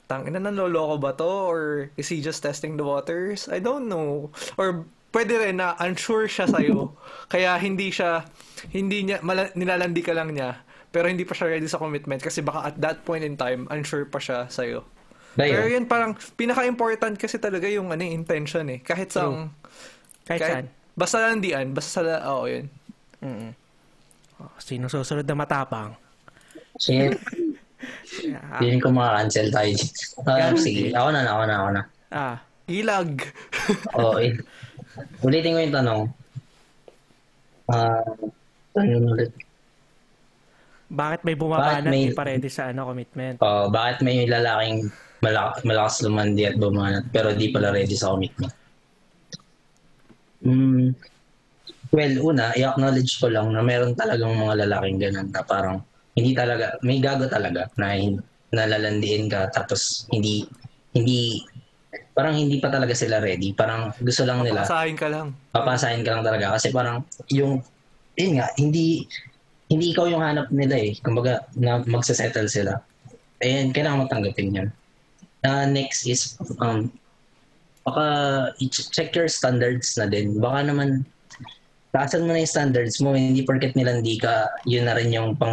tang 0.07 0.29
ina 0.29 0.39
nanloloko 0.39 1.01
ba 1.01 1.11
to? 1.17 1.27
Or 1.27 1.61
is 1.97 2.13
he 2.13 2.21
just 2.21 2.45
testing 2.45 2.77
the 2.77 2.87
waters? 2.87 3.49
I 3.49 3.59
don't 3.59 3.89
know. 3.89 4.31
Or 4.61 4.85
pwede 5.13 5.39
rin 5.39 5.61
na 5.61 5.77
unsure 5.79 6.27
siya 6.27 6.49
sa'yo. 6.49 6.97
Kaya 7.33 7.55
hindi 7.61 7.93
siya, 7.93 8.25
hindi 8.73 9.07
niya, 9.07 9.21
mala, 9.21 9.53
nilalandi 9.55 10.03
ka 10.03 10.17
lang 10.17 10.33
niya 10.33 10.73
pero 10.93 11.09
hindi 11.09 11.25
pa 11.25 11.33
siya 11.33 11.57
ready 11.57 11.65
sa 11.67 11.81
commitment 11.81 12.21
kasi 12.21 12.45
baka 12.45 12.69
at 12.69 12.77
that 12.77 13.01
point 13.09 13.25
in 13.25 13.35
time, 13.35 13.65
unsure 13.73 14.05
pa 14.05 14.21
siya 14.21 14.45
sa'yo. 14.53 14.85
Dayo. 15.33 15.57
Pero 15.57 15.65
yun 15.73 15.89
parang 15.89 16.13
pinaka-important 16.37 17.17
kasi 17.17 17.41
talaga 17.41 17.65
yung 17.65 17.89
ano, 17.89 18.05
intention 18.05 18.69
eh. 18.69 18.85
Kahit 18.85 19.09
sa 19.17 19.33
kahit, 20.29 20.29
kahit 20.29 20.41
saan. 20.45 20.67
Basta 20.93 21.17
landian, 21.25 21.73
basta 21.73 22.05
sa 22.05 22.21
oo, 22.29 22.45
yun. 22.45 22.69
Mm. 23.25 23.57
Oh, 24.45 24.53
sino 24.61 24.93
susunod 24.93 25.25
na 25.25 25.33
matapang? 25.33 25.97
Sige. 26.77 27.17
yeah. 28.29 28.45
Feeling 28.61 28.85
ko 28.85 28.93
mga-cancel 28.93 29.49
tayo. 29.49 29.73
Uh, 30.29 30.53
sige, 30.61 30.93
ako 30.93 31.09
na, 31.09 31.25
ako 31.25 31.43
na, 31.49 31.55
ako 31.57 31.69
na. 31.73 31.83
Ah. 32.13 32.37
Ilag. 32.69 33.25
Oo, 33.97 34.21
oh, 34.21 34.21
eh. 34.21 34.37
Ulitin 35.25 35.55
ko 35.57 35.61
yung 35.61 35.77
tanong. 35.77 36.01
Ah, 37.73 38.03
uh, 38.05 38.29
tanong 38.77 39.07
ulit. 39.09 39.33
Bakit 40.93 41.21
may 41.25 41.37
bumabanat 41.37 41.89
may, 41.89 42.13
pa 42.13 42.29
ready 42.29 42.53
sa 42.53 42.69
ano, 42.69 42.85
commitment? 42.85 43.41
Oh, 43.41 43.49
uh, 43.49 43.67
bakit 43.73 44.05
may 44.05 44.29
lalaking 44.29 44.93
malakas, 45.25 45.65
malakas 45.65 45.95
lumandi 46.05 46.45
at 46.45 46.61
bumanat 46.61 47.09
pero 47.09 47.33
di 47.33 47.49
pala 47.49 47.73
ready 47.73 47.97
sa 47.97 48.13
commitment? 48.13 48.53
Mm, 50.43 50.93
well, 51.95 52.15
una, 52.35 52.53
i-acknowledge 52.59 53.23
ko 53.23 53.31
lang 53.31 53.55
na 53.55 53.65
meron 53.65 53.97
talagang 53.97 54.37
mga 54.37 54.69
lalaking 54.69 54.99
ganun 55.01 55.29
na 55.33 55.41
parang 55.47 55.81
hindi 56.13 56.37
talaga, 56.37 56.77
may 56.85 57.01
gago 57.01 57.25
talaga 57.25 57.71
na 57.81 57.97
nalalandiin 58.53 59.33
ka 59.33 59.49
tapos 59.49 60.05
hindi 60.13 60.45
hindi 60.93 61.41
parang 62.17 62.35
hindi 62.37 62.57
pa 62.61 62.73
talaga 62.73 62.97
sila 62.97 63.21
ready. 63.21 63.53
Parang 63.53 63.93
gusto 64.01 64.25
lang 64.25 64.41
nila. 64.41 64.65
Papasahin 64.65 64.97
ka 64.97 65.09
lang. 65.09 65.27
Papasahin 65.53 66.03
ka 66.05 66.11
lang 66.17 66.25
talaga. 66.25 66.57
Kasi 66.57 66.73
parang 66.73 67.05
yung, 67.29 67.61
yun 68.17 68.41
nga, 68.41 68.49
hindi, 68.57 69.05
hindi 69.69 69.87
ikaw 69.93 70.09
yung 70.09 70.25
hanap 70.25 70.49
nila 70.49 70.77
eh. 70.77 70.93
Kumbaga, 71.01 71.45
na 71.57 71.85
magsasettle 71.85 72.49
sila. 72.49 72.81
And 73.45 73.77
kailangan 73.77 74.09
matanggapin 74.09 74.57
yun. 74.57 74.69
Uh, 75.43 75.67
next 75.67 76.07
is, 76.07 76.39
um, 76.63 76.89
baka 77.83 78.07
check 78.71 79.13
your 79.13 79.27
standards 79.27 79.99
na 79.99 80.07
din. 80.07 80.39
Baka 80.39 80.71
naman, 80.71 81.05
taasan 81.93 82.25
mo 82.25 82.33
na 82.33 82.41
yung 82.41 82.55
standards 82.55 83.03
mo, 83.03 83.13
hindi 83.13 83.45
porket 83.45 83.75
nilandi 83.77 84.17
ka, 84.23 84.49
yun 84.65 84.87
na 84.89 84.97
rin 84.97 85.13
yung 85.13 85.37
pang 85.37 85.53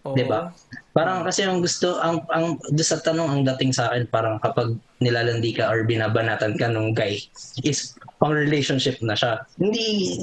Oh. 0.00 0.16
'Di 0.16 0.24
ba? 0.24 0.48
Parang 0.96 1.28
kasi 1.28 1.44
ang 1.44 1.60
gusto 1.60 2.00
ang 2.00 2.24
ang 2.32 2.56
do 2.56 2.80
sa 2.80 2.96
tanong 3.04 3.28
ang 3.28 3.42
dating 3.44 3.76
sa 3.76 3.92
akin 3.92 4.08
parang 4.08 4.40
kapag 4.40 4.72
nilalandi 5.00 5.52
ka 5.52 5.68
or 5.68 5.84
binabanatan 5.84 6.56
ka 6.56 6.68
nung 6.72 6.96
guy 6.96 7.20
is 7.64 7.96
pang 8.16 8.32
relationship 8.32 8.96
na 9.04 9.12
siya. 9.12 9.44
Hindi 9.60 10.16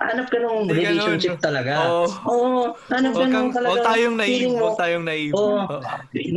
hanap 0.00 0.28
ka 0.28 0.38
nung 0.40 0.68
relationship 0.68 1.40
ganun. 1.40 1.44
talaga. 1.44 1.72
Oo. 1.88 2.04
Oh. 2.28 2.32
oh, 2.32 2.64
hanap 2.92 3.12
ka 3.16 3.26
nung 3.28 3.52
talaga. 3.52 3.80
Oh, 3.80 3.84
tayong 3.84 4.16
naive, 4.16 4.52
mo. 4.52 4.68
tayong 4.76 5.04
naive. 5.04 5.32
Oh, 5.36 5.64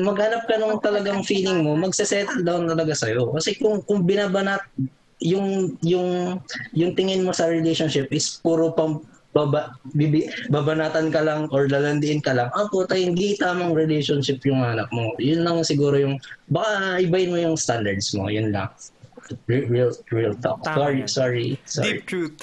maghanap 0.04 0.44
ka 0.48 0.56
nung 0.56 0.76
talagang 0.80 1.20
feeling 1.28 1.64
mo, 1.64 1.76
magse-settle 1.76 2.44
down 2.44 2.68
talaga 2.68 2.96
sa 2.96 3.12
iyo. 3.12 3.32
Kasi 3.36 3.56
kung 3.60 3.84
kung 3.84 4.08
binabanat 4.08 4.64
yung 5.22 5.76
yung 5.86 6.40
yung 6.76 6.92
tingin 6.98 7.24
mo 7.24 7.32
sa 7.32 7.48
relationship 7.52 8.10
is 8.16 8.40
puro 8.42 8.74
pang 8.74 9.04
baba, 9.32 9.76
bibi, 9.96 10.28
babanatan 10.52 11.08
ka 11.08 11.24
lang 11.24 11.48
or 11.56 11.68
lalandiin 11.72 12.20
ka 12.20 12.36
lang, 12.36 12.52
ah 12.52 12.68
puta, 12.68 13.00
hindi 13.00 13.40
tamang 13.40 13.72
relationship 13.72 14.44
yung 14.44 14.60
anak 14.60 14.92
mo. 14.92 15.16
Yun 15.24 15.48
lang 15.48 15.64
siguro 15.64 15.96
yung, 15.96 16.20
baka 16.52 17.00
ibahin 17.00 17.32
mo 17.32 17.38
yung 17.40 17.56
standards 17.56 18.12
mo, 18.12 18.28
yun 18.28 18.52
lang. 18.52 18.68
Real, 19.48 19.68
real, 19.72 19.92
real 20.12 20.36
talk. 20.44 20.60
Tama 20.68 20.76
sorry, 20.76 21.02
sorry, 21.08 21.48
sorry. 21.64 21.88
Deep 21.88 22.04
truth. 22.04 22.36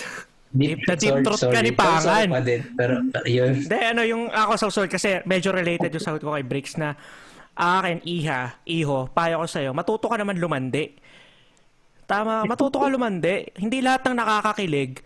Deep, 0.56 0.80
deep, 0.88 0.96
deep 0.96 1.20
truth 1.20 1.44
sorry. 1.44 1.54
ka 1.54 1.60
ni 1.60 1.72
Pangan. 1.76 2.28
Pa 2.32 2.40
din, 2.40 2.64
pero, 2.72 3.04
pero 3.12 3.26
yun. 3.28 3.52
Hindi, 3.60 3.78
ano, 3.84 4.00
yung 4.08 4.22
ako 4.32 4.52
sa 4.56 4.66
sorry 4.72 4.88
kasi 4.88 5.20
medyo 5.28 5.52
related 5.52 5.92
yung 5.92 6.00
sagot 6.00 6.24
ko 6.24 6.32
kay 6.32 6.44
Bricks 6.48 6.80
na 6.80 6.96
akin, 7.52 8.00
iha, 8.08 8.56
iho, 8.64 9.12
payo 9.12 9.44
ko 9.44 9.46
sa'yo, 9.50 9.76
matuto 9.76 10.08
ka 10.08 10.16
naman 10.16 10.40
lumandi. 10.40 10.96
Tama, 12.08 12.48
matuto 12.48 12.80
ka 12.80 12.88
lumandi. 12.88 13.52
Hindi 13.60 13.84
lahat 13.84 14.08
ng 14.08 14.16
nakakakilig 14.16 15.04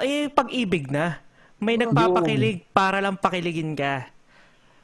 eh, 0.00 0.32
pag-ibig 0.32 0.88
na. 0.88 1.20
May 1.62 1.78
nagpapakilig 1.78 2.66
para 2.72 2.98
lang 2.98 3.20
pakiligin 3.20 3.76
ka. 3.76 4.08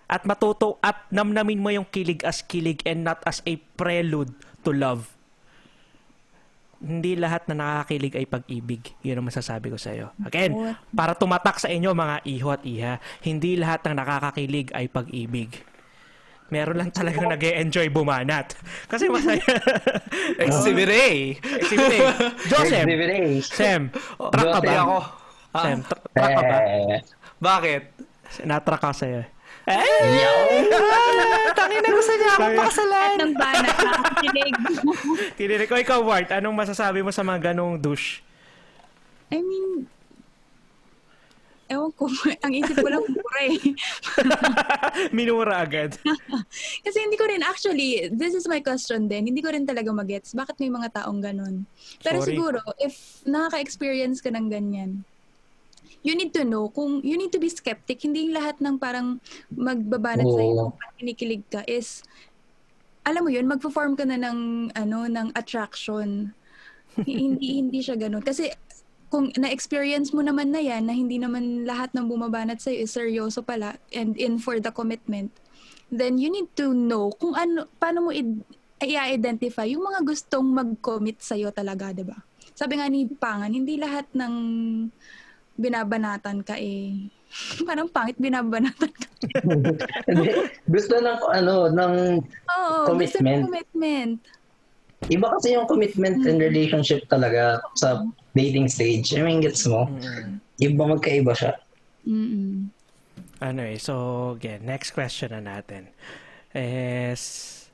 At 0.09 0.25
matuto 0.25 0.81
at 0.81 1.09
namnamin 1.13 1.61
mo 1.61 1.69
yung 1.69 1.89
kilig 1.89 2.25
as 2.25 2.41
kilig 2.41 2.81
and 2.89 3.05
not 3.05 3.21
as 3.29 3.45
a 3.45 3.61
prelude 3.77 4.33
to 4.65 4.73
love. 4.73 5.13
Hindi 6.79 7.19
lahat 7.19 7.51
na 7.51 7.59
nakakakilig 7.59 8.15
ay 8.15 8.27
pag-ibig. 8.31 8.83
Yun 9.03 9.21
ang 9.21 9.29
masasabi 9.29 9.75
ko 9.75 9.77
sa 9.77 9.93
iyo. 9.93 10.15
Again, 10.23 10.79
para 10.95 11.19
tumatak 11.19 11.59
sa 11.59 11.67
inyo 11.67 11.91
mga 11.91 12.23
iho 12.25 12.49
at 12.55 12.63
iha, 12.63 13.03
hindi 13.27 13.59
lahat 13.59 13.83
ng 13.85 13.99
nakakakilig 13.99 14.71
ay 14.73 14.87
pag-ibig 14.87 15.68
meron 16.49 16.77
lang 16.81 16.91
talagang 16.93 17.29
nag 17.29 17.41
enjoy 17.41 17.89
bumanat. 17.93 18.57
Kasi 18.89 19.09
masaya. 19.09 19.41
Exhibire. 20.45 21.37
Exhibire. 21.41 22.09
Joseph. 22.49 22.87
Exhibire. 22.89 23.41
Sam. 23.45 23.83
Track 24.17 24.49
ka 24.57 24.61
ba? 24.65 24.73
ako. 24.81 24.99
Ah. 25.53 25.63
Sam, 25.65 25.79
tra- 25.85 26.09
track 26.13 26.33
ka 26.33 26.43
ba? 26.43 26.59
Bakit? 27.39 27.83
Natrack 28.45 28.81
ka 28.81 28.93
sa'yo. 28.93 29.23
Eh! 29.69 29.77
ah, 29.77 31.53
tangin 31.53 31.85
na 31.85 31.91
gusto 31.93 32.13
niya 32.17 32.29
ako 32.33 32.41
pakasalan. 32.57 33.11
Ng 33.21 33.35
banat, 33.37 33.77
nakakakilig. 33.77 34.55
Kinilig 35.37 35.69
ko. 35.73 35.77
Ikaw, 35.77 36.01
Wart, 36.01 36.33
anong 36.33 36.57
masasabi 36.57 37.05
mo 37.05 37.13
sa 37.13 37.21
mga 37.21 37.53
ganong 37.53 37.77
douche? 37.77 38.25
I 39.29 39.45
mean, 39.45 39.85
Ewan 41.69 41.93
ko, 41.93 42.09
ang 42.45 42.53
isip 42.57 42.81
ko 42.81 42.89
lang 42.89 43.05
mura 43.05 43.41
eh. 43.45 43.61
Minura 45.17 45.61
agad. 45.61 46.01
Kasi 46.85 46.99
hindi 47.05 47.21
ko 47.21 47.29
rin, 47.29 47.45
actually, 47.45 48.09
this 48.09 48.33
is 48.33 48.49
my 48.49 48.65
question 48.65 49.05
din, 49.05 49.29
hindi 49.29 49.45
ko 49.45 49.53
rin 49.53 49.69
talaga 49.69 49.93
magets 49.93 50.33
bakit 50.33 50.57
may 50.57 50.73
mga 50.73 50.97
taong 50.97 51.21
ganun. 51.21 51.69
Pero 52.01 52.25
Sorry. 52.25 52.33
siguro, 52.33 52.61
if 52.81 53.21
nakaka-experience 53.29 54.25
ka 54.25 54.33
ng 54.33 54.49
ganyan, 54.49 55.05
you 56.01 56.17
need 56.17 56.33
to 56.33 56.47
know 56.47 56.73
kung 56.73 57.05
you 57.05 57.21
need 57.21 57.35
to 57.35 57.43
be 57.43 57.51
skeptic 57.51 57.99
hindi 58.07 58.31
lahat 58.31 58.63
ng 58.63 58.79
parang 58.79 59.19
magbabanat 59.51 60.25
oh. 60.31 60.37
sa 60.39 60.43
iyo 60.47 60.65
pag 60.79 60.95
kinikilig 60.95 61.43
ka 61.51 61.67
is 61.67 62.07
alam 63.03 63.27
mo 63.27 63.31
yun 63.35 63.51
magpo-form 63.51 63.99
ka 63.99 64.07
na 64.07 64.15
ng 64.15 64.71
ano 64.79 65.11
ng 65.11 65.35
attraction 65.35 66.31
hindi 67.03 67.59
hindi 67.59 67.83
siya 67.83 67.99
ganoon 67.99 68.23
kasi 68.23 68.47
kung 69.09 69.33
na-experience 69.41 70.13
mo 70.13 70.21
naman 70.21 70.53
na 70.53 70.61
yan, 70.61 70.85
na 70.85 70.93
hindi 70.93 71.17
naman 71.17 71.65
lahat 71.65 71.93
ng 71.97 72.09
bumabanat 72.09 72.61
sa'yo 72.61 72.85
is 72.85 72.93
seryoso 72.93 73.41
pala 73.41 73.81
and 73.93 74.17
in 74.21 74.37
for 74.37 74.61
the 74.61 74.69
commitment, 74.69 75.33
then 75.89 76.21
you 76.21 76.29
need 76.29 76.49
to 76.53 76.77
know 76.77 77.09
kung 77.17 77.33
ano, 77.33 77.65
paano 77.81 78.09
mo 78.09 78.11
i- 78.13 78.45
i-identify 78.85 79.65
yung 79.65 79.89
mga 79.89 80.05
gustong 80.05 80.45
mag-commit 80.45 81.19
sa'yo 81.25 81.49
talaga, 81.51 81.91
di 81.91 82.05
ba? 82.05 82.17
Sabi 82.53 82.79
nga 82.79 82.87
ni 82.87 83.09
Pangan, 83.09 83.51
hindi 83.51 83.81
lahat 83.81 84.07
ng 84.13 84.35
binabanatan 85.59 86.47
ka 86.47 86.55
eh. 86.61 87.11
Parang 87.69 87.91
pangit 87.91 88.17
binabanatan 88.17 88.93
ka. 88.93 89.07
gusto 90.75 90.95
ng 90.97 91.19
ano 91.35 91.69
ng 91.69 91.93
Oo, 92.25 92.95
commitment. 92.95 93.11
Gusto 93.11 93.21
ng 93.25 93.45
commitment. 93.51 94.13
Iba 95.07 95.31
kasi 95.39 95.55
yung 95.55 95.71
commitment 95.71 96.27
and 96.27 96.43
relationship 96.43 97.07
talaga 97.07 97.63
sa 97.79 98.03
dating 98.35 98.67
stage. 98.67 99.15
I 99.15 99.23
mean, 99.23 99.39
gets 99.39 99.63
mo? 99.71 99.87
Iba 100.59 100.91
magkaiba 100.91 101.39
siya. 101.39 101.55
Mm-hmm. 102.03 102.75
Ano 103.39 103.61
eh, 103.63 103.79
so, 103.79 103.95
again, 104.35 104.67
next 104.67 104.91
question 104.91 105.31
na 105.31 105.39
natin. 105.39 105.95
Is, 106.51 107.23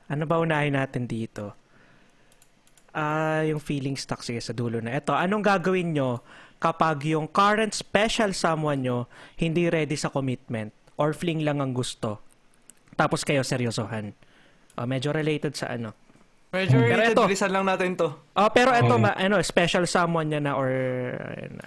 ano 0.05 0.29
ba 0.29 0.37
unahin 0.37 0.77
natin 0.77 1.09
dito? 1.09 1.57
Ah, 2.95 3.41
uh, 3.41 3.51
yung 3.51 3.59
feeling 3.59 3.97
stuck 3.97 4.21
sige 4.21 4.39
sa 4.39 4.53
dulo 4.55 4.79
na. 4.79 4.95
Ito, 4.95 5.17
anong 5.17 5.43
gagawin 5.43 5.97
nyo 5.97 6.21
kapag 6.61 7.03
yung 7.11 7.27
current 7.27 7.75
special 7.75 8.31
someone 8.31 8.85
nyo 8.85 9.11
hindi 9.35 9.67
ready 9.67 9.99
sa 9.99 10.07
commitment 10.07 10.71
or 10.95 11.11
fling 11.11 11.43
lang 11.43 11.59
ang 11.59 11.75
gusto? 11.75 12.23
Tapos 12.95 13.27
kayo 13.27 13.43
seryosohan. 13.43 14.15
Uh, 14.79 14.87
medyo 14.87 15.11
related 15.11 15.57
sa 15.59 15.75
ano, 15.75 15.91
Medyo 16.55 16.77
pero 16.79 17.01
ito, 17.03 17.23
bilisan 17.27 17.51
lang 17.51 17.67
natin 17.67 17.99
to. 17.99 18.15
Oh, 18.39 18.47
pero 18.47 18.71
ito, 18.71 18.95
ma, 18.95 19.11
ano, 19.19 19.43
special 19.43 19.83
someone 19.83 20.31
niya 20.31 20.39
na 20.39 20.55
or 20.55 20.71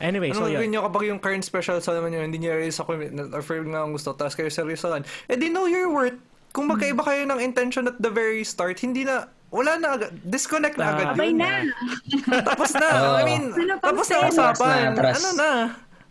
anyway, 0.01 0.33
ano 0.33 0.41
so 0.41 0.49
yun. 0.49 0.65
Ano 0.73 0.89
kapag 0.89 1.13
yung 1.13 1.21
current 1.21 1.45
special 1.45 1.85
someone 1.85 2.09
nyo, 2.09 2.25
hindi 2.25 2.41
niya 2.41 2.57
rin 2.57 2.73
sa 2.73 2.89
commitment 2.89 3.29
or 3.37 3.45
feel 3.45 3.69
nga 3.69 3.85
ang 3.85 3.93
gusto, 3.93 4.17
tapos 4.17 4.33
kayo 4.33 4.49
seryosohan. 4.49 5.05
Eh, 5.29 5.37
di 5.37 5.53
know 5.53 5.69
your 5.69 5.93
worth. 5.93 6.17
Kung 6.57 6.73
magkaiba 6.73 7.05
kayo 7.05 7.29
ng 7.29 7.39
intention 7.45 7.85
at 7.85 8.01
the 8.01 8.09
very 8.09 8.41
start, 8.41 8.81
hindi 8.81 9.05
na, 9.05 9.29
wala 9.53 9.77
na 9.77 10.01
agad. 10.01 10.17
Disconnect 10.25 10.81
na 10.81 10.97
agad 10.97 11.07
Abay 11.13 11.37
na. 11.37 11.69
tapos 12.49 12.73
na. 12.73 12.89
I 13.21 13.25
mean, 13.29 13.45
tapos 13.85 14.09
na 14.09 14.17
usapan. 14.33 14.97
Ano 14.97 15.29
na? 15.37 15.51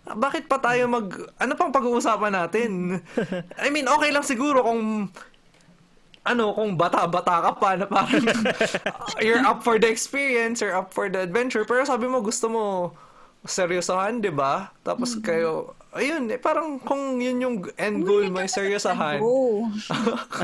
Bakit 0.07 0.47
pa 0.47 0.61
tayo 0.61 0.87
mag... 0.87 1.09
Ano 1.41 1.51
pang 1.57 1.73
pag-uusapan 1.73 2.31
natin? 2.31 3.01
I 3.65 3.67
mean, 3.73 3.89
okay 3.89 4.13
lang 4.13 4.23
siguro 4.23 4.63
kung 4.63 5.11
ano, 6.27 6.51
kung 6.51 6.75
bata-bata 6.75 7.39
ka 7.39 7.51
pa 7.55 7.79
na 7.79 7.87
parang 7.87 8.23
you're 9.23 9.43
up 9.47 9.63
for 9.63 9.79
the 9.79 9.87
experience, 9.87 10.59
you're 10.59 10.75
up 10.75 10.91
for 10.91 11.07
the 11.07 11.23
adventure, 11.23 11.63
pero 11.63 11.87
sabi 11.87 12.05
mo 12.11 12.19
gusto 12.19 12.51
mo 12.51 12.63
seryosohan, 13.47 14.19
di 14.19 14.29
ba? 14.29 14.75
Tapos 14.83 15.15
mm-hmm. 15.15 15.25
kayo, 15.25 15.77
ayun, 15.95 16.27
eh, 16.29 16.37
parang 16.37 16.77
kung 16.83 17.17
yun 17.17 17.37
yung 17.39 17.55
end 17.79 18.03
goal 18.03 18.27
mo, 18.27 18.43
seryosahan. 18.43 19.23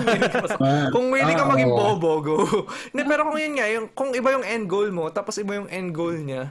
kung 0.96 1.12
willing 1.12 1.36
ka 1.36 1.46
maging 1.46 1.74
bobo, 1.74 2.24
go. 2.24 2.36
Hindi, 2.92 3.04
pero 3.04 3.28
kung 3.28 3.38
yun 3.38 3.54
nga, 3.60 3.68
yung, 3.68 3.88
kung 3.92 4.12
iba 4.16 4.30
yung 4.34 4.46
end 4.48 4.66
goal 4.72 4.90
mo, 4.90 5.12
tapos 5.12 5.36
iba 5.38 5.60
yung 5.60 5.70
end 5.70 5.92
goal 5.92 6.16
niya, 6.16 6.50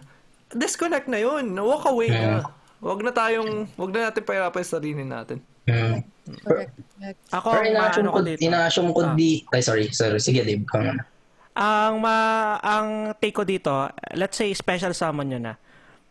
disconnect 0.52 1.08
na 1.08 1.18
yun. 1.18 1.56
Walk 1.56 1.88
away 1.88 2.12
na. 2.12 2.44
Wag 2.82 3.00
na 3.00 3.14
tayong, 3.14 3.70
wag 3.78 3.90
na 3.94 4.10
natin 4.10 4.26
pahirapan 4.26 4.62
sa 4.66 4.82
sarili 4.82 5.06
natin. 5.06 5.38
Mm. 5.66 6.02
Correct. 6.42 6.72
Ako, 7.34 7.48
Pero 7.50 7.66
ina-assume 7.66 8.10
ko, 8.10 8.18
dito. 8.22 8.40
ina-assume 8.42 8.90
ko 8.94 9.00
ah. 9.02 9.14
di, 9.14 9.42
ay 9.50 9.62
sorry, 9.62 9.90
sorry, 9.90 10.18
sige 10.22 10.42
Dave, 10.46 10.62
kung. 10.66 10.86
Ang 11.52 11.94
ma 12.00 12.16
ang 12.62 13.12
take 13.20 13.36
ko 13.36 13.44
dito, 13.44 13.90
let's 14.16 14.38
say 14.38 14.54
special 14.54 14.94
summon 14.94 15.28
nyo 15.28 15.40
na. 15.42 15.54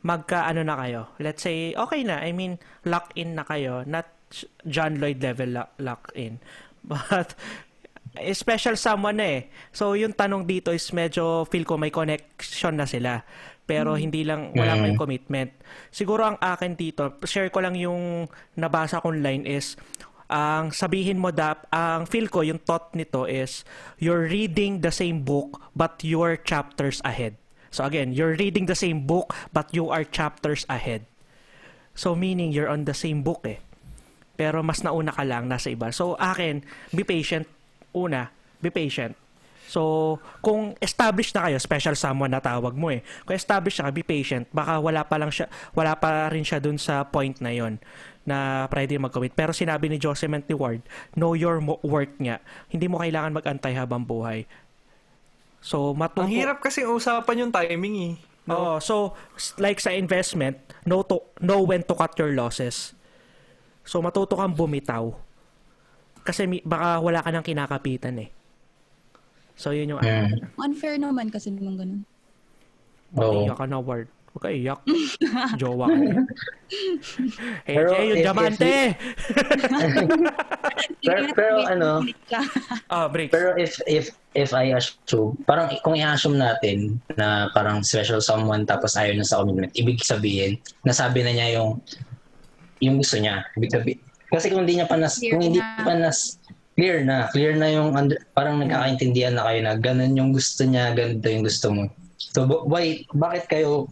Magka 0.01 0.49
ano 0.49 0.61
na 0.65 0.75
kayo. 0.77 1.01
Let's 1.21 1.45
say 1.45 1.73
okay 1.73 2.01
na. 2.03 2.21
I 2.21 2.33
mean, 2.33 2.57
lock 2.85 3.13
in 3.15 3.37
na 3.37 3.45
kayo, 3.45 3.85
not 3.87 4.09
John 4.67 4.99
Lloyd 4.99 5.21
level 5.23 5.49
lock, 5.55 5.71
lock 5.79 6.03
in. 6.13 6.37
But 6.87 7.33
eh, 8.17 8.35
special 8.35 8.75
someone 8.75 9.21
eh. 9.21 9.47
So 9.71 9.93
yung 9.95 10.13
tanong 10.13 10.49
dito 10.49 10.73
is 10.75 10.85
medyo 10.91 11.47
feel 11.47 11.63
ko 11.63 11.79
may 11.79 11.93
connection 11.93 12.75
na 12.75 12.85
sila 12.89 13.23
pero 13.65 13.95
hmm. 13.95 13.99
hindi 14.01 14.21
lang 14.27 14.51
wala 14.53 14.75
pa 14.77 14.85
yung 14.89 14.97
hmm. 14.97 15.03
commitment. 15.03 15.49
Siguro 15.93 16.27
ang 16.27 16.37
akin 16.41 16.73
dito, 16.75 17.17
share 17.23 17.49
ko 17.53 17.63
lang 17.63 17.77
yung 17.77 18.27
nabasa 18.57 18.99
kong 18.99 19.21
line 19.21 19.45
is 19.47 19.77
ang 20.31 20.71
sabihin 20.71 21.19
mo 21.19 21.35
dap 21.35 21.67
ang 21.75 22.07
feel 22.07 22.31
ko 22.31 22.39
yung 22.39 22.63
thought 22.63 22.95
nito 22.95 23.27
is 23.27 23.67
you're 23.99 24.31
reading 24.31 24.79
the 24.79 24.89
same 24.89 25.27
book 25.27 25.59
but 25.75 25.99
you're 26.01 26.39
chapters 26.39 27.03
ahead. 27.03 27.35
So 27.71 27.83
again, 27.83 28.15
you're 28.15 28.39
reading 28.39 28.67
the 28.67 28.75
same 28.75 29.03
book 29.03 29.35
but 29.51 29.71
you 29.75 29.91
are 29.91 30.07
chapters 30.07 30.63
ahead. 30.71 31.03
So 31.95 32.15
meaning 32.15 32.55
you're 32.55 32.71
on 32.71 32.87
the 32.87 32.95
same 32.95 33.23
book 33.27 33.43
eh. 33.43 33.59
Pero 34.39 34.63
mas 34.63 34.79
nauna 34.81 35.11
ka 35.11 35.27
lang 35.27 35.51
nasa 35.51 35.75
iba. 35.75 35.91
So 35.91 36.15
akin, 36.15 36.63
be 36.95 37.03
patient 37.03 37.47
una, 37.91 38.31
be 38.63 38.71
patient. 38.71 39.19
So, 39.71 40.19
kung 40.43 40.75
established 40.83 41.31
na 41.31 41.47
kayo, 41.47 41.55
special 41.55 41.95
someone 41.95 42.35
na 42.35 42.43
tawag 42.43 42.75
mo 42.75 42.91
eh. 42.91 42.99
Kung 43.23 43.39
established 43.39 43.79
na 43.79 43.87
ka, 43.87 43.95
be 43.95 44.03
patient. 44.03 44.51
Baka 44.51 44.83
wala 44.83 45.07
pa 45.07 45.15
lang 45.15 45.31
siya, 45.31 45.47
wala 45.71 45.95
pa 45.95 46.27
rin 46.27 46.43
siya 46.43 46.59
dun 46.59 46.75
sa 46.75 47.07
point 47.07 47.39
na 47.39 47.55
yon 47.55 47.79
na 48.27 48.67
pwede 48.67 48.99
mag-commit. 48.99 49.31
Pero 49.31 49.55
sinabi 49.55 49.87
ni 49.87 49.95
Jocelyn 49.95 50.43
ni 50.43 50.55
Ward, 50.59 50.83
know 51.15 51.39
your 51.39 51.63
worth 51.63 52.11
nga. 52.19 52.43
Hindi 52.67 52.91
mo 52.91 52.99
kailangan 52.99 53.31
mag-antay 53.31 53.71
habang 53.71 54.03
buhay. 54.03 54.43
So, 55.63 55.95
matuto... 55.95 56.27
Ang 56.27 56.35
hirap 56.35 56.59
kasi 56.59 56.83
usapan 56.83 57.47
yung 57.47 57.53
timing 57.55 57.95
eh. 57.95 58.13
No? 58.51 58.53
Oo, 58.59 58.73
so, 58.83 59.15
like 59.55 59.79
sa 59.79 59.95
investment, 59.95 60.59
know, 60.83 60.99
to, 60.99 61.23
know 61.39 61.63
when 61.63 61.87
to 61.87 61.95
cut 61.95 62.11
your 62.19 62.35
losses. 62.35 62.91
So, 63.87 64.03
matuto 64.03 64.35
kang 64.35 64.51
bumitaw. 64.51 65.15
Kasi 66.27 66.59
baka 66.67 66.99
wala 66.99 67.23
ka 67.23 67.31
nang 67.31 67.47
kinakapitan 67.47 68.19
eh. 68.19 68.40
So, 69.61 69.77
yun 69.77 69.93
yung... 69.93 70.01
Mm. 70.01 70.41
Unfair 70.57 70.97
naman 70.97 71.29
kasi 71.29 71.53
naman 71.53 71.77
ganun. 71.77 72.01
Oh. 73.13 73.45
Iyak 73.45 73.61
ka 73.61 73.69
na, 73.69 73.77
word. 73.77 74.09
Huwag 74.33 74.41
ka 74.41 74.49
iyak. 74.49 74.81
Jowa 75.59 75.85
ka. 75.85 75.97
hey, 77.67 77.75
pero, 77.77 77.89
Jay, 77.93 78.05
yung 78.09 78.23
diamante! 78.25 78.73
pero, 81.05 81.21
pero 81.37 81.55
ano... 81.67 82.01
oh, 82.89 83.05
break. 83.13 83.29
Pero 83.29 83.53
if, 83.59 83.77
if, 83.85 84.09
if 84.33 84.49
I 84.55 84.73
assume, 84.73 85.37
parang 85.45 85.77
kung 85.85 85.99
i-assume 85.99 86.41
natin 86.41 86.97
na 87.19 87.53
parang 87.53 87.85
special 87.85 88.23
someone 88.23 88.65
tapos 88.65 88.97
ayaw 88.97 89.13
na 89.13 89.27
sa 89.27 89.43
commitment, 89.43 89.75
ibig 89.77 90.01
sabihin, 90.01 90.57
nasabi 90.87 91.21
na 91.21 91.37
niya 91.37 91.61
yung 91.61 91.77
yung 92.81 92.97
gusto 92.97 93.19
niya. 93.19 93.45
Ibig 93.59 93.73
sabihin, 93.75 93.99
kasi 94.31 94.47
kung 94.47 94.63
hindi 94.63 94.79
niya 94.79 94.87
pa 94.87 94.95
nas, 94.95 95.19
kung 95.19 95.43
hindi 95.43 95.59
pa 95.59 95.91
nas, 95.91 96.39
clear 96.81 97.05
na. 97.05 97.29
Clear 97.29 97.53
na 97.61 97.69
yung 97.69 97.93
under, 97.93 98.17
parang 98.33 98.57
nagkakaintindihan 98.57 99.37
na 99.37 99.45
kayo 99.45 99.59
na 99.61 99.77
ganun 99.77 100.17
yung 100.17 100.33
gusto 100.33 100.65
niya, 100.65 100.97
ganito 100.97 101.29
yung 101.29 101.45
gusto 101.45 101.69
mo. 101.69 101.85
So 102.17 102.49
why, 102.65 103.05
bakit 103.13 103.45
kayo 103.45 103.85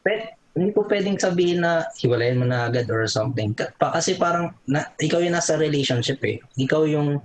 pe, 0.00 0.32
hindi 0.56 0.72
ko 0.72 0.88
pwedeng 0.88 1.20
sabihin 1.20 1.60
na 1.60 1.84
hiwalayin 2.00 2.40
mo 2.40 2.48
na 2.48 2.72
agad 2.72 2.88
or 2.88 3.04
something. 3.04 3.52
Kasi 3.76 4.16
parang 4.16 4.56
na, 4.64 4.88
ikaw 4.96 5.20
yung 5.20 5.36
nasa 5.36 5.60
relationship 5.60 6.24
eh. 6.24 6.40
Ikaw 6.56 6.88
yung 6.88 7.20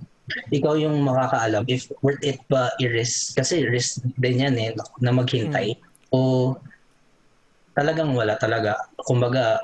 ikaw 0.51 0.75
yung 0.79 1.03
makakaalam 1.03 1.63
if 1.71 1.87
worth 2.03 2.19
it 2.19 2.43
ba 2.51 2.75
i-risk. 2.83 3.39
Kasi 3.39 3.63
risk 3.63 4.03
din 4.19 4.43
yan 4.43 4.55
eh 4.59 4.75
na 4.99 5.15
maghintay. 5.15 5.79
Hmm. 5.79 6.11
O 6.11 6.19
talagang 7.79 8.11
wala 8.11 8.35
talaga. 8.35 8.75
Kumbaga, 9.07 9.63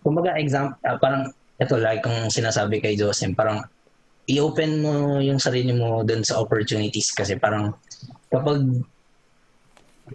kumbaga 0.00 0.40
example, 0.40 0.80
uh, 0.88 0.96
parang 0.96 1.30
ito 1.58 1.74
like 1.78 2.06
kung 2.06 2.30
sinasabi 2.30 2.78
kay 2.78 2.94
Joseph, 2.94 3.34
parang 3.34 3.66
i-open 4.28 4.84
mo 4.84 4.92
yung 5.18 5.40
sarili 5.40 5.72
mo 5.72 6.04
dun 6.04 6.20
sa 6.22 6.38
opportunities 6.38 7.10
kasi 7.16 7.40
parang 7.40 7.72
kapag 8.28 8.60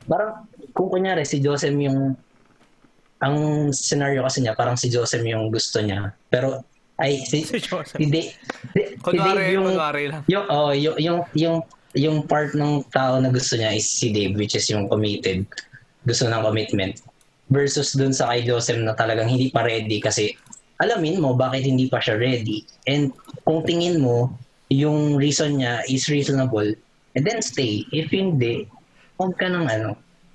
parang 0.06 0.46
kung 0.72 0.90
kunyari 0.94 1.26
si 1.26 1.42
Joseph 1.42 1.74
yung 1.74 2.14
ang 3.24 3.36
scenario 3.74 4.22
kasi 4.22 4.46
niya 4.46 4.54
parang 4.54 4.78
si 4.78 4.94
Joseph 4.94 5.26
yung 5.26 5.50
gusto 5.50 5.82
niya 5.82 6.14
pero 6.30 6.62
ay 7.02 7.26
si 7.26 7.42
si, 7.50 7.58
Joseph. 7.58 7.98
si, 7.98 8.06
Dave, 8.06 8.38
si, 8.78 8.82
kunwari, 9.02 9.50
si 9.50 9.54
yung 9.58 9.66
kunwari 9.74 10.04
lang. 10.14 10.22
yung 10.30 10.46
oh 10.54 10.72
yung 10.72 10.98
yung 11.02 11.20
yung 11.34 11.58
yung 11.98 12.18
part 12.30 12.54
ng 12.54 12.86
tao 12.94 13.18
na 13.18 13.34
gusto 13.34 13.58
niya 13.58 13.74
is 13.74 13.90
si 13.90 14.14
Dave 14.14 14.38
which 14.38 14.54
is 14.54 14.70
yung 14.70 14.86
committed 14.86 15.42
gusto 16.06 16.30
ng 16.30 16.44
commitment 16.46 17.02
versus 17.50 17.98
dun 17.98 18.14
sa 18.14 18.30
kay 18.30 18.46
Joseph 18.46 18.78
na 18.78 18.94
talagang 18.94 19.26
hindi 19.26 19.50
pa 19.50 19.66
ready 19.66 19.98
kasi 19.98 20.38
alamin 20.82 21.22
mo 21.22 21.38
bakit 21.38 21.68
hindi 21.68 21.86
pa 21.92 22.02
siya 22.02 22.18
ready. 22.18 22.66
And 22.90 23.14
kung 23.46 23.68
tingin 23.68 24.02
mo, 24.02 24.34
yung 24.74 25.20
reason 25.22 25.62
niya 25.62 25.86
is 25.86 26.10
reasonable, 26.10 26.74
and 27.14 27.24
then 27.24 27.44
stay. 27.46 27.86
If 27.94 28.10
hindi, 28.10 28.66
huwag 29.22 29.38
ka 29.38 29.50
ng 29.52 29.70
ano. 29.70 29.94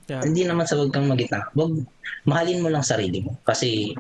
Yeah. 0.09 0.25
Hindi 0.25 0.47
naman 0.47 0.65
sa 0.65 0.79
huwag 0.79 0.95
kang 0.95 1.11
magita. 1.11 1.51
Huwag, 1.53 1.85
mahalin 2.25 2.65
mo 2.65 2.73
lang 2.73 2.87
sarili 2.87 3.21
mo. 3.21 3.37
Kasi, 3.45 3.93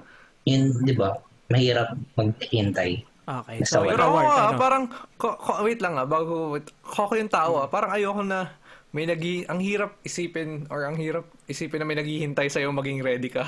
yun, 0.49 0.72
di 0.86 0.95
ba, 0.97 1.18
mahirap 1.53 1.93
maghintay. 2.16 3.05
Okay. 3.28 3.57
So, 3.68 3.84
pero 3.84 4.09
ako, 4.09 4.18
ah, 4.24 4.49
ano? 4.49 4.57
parang, 4.57 4.84
ko, 5.20 5.36
ko, 5.36 5.61
wait 5.61 5.84
lang 5.84 6.01
ah, 6.01 6.09
bago, 6.09 6.57
wait, 6.57 6.64
ko 6.80 7.12
yung 7.12 7.28
tao 7.28 7.61
ah, 7.61 7.68
parang 7.68 7.93
ayoko 7.93 8.24
na, 8.24 8.49
may 8.89 9.05
nagi 9.05 9.45
ang 9.53 9.61
hirap 9.61 10.01
isipin 10.01 10.64
or 10.72 10.89
ang 10.89 10.97
hirap 10.97 11.28
isipin 11.45 11.84
na 11.84 11.86
may 11.89 12.01
naghihintay 12.01 12.49
sa 12.49 12.64
iyo 12.64 12.72
maging 12.72 13.05
ready 13.05 13.28
ka. 13.28 13.45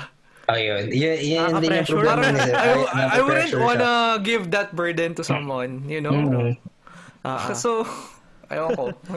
Ayun. 0.49 0.83
Yun, 0.89 1.17
yun 1.21 1.49
din 1.61 1.69
yung 1.69 1.89
problema 1.89 2.25
nila. 2.33 2.53
I, 2.57 2.69
I, 2.89 3.03
I 3.17 3.19
wouldn't 3.21 3.53
wanna 3.59 3.93
ka. 4.17 4.25
give 4.25 4.43
that 4.51 4.73
burden 4.73 5.13
to 5.15 5.23
someone, 5.23 5.85
you 5.85 6.01
know? 6.01 6.13
Mm-hmm. 6.13 6.57
Uh-huh. 7.21 7.53
So, 7.53 7.85
ayoko 8.49 8.97
ko. 8.97 9.15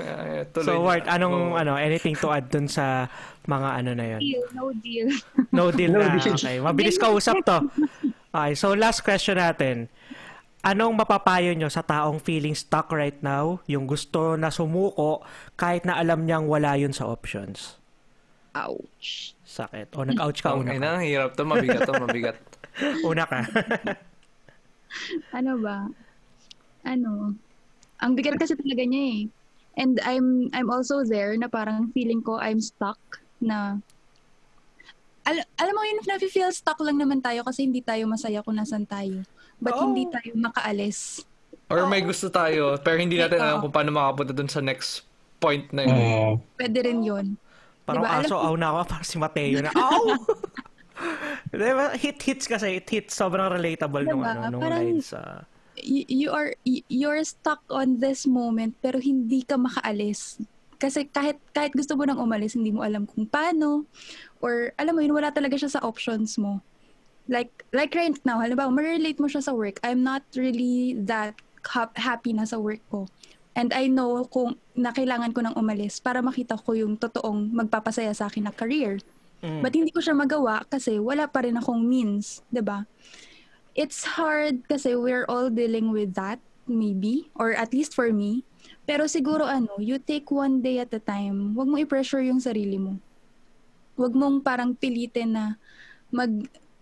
so, 0.60 0.84
Wart, 0.84 1.08
anong, 1.08 1.56
oh. 1.56 1.60
ano, 1.60 1.74
anything 1.80 2.14
to 2.20 2.28
add 2.30 2.52
dun 2.52 2.68
sa 2.68 3.08
mga 3.48 3.68
ano 3.80 3.90
na 3.96 4.04
yun? 4.16 4.20
No 4.52 4.64
deal. 4.76 5.08
No 5.50 5.64
deal 5.72 5.92
no 5.92 6.04
na. 6.04 6.16
Deal. 6.20 6.36
Okay. 6.36 6.60
Mabilis 6.60 7.00
ka 7.00 7.08
usap 7.10 7.40
to. 7.44 7.58
Okay, 8.34 8.52
so 8.58 8.74
last 8.74 9.06
question 9.06 9.38
natin. 9.38 9.86
Anong 10.64 10.96
mapapayo 10.96 11.52
nyo 11.52 11.68
sa 11.68 11.84
taong 11.84 12.24
feeling 12.24 12.56
stuck 12.56 12.88
right 12.88 13.20
now, 13.20 13.60
yung 13.68 13.84
gusto 13.84 14.32
na 14.32 14.48
sumuko 14.48 15.20
kahit 15.60 15.84
na 15.84 16.00
alam 16.00 16.24
niyang 16.24 16.48
wala 16.48 16.72
yun 16.80 16.90
sa 16.90 17.04
options? 17.04 17.76
Ouch. 18.54 19.34
Sakit. 19.42 19.90
O, 19.98 20.06
nag-ouch 20.06 20.40
ka, 20.40 20.54
una 20.54 20.78
ka. 20.78 20.82
na, 20.82 21.02
hirap 21.02 21.34
to, 21.34 21.42
mabigat 21.42 21.82
to, 21.86 21.94
mabigat. 21.98 22.38
una 23.10 23.26
ka. 23.26 23.40
ano 25.38 25.52
ba? 25.58 25.90
Ano? 26.86 27.34
Ang 27.98 28.12
bigat 28.14 28.38
kasi 28.38 28.54
talaga 28.54 28.86
niya 28.86 29.04
eh. 29.10 29.20
And 29.74 29.98
I'm 30.06 30.54
I'm 30.54 30.70
also 30.70 31.02
there 31.02 31.34
na 31.34 31.50
parang 31.50 31.90
feeling 31.90 32.22
ko 32.22 32.38
I'm 32.38 32.62
stuck 32.62 32.98
na 33.42 33.82
al- 35.26 35.48
alam 35.58 35.74
mo 35.74 35.82
yun, 35.82 35.98
na-feel 36.06 36.52
stuck 36.54 36.78
lang 36.78 37.00
naman 37.00 37.18
tayo 37.18 37.42
kasi 37.42 37.66
hindi 37.66 37.82
tayo 37.82 38.06
masaya 38.06 38.44
kung 38.44 38.54
nasan 38.54 38.86
tayo. 38.86 39.26
But 39.58 39.74
oh. 39.74 39.90
hindi 39.90 40.06
tayo 40.06 40.30
makaalis. 40.38 41.26
Or 41.72 41.88
may 41.88 42.04
gusto 42.04 42.28
tayo, 42.28 42.76
pero 42.84 43.00
hindi 43.00 43.16
natin 43.16 43.40
alam 43.40 43.64
kung 43.64 43.72
paano 43.72 43.90
makapunta 43.90 44.36
dun 44.36 44.50
sa 44.52 44.60
next 44.60 45.02
point 45.40 45.64
na 45.72 45.82
yun. 45.88 45.96
Uh, 45.96 46.32
Pwede 46.60 46.78
rin 46.84 47.00
yun. 47.00 47.26
Parang 47.84 48.04
diba, 48.04 48.16
aso, 48.24 48.36
aw 48.40 48.54
na 48.56 48.66
ako, 48.72 48.80
parang 48.92 49.08
si 49.08 49.16
Mateo 49.20 49.58
na, 49.60 49.72
aw! 49.76 50.04
diba, 51.52 51.86
hit 52.00 52.18
hits 52.20 52.48
kasi, 52.48 52.80
it 52.80 52.88
hits, 52.88 53.12
sobrang 53.12 53.52
relatable 53.52 54.08
diba? 54.08 54.12
nung, 54.16 54.24
ano, 54.24 54.40
nung 54.56 54.62
parang, 54.64 54.80
lines. 54.80 55.12
Uh... 55.12 55.44
You, 55.84 56.32
are, 56.32 56.56
you're 56.64 57.20
stuck 57.26 57.60
on 57.68 58.00
this 58.00 58.24
moment, 58.24 58.78
pero 58.80 58.96
hindi 58.96 59.44
ka 59.44 59.60
makaalis. 59.60 60.40
Kasi 60.80 61.06
kahit, 61.08 61.38
kahit 61.52 61.76
gusto 61.76 61.92
mo 61.96 62.08
nang 62.08 62.20
umalis, 62.20 62.56
hindi 62.56 62.72
mo 62.72 62.80
alam 62.80 63.04
kung 63.04 63.28
paano. 63.28 63.84
Or, 64.40 64.72
alam 64.80 64.96
mo 64.96 65.00
yun, 65.04 65.12
wala 65.12 65.34
talaga 65.34 65.60
siya 65.60 65.76
sa 65.76 65.84
options 65.84 66.40
mo. 66.40 66.64
Like, 67.28 67.64
like 67.72 67.92
right 67.96 68.14
now, 68.24 68.40
halimbawa, 68.40 68.72
ma-relate 68.72 69.18
mo 69.20 69.28
siya 69.28 69.44
sa 69.44 69.52
work. 69.52 69.80
I'm 69.84 70.04
not 70.04 70.24
really 70.36 70.96
that 71.08 71.36
happy 71.96 72.36
na 72.36 72.44
sa 72.44 72.60
work 72.60 72.84
ko. 72.92 73.08
And 73.54 73.70
I 73.70 73.86
know 73.86 74.26
kung 74.26 74.58
na 74.74 74.90
kailangan 74.90 75.30
ko 75.30 75.40
nang 75.46 75.54
umalis 75.54 76.02
para 76.02 76.18
makita 76.18 76.58
ko 76.58 76.74
yung 76.74 76.98
totoong 76.98 77.54
magpapasaya 77.54 78.10
sa 78.10 78.26
akin 78.26 78.50
na 78.50 78.52
career. 78.54 78.98
Mm. 79.46 79.62
But 79.62 79.72
hindi 79.78 79.94
ko 79.94 80.02
siya 80.02 80.18
magawa 80.18 80.66
kasi 80.66 80.98
wala 80.98 81.30
pa 81.30 81.46
rin 81.46 81.54
akong 81.54 81.86
means, 81.86 82.42
'di 82.50 82.66
ba? 82.66 82.82
It's 83.78 84.18
hard 84.18 84.66
kasi 84.66 84.98
we're 84.98 85.26
all 85.30 85.50
dealing 85.54 85.94
with 85.94 86.18
that 86.18 86.42
maybe 86.66 87.30
or 87.38 87.54
at 87.54 87.70
least 87.70 87.94
for 87.94 88.10
me. 88.10 88.42
Pero 88.84 89.06
siguro 89.06 89.46
ano, 89.46 89.78
you 89.78 90.02
take 90.02 90.28
one 90.34 90.58
day 90.58 90.82
at 90.82 90.92
a 90.92 91.00
time. 91.00 91.54
Huwag 91.54 91.70
mo 91.70 91.78
i-pressure 91.78 92.26
yung 92.26 92.42
sarili 92.42 92.76
mo. 92.76 92.98
Huwag 93.94 94.12
mong 94.18 94.42
parang 94.42 94.74
pilitin 94.74 95.38
na 95.38 95.44
mag 96.10 96.30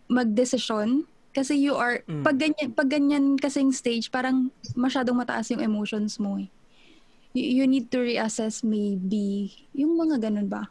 magdesisyon 0.08 1.04
kasi 1.32 1.56
you 1.56 1.76
are 1.76 2.04
mm. 2.04 2.20
pag 2.20 2.36
ganyan 2.36 2.68
pag 2.76 2.88
ganyan 2.92 3.36
kasing 3.40 3.72
stage 3.72 4.12
parang 4.12 4.52
masyadong 4.76 5.16
mataas 5.16 5.48
yung 5.48 5.64
emotions 5.64 6.20
mo 6.20 6.36
eh 6.36 6.52
you, 7.32 7.62
you 7.62 7.64
need 7.68 7.88
to 7.92 8.00
reassess 8.00 8.64
maybe 8.64 9.52
yung 9.72 9.96
mga 9.96 10.28
ganun 10.28 10.48
ba? 10.48 10.68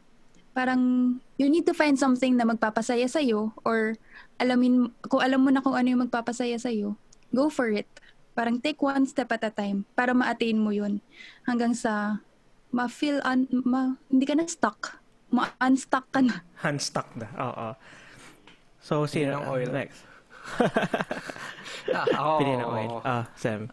Parang 0.52 1.16
you 1.40 1.48
need 1.48 1.66
to 1.66 1.76
find 1.76 1.98
something 1.98 2.36
na 2.36 2.46
magpapasaya 2.46 3.08
sa 3.08 3.22
iyo 3.24 3.56
or 3.66 3.96
alamin 4.38 4.92
kung 5.06 5.22
alam 5.22 5.42
mo 5.42 5.50
na 5.50 5.64
kung 5.64 5.78
ano 5.78 5.88
yung 5.90 6.04
magpapasaya 6.08 6.58
sa 6.58 6.70
iyo, 6.70 6.98
go 7.34 7.50
for 7.50 7.70
it. 7.72 7.88
Parang 8.32 8.60
take 8.64 8.80
one 8.80 9.04
step 9.04 9.32
at 9.36 9.44
a 9.44 9.52
time 9.52 9.84
para 9.96 10.16
ma-attain 10.16 10.56
mo 10.56 10.72
yun 10.72 11.04
hanggang 11.44 11.76
sa 11.76 12.24
ma-feel 12.72 13.20
un, 13.28 13.48
ma, 13.68 14.00
hindi 14.08 14.24
ka 14.24 14.36
na 14.36 14.48
stuck. 14.48 15.00
Ma-unstuck 15.32 16.08
ka 16.12 16.20
na. 16.24 16.44
Unstuck 16.68 17.08
na. 17.16 17.28
Oo. 17.40 17.68
So, 18.84 19.08
sino 19.08 19.40
ang 19.40 19.48
oil? 19.48 19.72
Next. 19.72 20.04
ah, 21.96 22.08
ako, 22.12 22.32
Pili 22.44 22.54
na 22.60 22.66
oil. 22.68 22.90
Ah, 23.04 23.24
Sam. 23.40 23.72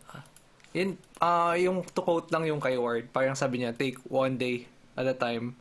In, 0.76 1.00
uh, 1.20 1.56
yung 1.56 1.84
to 1.96 2.04
quote 2.04 2.28
lang 2.28 2.44
yung 2.44 2.60
kay 2.60 2.76
Ward, 2.76 3.08
parang 3.12 3.36
sabi 3.36 3.62
niya, 3.62 3.72
take 3.72 3.96
one 4.08 4.36
day 4.36 4.68
at 4.98 5.08
a 5.08 5.16
time. 5.16 5.56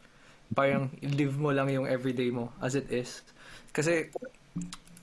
Parang 0.51 0.91
live 0.99 1.35
mo 1.35 1.51
lang 1.51 1.71
yung 1.71 1.87
everyday 1.87 2.31
mo 2.31 2.51
as 2.59 2.75
it 2.75 2.87
is. 2.91 3.23
Kasi, 3.71 4.11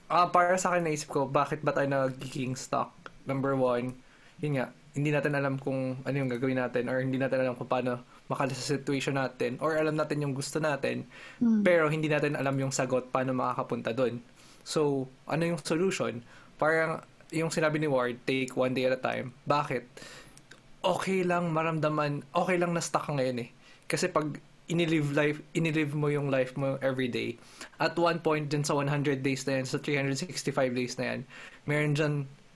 uh, 0.09 0.29
para 0.29 0.57
sa 0.61 0.75
akin 0.75 0.85
naisip 0.85 1.09
ko, 1.09 1.25
bakit 1.29 1.65
ba 1.65 1.73
tayo 1.73 1.89
nagiging 1.89 2.57
stuck? 2.57 2.93
Number 3.25 3.57
one, 3.57 3.97
yun 4.41 4.61
nga, 4.61 4.67
hindi 4.95 5.11
natin 5.11 5.35
alam 5.35 5.59
kung 5.59 5.99
ano 6.07 6.15
yung 6.15 6.31
gagawin 6.31 6.61
natin 6.63 6.87
or 6.87 7.03
hindi 7.03 7.19
natin 7.19 7.43
alam 7.43 7.59
kung 7.59 7.67
paano 7.67 8.07
makalis 8.31 8.63
sa 8.63 8.79
situation 8.79 9.19
natin 9.19 9.59
or 9.59 9.75
alam 9.75 9.99
natin 9.99 10.23
yung 10.23 10.33
gusto 10.33 10.63
natin 10.63 11.05
mm. 11.43 11.61
pero 11.67 11.91
hindi 11.93 12.09
natin 12.09 12.39
alam 12.39 12.55
yung 12.57 12.71
sagot 12.71 13.11
paano 13.11 13.35
makakapunta 13.35 13.91
doon. 13.91 14.23
So, 14.63 15.11
ano 15.27 15.43
yung 15.45 15.61
solution? 15.61 16.23
Parang 16.57 17.03
yung 17.33 17.49
sinabi 17.49 17.81
ni 17.81 17.89
Ward, 17.89 18.21
take 18.29 18.53
one 18.57 18.75
day 18.77 18.85
at 18.91 18.97
a 18.97 19.01
time. 19.01 19.33
Bakit? 19.49 19.85
Okay 20.85 21.25
lang 21.25 21.55
maramdaman, 21.55 22.27
okay 22.37 22.57
lang 22.61 22.77
na 22.77 22.83
stuck 22.85 23.09
ka 23.09 23.13
ngayon 23.17 23.49
eh. 23.49 23.49
Kasi 23.89 24.13
pag 24.13 24.29
inilive 24.69 25.13
life, 25.13 25.39
inilive 25.53 25.93
mo 25.93 26.09
yung 26.09 26.33
life 26.33 26.57
mo 26.57 26.81
every 26.81 27.09
day, 27.09 27.37
at 27.77 27.93
one 28.01 28.21
point 28.21 28.49
din 28.49 28.65
sa 28.65 28.73
100 28.77 29.21
days 29.21 29.45
na 29.45 29.61
yan, 29.61 29.67
sa 29.69 29.77
365 29.77 30.73
days 30.73 30.97
na 30.97 31.05
yan, 31.13 31.21
meron 31.69 31.93
dyan 31.93 32.15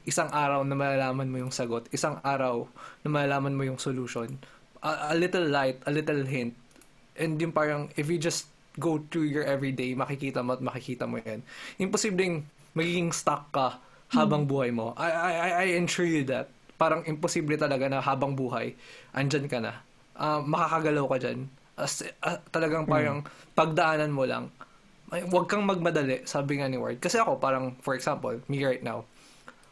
isang 0.08 0.32
araw 0.32 0.64
na 0.64 0.72
malalaman 0.72 1.28
mo 1.28 1.36
yung 1.36 1.52
sagot, 1.52 1.84
isang 1.92 2.16
araw 2.24 2.64
na 3.04 3.08
malalaman 3.12 3.52
mo 3.52 3.62
yung 3.68 3.76
solution. 3.76 4.40
A, 4.80 5.12
a 5.12 5.16
little 5.16 5.44
light, 5.44 5.76
a 5.84 5.92
little 5.92 6.24
hint. 6.24 6.56
And 7.12 7.36
yung 7.36 7.52
parang, 7.52 7.92
if 7.92 8.08
you 8.08 8.16
just 8.16 8.48
go 8.80 9.04
through 9.12 9.28
your 9.28 9.44
everyday, 9.44 9.92
makikita 9.92 10.40
mo 10.40 10.56
at 10.56 10.64
makikita 10.64 11.04
mo 11.04 11.20
yan. 11.20 11.44
Imposibleng 11.76 12.48
magiging 12.72 13.12
stuck 13.12 13.52
ka 13.52 13.76
habang 14.14 14.48
buhay 14.48 14.72
mo. 14.72 14.96
I, 14.96 15.08
I, 15.10 15.48
I 15.48 15.66
ensure 15.76 16.08
you 16.08 16.24
that. 16.28 16.48
Parang 16.78 17.02
imposible 17.10 17.58
talaga 17.58 17.90
na 17.90 17.98
habang 17.98 18.38
buhay, 18.38 18.72
andyan 19.10 19.50
ka 19.50 19.58
na. 19.58 19.82
Uh, 20.14 20.38
makakagalaw 20.46 21.10
ka 21.10 21.16
dyan. 21.18 21.38
As, 21.74 22.06
uh, 22.22 22.38
talagang 22.54 22.86
parang 22.86 23.26
hmm. 23.26 23.54
pagdaanan 23.58 24.14
mo 24.14 24.22
lang. 24.22 24.50
Huwag 25.08 25.48
kang 25.50 25.66
magmadali, 25.66 26.22
sabi 26.28 26.60
nga 26.60 26.68
ni 26.70 26.78
Ward. 26.78 27.02
Kasi 27.02 27.18
ako, 27.18 27.40
parang, 27.40 27.74
for 27.82 27.96
example, 27.98 28.36
me 28.46 28.60
right 28.62 28.84
now, 28.84 29.08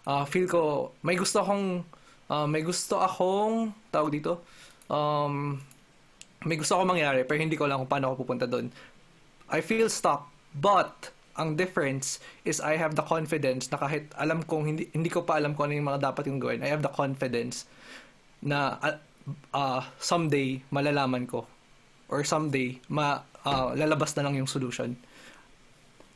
uh, 0.07 0.25
feel 0.25 0.47
ko 0.47 0.95
may 1.03 1.19
gusto 1.19 1.43
akong 1.43 1.83
uh, 2.31 2.47
may 2.47 2.63
gusto 2.63 3.03
akong 3.03 3.75
tawag 3.91 4.15
dito 4.15 4.47
um, 4.89 5.59
may 6.47 6.57
gusto 6.57 6.79
akong 6.79 6.97
mangyari 6.97 7.27
pero 7.27 7.43
hindi 7.43 7.59
ko 7.59 7.67
lang 7.67 7.83
kung 7.83 7.91
paano 7.91 8.15
ako 8.15 8.25
pupunta 8.25 8.47
doon 8.47 8.71
I 9.51 9.61
feel 9.61 9.91
stuck 9.91 10.31
but 10.55 11.11
ang 11.37 11.57
difference 11.57 12.19
is 12.49 12.59
I 12.61 12.81
have 12.81 12.97
the 12.97 13.05
confidence 13.05 13.69
na 13.69 13.77
kahit 13.77 14.11
alam 14.17 14.43
kong 14.45 14.65
hindi 14.65 14.85
hindi 14.93 15.13
ko 15.13 15.23
pa 15.23 15.37
alam 15.37 15.53
kung 15.53 15.71
ano 15.71 15.79
yung 15.79 15.89
mga 15.93 16.13
dapat 16.13 16.29
kong 16.29 16.43
gawin 16.43 16.61
I 16.65 16.73
have 16.73 16.81
the 16.81 16.93
confidence 16.93 17.69
na 18.41 18.81
uh, 18.81 18.97
uh, 19.53 19.81
someday 20.01 20.61
malalaman 20.73 21.29
ko 21.29 21.45
or 22.09 22.25
someday 22.25 22.81
ma 22.89 23.23
uh, 23.45 23.77
lalabas 23.77 24.17
na 24.17 24.25
lang 24.27 24.41
yung 24.41 24.49
solution 24.49 24.97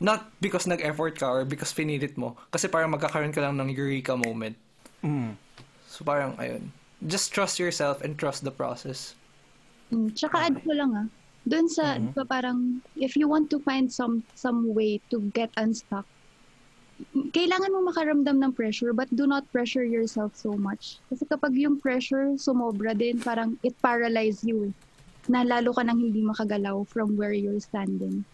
Not 0.00 0.32
because 0.40 0.64
nag-effort 0.64 1.20
ka 1.20 1.28
or 1.28 1.44
because 1.44 1.76
pinilit 1.76 2.16
mo. 2.16 2.32
Kasi 2.48 2.72
parang 2.72 2.88
magkakaroon 2.96 3.36
ka 3.36 3.44
lang 3.44 3.60
ng 3.60 3.68
eureka 3.68 4.16
moment. 4.16 4.56
Mm. 5.04 5.36
So 5.92 6.08
parang, 6.08 6.40
ayun. 6.40 6.72
Just 7.04 7.36
trust 7.36 7.60
yourself 7.60 8.00
and 8.00 8.16
trust 8.16 8.40
the 8.40 8.50
process. 8.50 9.12
Mm, 9.92 10.16
tsaka 10.16 10.48
add 10.48 10.56
ko 10.64 10.72
lang 10.72 10.90
ah. 10.96 11.06
Doon 11.48 11.66
sa, 11.72 11.96
mm-hmm. 11.96 12.26
parang, 12.28 12.84
if 12.96 13.16
you 13.16 13.24
want 13.28 13.48
to 13.50 13.58
find 13.64 13.88
some 13.88 14.22
some 14.36 14.76
way 14.76 15.00
to 15.08 15.24
get 15.32 15.48
unstuck, 15.56 16.04
kailangan 17.32 17.72
mo 17.72 17.88
makaramdam 17.88 18.36
ng 18.44 18.52
pressure 18.52 18.92
but 18.92 19.08
do 19.16 19.24
not 19.24 19.48
pressure 19.48 19.84
yourself 19.84 20.36
so 20.36 20.52
much. 20.52 21.00
Kasi 21.08 21.24
kapag 21.24 21.56
yung 21.56 21.80
pressure 21.80 22.36
sumobra 22.36 22.92
din, 22.92 23.16
parang 23.20 23.56
it 23.64 23.72
paralyze 23.80 24.44
you. 24.44 24.68
Eh. 24.68 24.72
Na 25.32 25.40
lalo 25.44 25.72
ka 25.72 25.80
nang 25.80 25.96
hindi 25.96 26.20
makagalaw 26.20 26.84
from 26.88 27.16
where 27.16 27.32
you're 27.32 27.60
standing. 27.60 28.24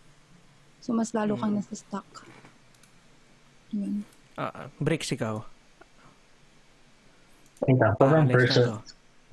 So, 0.82 0.94
mas 0.94 1.14
lalo 1.14 1.34
kang 1.38 1.54
mm. 1.54 1.62
nasa 1.62 1.74
stuck. 1.78 2.06
Yun. 3.74 4.06
Uh, 4.38 4.70
breaks 4.78 5.10
ikaw. 5.10 5.42
Ito, 7.66 7.86
sobrang 7.98 8.28
personal. 8.30 8.82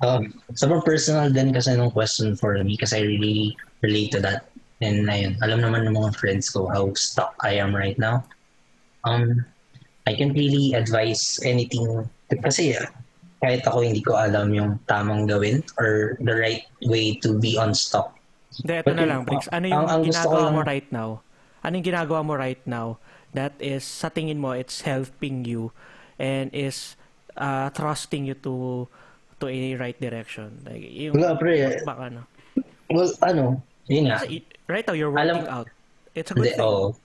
Uh, 0.02 0.26
sobrang 0.58 0.82
personal 0.82 1.30
din 1.30 1.54
kasi 1.54 1.74
nung 1.76 1.94
question 1.94 2.34
for 2.34 2.58
me 2.62 2.74
kasi 2.74 2.98
I 2.98 3.04
really 3.06 3.54
relate 3.82 4.10
to 4.16 4.20
that. 4.22 4.50
And 4.82 5.06
ayun, 5.06 5.38
alam 5.40 5.62
naman 5.62 5.86
ng 5.86 5.96
mga 5.96 6.18
friends 6.18 6.50
ko 6.50 6.66
how 6.68 6.90
stuck 6.98 7.32
I 7.40 7.62
am 7.62 7.70
right 7.74 7.96
now. 7.96 8.26
Um, 9.06 9.46
I 10.04 10.12
can't 10.18 10.36
really 10.36 10.74
advise 10.74 11.40
anything 11.46 12.04
kasi 12.42 12.76
kahit 13.40 13.62
ako 13.64 13.84
hindi 13.84 14.02
ko 14.02 14.18
alam 14.18 14.52
yung 14.52 14.80
tamang 14.90 15.28
gawin 15.28 15.64
or 15.80 16.18
the 16.20 16.34
right 16.34 16.64
way 16.84 17.16
to 17.22 17.38
be 17.38 17.56
unstuck. 17.56 18.12
Hindi, 18.54 18.74
ito 18.82 18.92
na 18.92 19.04
lang, 19.08 19.20
Briggs. 19.24 19.48
Ano 19.52 19.64
yung 19.68 19.86
ang, 19.86 19.88
ang 19.88 20.02
ginagawa 20.04 20.46
mo 20.52 20.60
right 20.64 20.88
now 20.92 21.24
anong 21.64 21.82
ginagawa 21.82 22.20
mo 22.20 22.36
right 22.36 22.60
now 22.68 23.00
that 23.32 23.56
is 23.58 23.82
sa 23.82 24.12
tingin 24.12 24.36
mo 24.36 24.52
it's 24.52 24.84
helping 24.84 25.42
you 25.48 25.72
and 26.20 26.52
is 26.52 26.94
uh, 27.40 27.72
trusting 27.72 28.28
you 28.28 28.36
to 28.36 28.86
to 29.44 29.52
a 29.52 29.76
right 29.76 29.98
direction. 30.00 30.56
Like 30.64 30.80
yung 30.88 31.20
Wala, 31.20 31.36
pre. 31.36 31.60
baka 31.84 32.08
ano. 32.08 32.22
Well 32.88 33.12
ano 33.20 33.60
yun 33.84 34.08
nga 34.08 34.24
right 34.68 34.84
now 34.88 34.96
you're 34.96 35.12
working 35.12 35.44
alam, 35.44 35.48
out. 35.52 35.68
It's 36.16 36.32
a 36.32 36.34
good 36.34 36.56
hindi, 36.56 36.56
thing. 36.56 36.64
oh. 36.64 36.96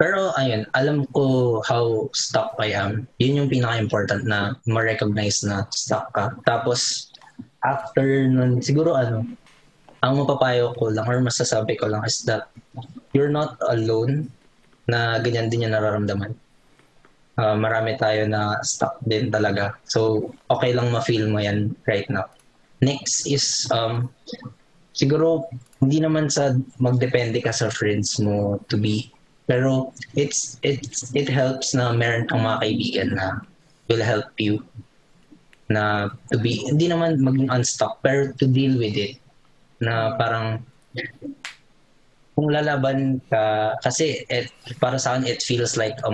pero 0.00 0.32
ayun 0.40 0.64
alam 0.72 1.04
ko 1.12 1.60
how 1.64 2.08
stuck 2.16 2.56
I 2.56 2.72
am. 2.72 3.04
Yun 3.20 3.44
yung 3.44 3.50
pinaka-important 3.52 4.24
na 4.24 4.56
ma-recognize 4.64 5.44
na 5.44 5.68
stuck 5.72 6.12
ka. 6.16 6.32
Tapos 6.48 7.12
after 7.60 8.28
nun 8.28 8.64
siguro 8.64 8.96
ano 8.96 9.28
ang 10.00 10.22
mapapayo 10.22 10.72
ko 10.76 10.92
lang 10.92 11.04
or 11.08 11.20
masasabi 11.20 11.76
ko 11.76 11.88
lang 11.88 12.04
is 12.04 12.24
that 12.24 12.48
you're 13.16 13.32
not 13.32 13.56
alone 13.72 14.28
na 14.86 15.18
ganyan 15.18 15.50
din 15.50 15.66
yung 15.66 15.74
nararamdaman. 15.74 16.32
Uh, 17.36 17.52
marami 17.52 18.00
tayo 18.00 18.24
na 18.24 18.56
stuck 18.64 18.96
din 19.04 19.28
talaga. 19.28 19.76
So, 19.84 20.32
okay 20.48 20.72
lang 20.72 20.88
ma-feel 20.88 21.28
mo 21.28 21.36
yan 21.36 21.76
right 21.84 22.08
now. 22.08 22.32
Next 22.80 23.28
is, 23.28 23.68
um, 23.72 24.08
siguro, 24.96 25.44
hindi 25.84 26.00
naman 26.00 26.32
sa 26.32 26.56
magdepende 26.80 27.44
ka 27.44 27.52
sa 27.52 27.68
friends 27.68 28.16
mo 28.16 28.56
to 28.72 28.80
be. 28.80 29.12
Pero, 29.44 29.92
it's, 30.16 30.56
it's, 30.64 31.12
it 31.12 31.28
helps 31.28 31.76
na 31.76 31.92
meron 31.92 32.24
kang 32.24 32.40
mga 32.40 32.60
kaibigan 32.64 33.10
na 33.12 33.26
will 33.86 34.02
help 34.02 34.32
you 34.40 34.64
na 35.68 36.10
to 36.30 36.38
be, 36.38 36.62
hindi 36.66 36.86
naman 36.86 37.18
maging 37.18 37.50
unstuck, 37.50 37.98
pero 38.02 38.30
to 38.38 38.46
deal 38.46 38.78
with 38.78 38.94
it 38.94 39.18
na 39.82 40.14
parang 40.16 40.62
kung 42.36 42.48
lalaban 42.52 43.18
ka 43.32 43.74
kasi 43.82 44.24
it, 44.30 44.52
para 44.78 45.00
sa 45.00 45.16
akin 45.16 45.26
it 45.26 45.40
feels 45.42 45.74
like 45.76 45.96
a, 46.06 46.10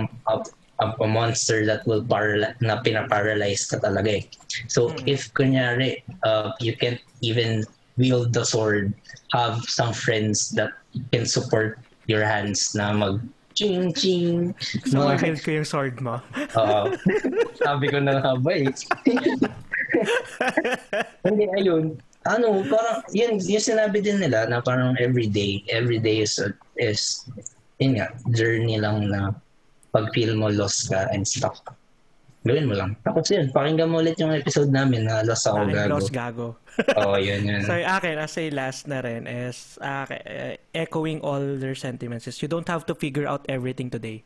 a, 0.79 0.93
a 1.01 1.07
monster 1.07 1.65
that 1.65 1.85
will 1.85 2.03
paral 2.03 2.45
na 2.61 2.81
pinaparalyze 2.81 3.69
ka 3.69 3.77
talaga 3.77 4.21
eh. 4.21 4.23
So 4.67 4.89
mm. 4.89 5.03
if 5.05 5.33
kunyari 5.33 6.01
uh, 6.23 6.53
you 6.59 6.75
can't 6.77 7.01
even 7.21 7.65
wield 7.97 8.33
the 8.33 8.45
sword, 8.45 8.93
have 9.33 9.61
some 9.69 9.93
friends 9.93 10.49
that 10.57 10.73
can 11.11 11.25
support 11.25 11.77
your 12.09 12.25
hands 12.25 12.73
na 12.73 12.93
mag 12.93 13.21
ching 13.53 13.93
ching. 13.93 14.57
So, 14.89 15.05
no, 15.05 15.13
ko 15.13 15.29
yung 15.29 15.69
sword 15.69 16.01
mo. 16.01 16.17
Oo. 16.57 16.89
sabi 17.63 17.85
ko 17.93 18.01
na 18.01 18.17
nga 18.17 18.33
ba 18.41 18.51
eh. 18.65 18.65
Hindi, 21.23 21.45
ayun 21.53 22.01
ano, 22.27 22.63
parang, 22.67 23.03
yun, 23.11 23.39
yung 23.39 23.63
sinabi 23.63 23.99
din 23.99 24.19
nila 24.19 24.47
na 24.47 24.63
parang 24.63 24.95
everyday, 24.99 25.63
everyday 25.67 26.23
is, 26.23 26.39
is, 26.79 27.27
yun 27.79 27.99
nga, 27.99 28.15
journey 28.31 28.79
lang 28.79 29.11
na 29.11 29.35
pag 29.93 30.09
feel 30.11 30.33
mo 30.33 30.49
lost 30.49 30.89
ka 30.89 31.05
and 31.13 31.21
stuck. 31.21 31.61
Gawin 32.43 32.67
mo 32.67 32.75
lang. 32.75 32.99
Tapos 33.07 33.31
yun, 33.31 33.47
pakinggan 33.55 33.87
mo 33.87 34.03
ulit 34.03 34.19
yung 34.19 34.35
episode 34.35 34.67
namin 34.67 35.07
na 35.07 35.23
Lost 35.23 35.47
Ako 35.47 35.63
Gago. 35.63 35.93
Lost 35.95 36.11
Gago. 36.11 36.47
Oo, 36.99 37.15
oh, 37.15 37.17
yun, 37.21 37.45
yun. 37.47 37.63
so, 37.63 37.71
akin, 37.71 38.19
as 38.19 38.35
a 38.35 38.51
last 38.51 38.83
na 38.89 38.99
rin 38.99 39.29
is, 39.29 39.79
uh, 39.79 40.03
echoing 40.75 41.23
all 41.23 41.39
their 41.39 41.77
sentiments 41.77 42.27
is, 42.27 42.41
you 42.43 42.49
don't 42.51 42.67
have 42.67 42.83
to 42.83 42.97
figure 42.97 43.23
out 43.23 43.45
everything 43.47 43.87
today 43.87 44.25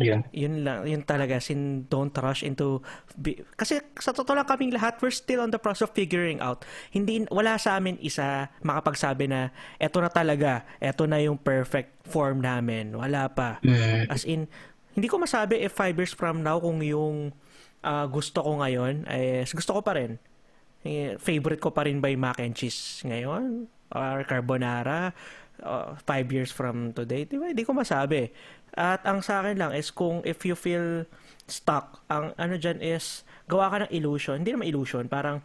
Yeah. 0.00 0.26
Yun 0.34 0.64
lang, 0.64 0.88
yun 0.88 1.02
talaga. 1.04 1.38
Sin 1.38 1.86
don't 1.86 2.10
rush 2.18 2.42
into 2.42 2.82
be, 3.14 3.38
kasi 3.54 3.78
sa 4.00 4.10
totoo 4.10 4.34
lang 4.34 4.48
kaming 4.48 4.74
lahat 4.74 4.98
we're 4.98 5.14
still 5.14 5.44
on 5.44 5.52
the 5.52 5.60
process 5.60 5.86
of 5.86 5.92
figuring 5.94 6.40
out. 6.40 6.64
Hindi 6.90 7.28
wala 7.30 7.60
sa 7.60 7.78
amin 7.78 8.00
isa 8.00 8.50
makapagsabi 8.64 9.30
na 9.30 9.54
eto 9.78 10.00
na 10.02 10.10
talaga, 10.10 10.66
eto 10.82 11.06
na 11.06 11.20
yung 11.22 11.38
perfect 11.38 12.08
form 12.08 12.42
namin. 12.42 12.96
Wala 12.96 13.30
pa. 13.30 13.62
Mm. 13.62 14.10
As 14.10 14.26
in 14.26 14.50
hindi 14.96 15.06
ko 15.06 15.20
masabi 15.20 15.62
if 15.62 15.76
five 15.76 15.94
years 15.94 16.16
from 16.16 16.42
now 16.42 16.58
kung 16.58 16.82
yung 16.82 17.30
uh, 17.84 18.06
gusto 18.08 18.42
ko 18.42 18.64
ngayon 18.64 19.06
ay 19.06 19.46
gusto 19.46 19.78
ko 19.78 19.80
pa 19.84 19.94
rin. 19.94 20.18
Eh, 20.84 21.16
favorite 21.16 21.64
ko 21.64 21.72
pa 21.72 21.88
rin 21.88 22.02
yung 22.02 22.20
mac 22.20 22.40
and 22.40 22.52
cheese 22.52 23.00
ngayon? 23.08 23.72
or 23.94 24.26
carbonara 24.26 25.14
uh, 25.62 25.94
five 26.04 26.26
years 26.32 26.50
from 26.50 26.92
today? 26.92 27.24
Di 27.24 27.38
ba? 27.38 27.54
Hindi 27.54 27.64
ko 27.64 27.72
masabi. 27.72 28.34
At 28.74 29.06
ang 29.06 29.22
sa 29.22 29.42
akin 29.42 29.58
lang 29.58 29.72
is 29.72 29.94
kung 29.94 30.22
if 30.26 30.42
you 30.42 30.58
feel 30.58 31.06
stuck, 31.46 32.02
ang 32.10 32.34
ano 32.34 32.58
dyan 32.58 32.82
is 32.82 33.22
gawa 33.46 33.70
ka 33.70 33.76
ng 33.86 33.90
illusion. 33.94 34.42
Hindi 34.42 34.52
naman 34.54 34.66
illusion, 34.66 35.06
parang 35.06 35.42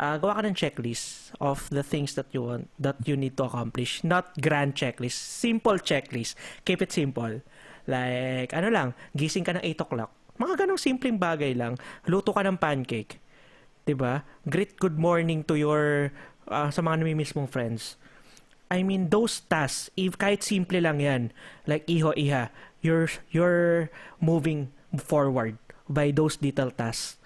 uh, 0.00 0.16
gawa 0.16 0.40
ka 0.40 0.42
ng 0.48 0.56
checklist 0.56 1.36
of 1.38 1.68
the 1.68 1.84
things 1.84 2.16
that 2.16 2.32
you 2.32 2.44
want, 2.44 2.72
that 2.80 2.96
you 3.04 3.20
need 3.20 3.36
to 3.36 3.44
accomplish. 3.44 4.00
Not 4.00 4.32
grand 4.40 4.72
checklist. 4.74 5.20
Simple 5.20 5.76
checklist. 5.84 6.40
Keep 6.64 6.88
it 6.88 6.92
simple. 6.92 7.44
Like, 7.84 8.56
ano 8.56 8.72
lang, 8.72 8.88
gising 9.12 9.44
ka 9.44 9.52
ng 9.60 9.64
8 9.76 9.84
o'clock. 9.84 10.10
Mga 10.40 10.64
ganong 10.64 10.80
simpleng 10.80 11.20
bagay 11.20 11.52
lang. 11.52 11.76
Luto 12.08 12.32
ka 12.32 12.40
ng 12.40 12.56
pancake. 12.56 13.20
'di 13.84 13.94
ba? 13.94 14.24
Greet 14.48 14.80
good 14.80 14.96
morning 14.96 15.44
to 15.44 15.54
your 15.54 16.10
uh, 16.48 16.68
sa 16.72 16.80
mga 16.80 17.04
namimiss 17.04 17.36
mong 17.36 17.48
friends. 17.48 18.00
I 18.74 18.82
mean, 18.82 19.14
those 19.14 19.38
tasks, 19.46 19.86
if 19.94 20.18
kahit 20.18 20.42
simple 20.42 20.82
lang 20.82 20.98
yan, 20.98 21.30
like 21.70 21.86
iho, 21.86 22.10
iha, 22.18 22.50
you're, 22.82 23.06
you're 23.30 23.94
moving 24.18 24.74
forward 24.98 25.54
by 25.86 26.10
those 26.10 26.42
little 26.42 26.74
tasks. 26.74 27.22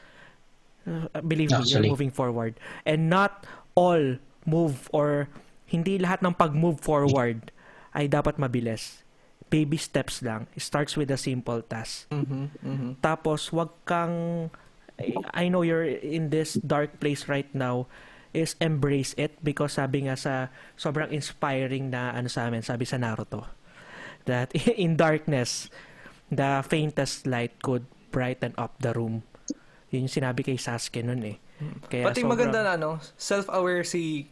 Uh, 0.85 1.09
believe 1.25 1.49
me, 1.49 1.65
you're 1.65 1.89
moving 1.89 2.13
forward. 2.13 2.61
And 2.85 3.09
not 3.09 3.49
all 3.73 4.21
move 4.45 4.93
or 4.93 5.33
hindi 5.65 5.97
lahat 5.97 6.21
ng 6.21 6.37
pag-move 6.37 6.85
forward 6.85 7.49
ay 7.97 8.13
dapat 8.13 8.37
mabilis. 8.37 9.01
Baby 9.49 9.81
steps 9.81 10.21
lang. 10.21 10.53
It 10.53 10.61
starts 10.61 11.01
with 11.01 11.09
a 11.09 11.17
simple 11.17 11.65
task. 11.65 12.13
Mm-hmm, 12.13 12.45
mm-hmm. 12.61 12.93
Tapos, 13.01 13.49
wag 13.49 13.73
kang 13.89 14.53
I 15.33 15.49
know 15.49 15.63
you're 15.63 15.87
in 15.87 16.29
this 16.29 16.59
dark 16.59 16.99
place 16.99 17.31
right 17.31 17.49
now 17.55 17.87
is 18.37 18.57
embrace 18.61 19.17
it 19.17 19.37
because 19.41 19.77
sabi 19.77 20.09
nga 20.09 20.17
sa 20.17 20.53
sobrang 20.77 21.09
inspiring 21.13 21.89
na 21.93 22.13
ano 22.13 22.29
sa 22.29 22.49
amin, 22.49 22.61
sabi 22.61 22.85
sa 22.85 23.01
Naruto 23.01 23.59
that 24.29 24.53
in 24.77 24.95
darkness 24.95 25.73
the 26.29 26.61
faintest 26.69 27.25
light 27.25 27.57
could 27.65 27.89
brighten 28.13 28.53
up 28.61 28.77
the 28.85 28.93
room. 28.93 29.25
Yun 29.89 30.05
yung 30.05 30.13
sinabi 30.13 30.45
kay 30.45 30.61
Sasuke 30.61 31.01
nun 31.01 31.25
eh. 31.25 31.41
Kaya 31.89 32.05
Pati 32.13 32.21
sobrang... 32.21 32.37
maganda 32.37 32.61
na 32.61 32.77
ano, 32.77 32.91
self-aware 33.17 33.83
si 33.83 34.29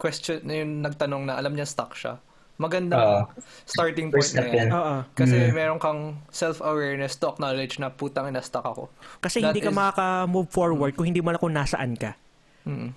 question 0.00 0.40
na 0.44 0.64
yung 0.64 0.80
nagtanong 0.80 1.28
na 1.28 1.36
alam 1.36 1.52
niya 1.52 1.68
stuck 1.68 1.92
siya. 1.92 2.16
Maganda 2.56 2.96
uh, 2.96 3.22
starting 3.68 4.08
point 4.08 4.32
na 4.32 4.48
yan. 4.48 4.72
Uh-uh. 4.72 5.00
Kasi 5.12 5.36
mm. 5.36 5.52
meron 5.52 5.76
kang 5.76 6.24
self-awareness 6.32 7.20
to 7.20 7.28
acknowledge 7.28 7.76
na 7.76 7.92
putang 7.92 8.32
ina 8.32 8.40
stuck 8.40 8.64
ako. 8.64 8.88
Kasi 9.20 9.44
That 9.44 9.52
hindi 9.52 9.60
ka 9.60 9.68
is... 9.68 9.76
makaka-move 9.76 10.48
forward 10.48 10.96
kung 10.96 11.04
hindi 11.04 11.20
mo 11.20 11.36
alam 11.36 11.40
kung 11.40 11.52
nasaan 11.52 12.00
ka. 12.00 12.16
Mm. 12.66 12.90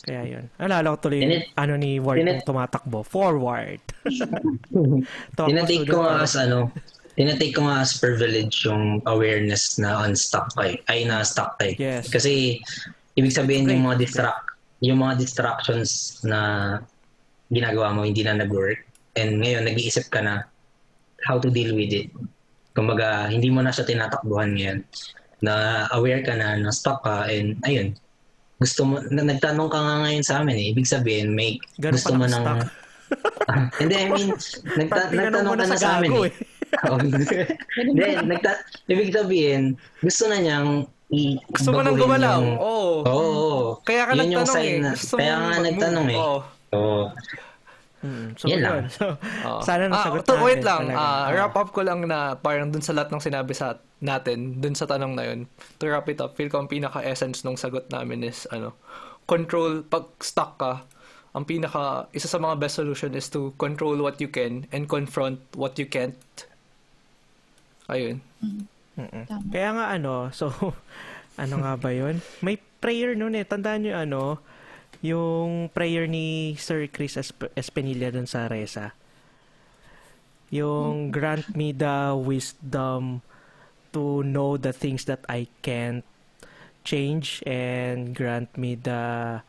Kaya 0.00 0.22
yun. 0.24 0.44
Alala 0.56 0.96
ko 0.96 1.08
tuloy 1.08 1.20
it, 1.22 1.52
ano 1.56 1.76
ni 1.76 2.00
Ward 2.00 2.24
kung 2.24 2.44
tumatakbo. 2.44 3.04
Forward. 3.04 3.80
Tinatake 5.36 5.86
ko 5.86 6.02
nga 6.04 6.24
as 6.24 6.34
ano, 6.40 6.72
tinatake 7.14 7.52
ko 7.52 7.68
nga 7.68 7.84
as 7.84 8.00
privilege 8.00 8.64
yung 8.64 9.04
awareness 9.04 9.76
na 9.76 10.00
unstuck 10.08 10.48
kay, 10.56 10.80
ay 10.88 11.04
na 11.04 11.20
stuck 11.20 11.60
kay. 11.60 11.76
Yes. 11.76 12.08
Kasi 12.08 12.64
ibig 13.14 13.36
sabihin 13.36 13.68
yung 13.68 13.84
mga 13.84 14.00
distract, 14.00 14.44
yung 14.80 15.04
mga 15.04 15.20
distractions 15.20 16.20
na 16.24 16.80
ginagawa 17.52 17.92
mo 17.92 18.06
hindi 18.06 18.24
na 18.24 18.40
nag-work 18.40 18.80
and 19.20 19.42
ngayon 19.42 19.68
nag-iisip 19.68 20.08
ka 20.08 20.24
na 20.24 20.48
how 21.28 21.36
to 21.36 21.52
deal 21.52 21.76
with 21.76 21.92
it. 21.92 22.08
Kumbaga, 22.72 23.28
hindi 23.28 23.52
mo 23.52 23.60
na 23.60 23.74
siya 23.74 23.84
tinatakbuhan 23.84 24.56
ngayon. 24.56 24.80
Na 25.44 25.84
aware 25.92 26.24
ka 26.24 26.32
na, 26.38 26.56
na 26.56 26.72
stop 26.72 27.04
ka 27.04 27.28
and 27.28 27.60
ayun, 27.68 27.92
gusto 28.60 28.80
mo, 28.84 29.00
na, 29.08 29.24
nagtanong 29.24 29.72
ka 29.72 29.78
nga 29.80 29.96
ngayon 30.04 30.24
sa 30.24 30.44
amin 30.44 30.56
eh. 30.60 30.66
Ibig 30.76 30.86
sabihin, 30.86 31.32
may 31.32 31.56
Ganun 31.80 31.96
gusto 31.96 32.12
mo 32.12 32.28
nang... 32.28 32.44
uh, 32.44 33.66
hindi, 33.80 33.94
I 33.96 34.06
mean, 34.12 34.30
nagta- 34.76 35.10
nagtanong 35.10 35.56
ka 35.56 35.64
na 35.64 35.76
sa 35.80 35.98
amin 35.98 36.10
eh. 36.28 36.32
Hindi, 37.82 38.06
nagta- 38.30 38.62
ibig 38.86 39.10
sabihin, 39.10 39.74
gusto 39.98 40.30
na 40.30 40.38
niyang 40.38 40.86
i 41.10 41.34
Gusto 41.50 41.74
mo 41.74 41.82
nang 41.82 41.98
gumalaw. 41.98 42.38
Oo. 42.38 43.02
Oo. 43.02 43.18
Oh, 43.18 43.66
Kaya 43.82 44.06
ka 44.06 44.14
yun 44.14 44.30
nagtanong 44.30 44.62
eh. 44.62 44.78
Na, 44.78 44.90
kaya 44.94 45.34
nga 45.34 45.56
nagtanong 45.58 46.06
eh. 46.06 46.18
Oo. 46.20 46.38
So, 46.70 46.78
Mm, 48.00 48.32
so, 48.32 48.48
yan 48.48 48.60
lang. 48.64 48.88
So, 48.88 49.20
oh. 49.44 49.60
sana 49.60 49.92
nasagot 49.92 50.24
ah, 50.24 50.28
to, 50.28 50.34
wait 50.40 50.64
lang. 50.64 50.88
Uh, 50.88 51.28
wrap 51.36 51.52
up 51.52 51.68
ko 51.70 51.84
lang 51.84 52.08
na 52.08 52.32
parang 52.36 52.72
dun 52.72 52.80
sa 52.80 52.96
lahat 52.96 53.12
ng 53.12 53.20
sinabi 53.20 53.52
sa 53.52 53.76
natin, 54.00 54.56
dun 54.60 54.72
sa 54.72 54.88
tanong 54.88 55.12
na 55.12 55.24
yun, 55.28 55.44
to 55.76 55.84
wrap 55.92 56.08
it 56.08 56.20
up, 56.24 56.32
feel 56.32 56.48
ko 56.48 56.64
ang 56.64 56.68
pinaka-essence 56.72 57.44
nung 57.44 57.60
sagot 57.60 57.92
namin 57.92 58.24
is, 58.24 58.48
ano, 58.48 58.72
control, 59.28 59.84
pag 59.84 60.08
stuck 60.24 60.56
ka, 60.56 60.88
ang 61.36 61.44
pinaka, 61.46 62.10
isa 62.10 62.26
sa 62.26 62.40
mga 62.40 62.58
best 62.58 62.80
solution 62.80 63.12
is 63.14 63.28
to 63.30 63.54
control 63.60 63.94
what 64.00 64.18
you 64.18 64.26
can 64.26 64.66
and 64.74 64.88
confront 64.90 65.38
what 65.54 65.78
you 65.78 65.86
can't. 65.86 66.18
Ayun. 67.86 68.24
Mm-hmm. 68.42 69.54
Kaya 69.54 69.70
nga 69.76 69.86
ano, 69.94 70.34
so, 70.34 70.50
ano 71.42 71.54
nga 71.62 71.78
ba 71.78 71.90
yun? 71.94 72.18
May 72.42 72.58
prayer 72.58 73.14
noon 73.14 73.38
eh. 73.38 73.46
Tandaan 73.46 73.86
nyo 73.86 73.94
ano, 73.94 74.20
yung 75.00 75.72
prayer 75.72 76.04
ni 76.04 76.56
Sir 76.60 76.88
Chris 76.92 77.16
Esp- 77.16 77.52
Espinilla 77.56 78.12
dun 78.12 78.28
sa 78.28 78.48
Reza. 78.48 78.92
Yung 80.52 81.08
grant 81.14 81.56
me 81.56 81.72
the 81.72 82.12
wisdom 82.16 83.24
to 83.94 84.22
know 84.22 84.58
the 84.60 84.74
things 84.74 85.06
that 85.06 85.24
I 85.30 85.48
can't 85.64 86.04
change 86.84 87.42
and 87.46 88.16
grant 88.16 88.56
me 88.56 88.74
the 88.74 89.42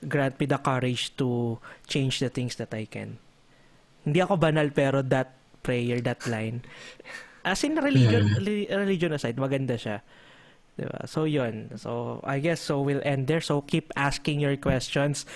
grant 0.00 0.40
me 0.40 0.46
the 0.48 0.60
courage 0.60 1.12
to 1.20 1.60
change 1.84 2.18
the 2.24 2.32
things 2.32 2.56
that 2.56 2.72
I 2.72 2.88
can. 2.88 3.20
Hindi 4.04 4.18
ako 4.24 4.40
banal 4.40 4.72
pero 4.72 5.04
that 5.04 5.36
prayer, 5.60 6.00
that 6.00 6.24
line. 6.24 6.64
As 7.44 7.60
in 7.64 7.76
religion, 7.76 8.36
mm. 8.40 8.72
religion 8.72 9.12
aside, 9.12 9.36
maganda 9.36 9.76
siya. 9.76 10.00
Diba? 10.80 11.04
So, 11.04 11.28
yun. 11.28 11.76
So, 11.76 12.24
I 12.24 12.40
guess 12.40 12.64
so 12.64 12.80
we'll 12.80 13.04
end 13.04 13.28
there. 13.28 13.44
So, 13.44 13.60
keep 13.60 13.92
asking 14.00 14.40
your 14.40 14.56
questions. 14.56 15.28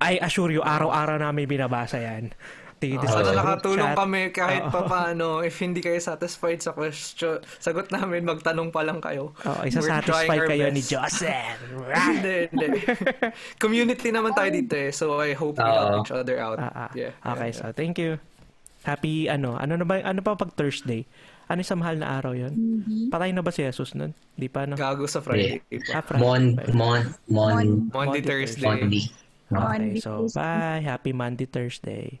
I 0.00 0.16
assure 0.24 0.48
you, 0.48 0.64
araw-araw 0.64 1.20
namin 1.20 1.44
binabasa 1.44 2.00
yan. 2.00 2.32
Uh, 2.78 3.02
sana 3.10 3.34
nakatulong 3.34 3.90
chat. 3.90 3.98
kami 3.98 4.22
kahit 4.30 4.62
uh, 4.62 4.70
pa 4.70 4.86
paano. 4.86 5.42
If 5.42 5.58
hindi 5.58 5.82
kayo 5.82 5.98
satisfied 5.98 6.62
sa 6.62 6.70
question, 6.70 7.42
sagot 7.58 7.90
namin, 7.90 8.22
magtanong 8.22 8.70
pa 8.70 8.86
lang 8.86 9.02
kayo. 9.02 9.34
Oh, 9.42 9.66
isa 9.66 9.82
satisfied 9.82 10.46
kayo 10.46 10.70
best. 10.70 10.76
ni 10.78 10.82
Joseph. 10.86 11.58
hindi, 12.14 12.46
hindi. 12.54 12.68
Community 13.62 14.14
naman 14.14 14.30
tayo 14.30 14.54
dito 14.54 14.78
eh. 14.78 14.94
So, 14.94 15.18
I 15.18 15.34
hope 15.34 15.58
we 15.58 15.66
help 15.66 16.06
each 16.06 16.14
other 16.14 16.38
out. 16.38 16.62
Uh, 16.62 16.86
uh, 16.86 16.90
yeah. 16.94 17.12
Okay, 17.26 17.50
yeah. 17.50 17.58
so 17.58 17.74
thank 17.74 17.98
you. 17.98 18.22
Happy, 18.86 19.26
ano, 19.26 19.58
ano 19.58 19.74
na 19.74 19.84
ba, 19.84 19.98
ano 19.98 20.22
pa 20.22 20.38
pag 20.38 20.54
Thursday? 20.54 21.02
Ano 21.48 21.64
sa 21.64 21.74
mahal 21.80 21.96
na 21.96 22.20
araw 22.20 22.36
yon? 22.36 22.52
Mm-hmm. 22.52 23.08
Patay 23.08 23.32
na 23.32 23.40
ba 23.40 23.48
si 23.48 23.64
Jesus 23.64 23.96
nun? 23.96 24.12
Di 24.36 24.52
pa, 24.52 24.68
no? 24.68 24.76
Gago 24.76 25.08
sa 25.08 25.24
Friday. 25.24 25.64
Yeah. 25.72 25.96
Ah, 25.96 26.04
Friday. 26.04 26.20
Mon, 26.20 26.42
mon, 26.76 27.00
mon, 27.24 27.66
Monday, 27.88 28.20
Thursday. 28.20 28.68
Monday. 28.68 29.04
Monday. 29.48 29.96
Okay, 29.96 30.04
so 30.04 30.28
bye. 30.36 30.84
Happy 30.84 31.16
Monday, 31.16 31.48
Thursday. 31.48 32.20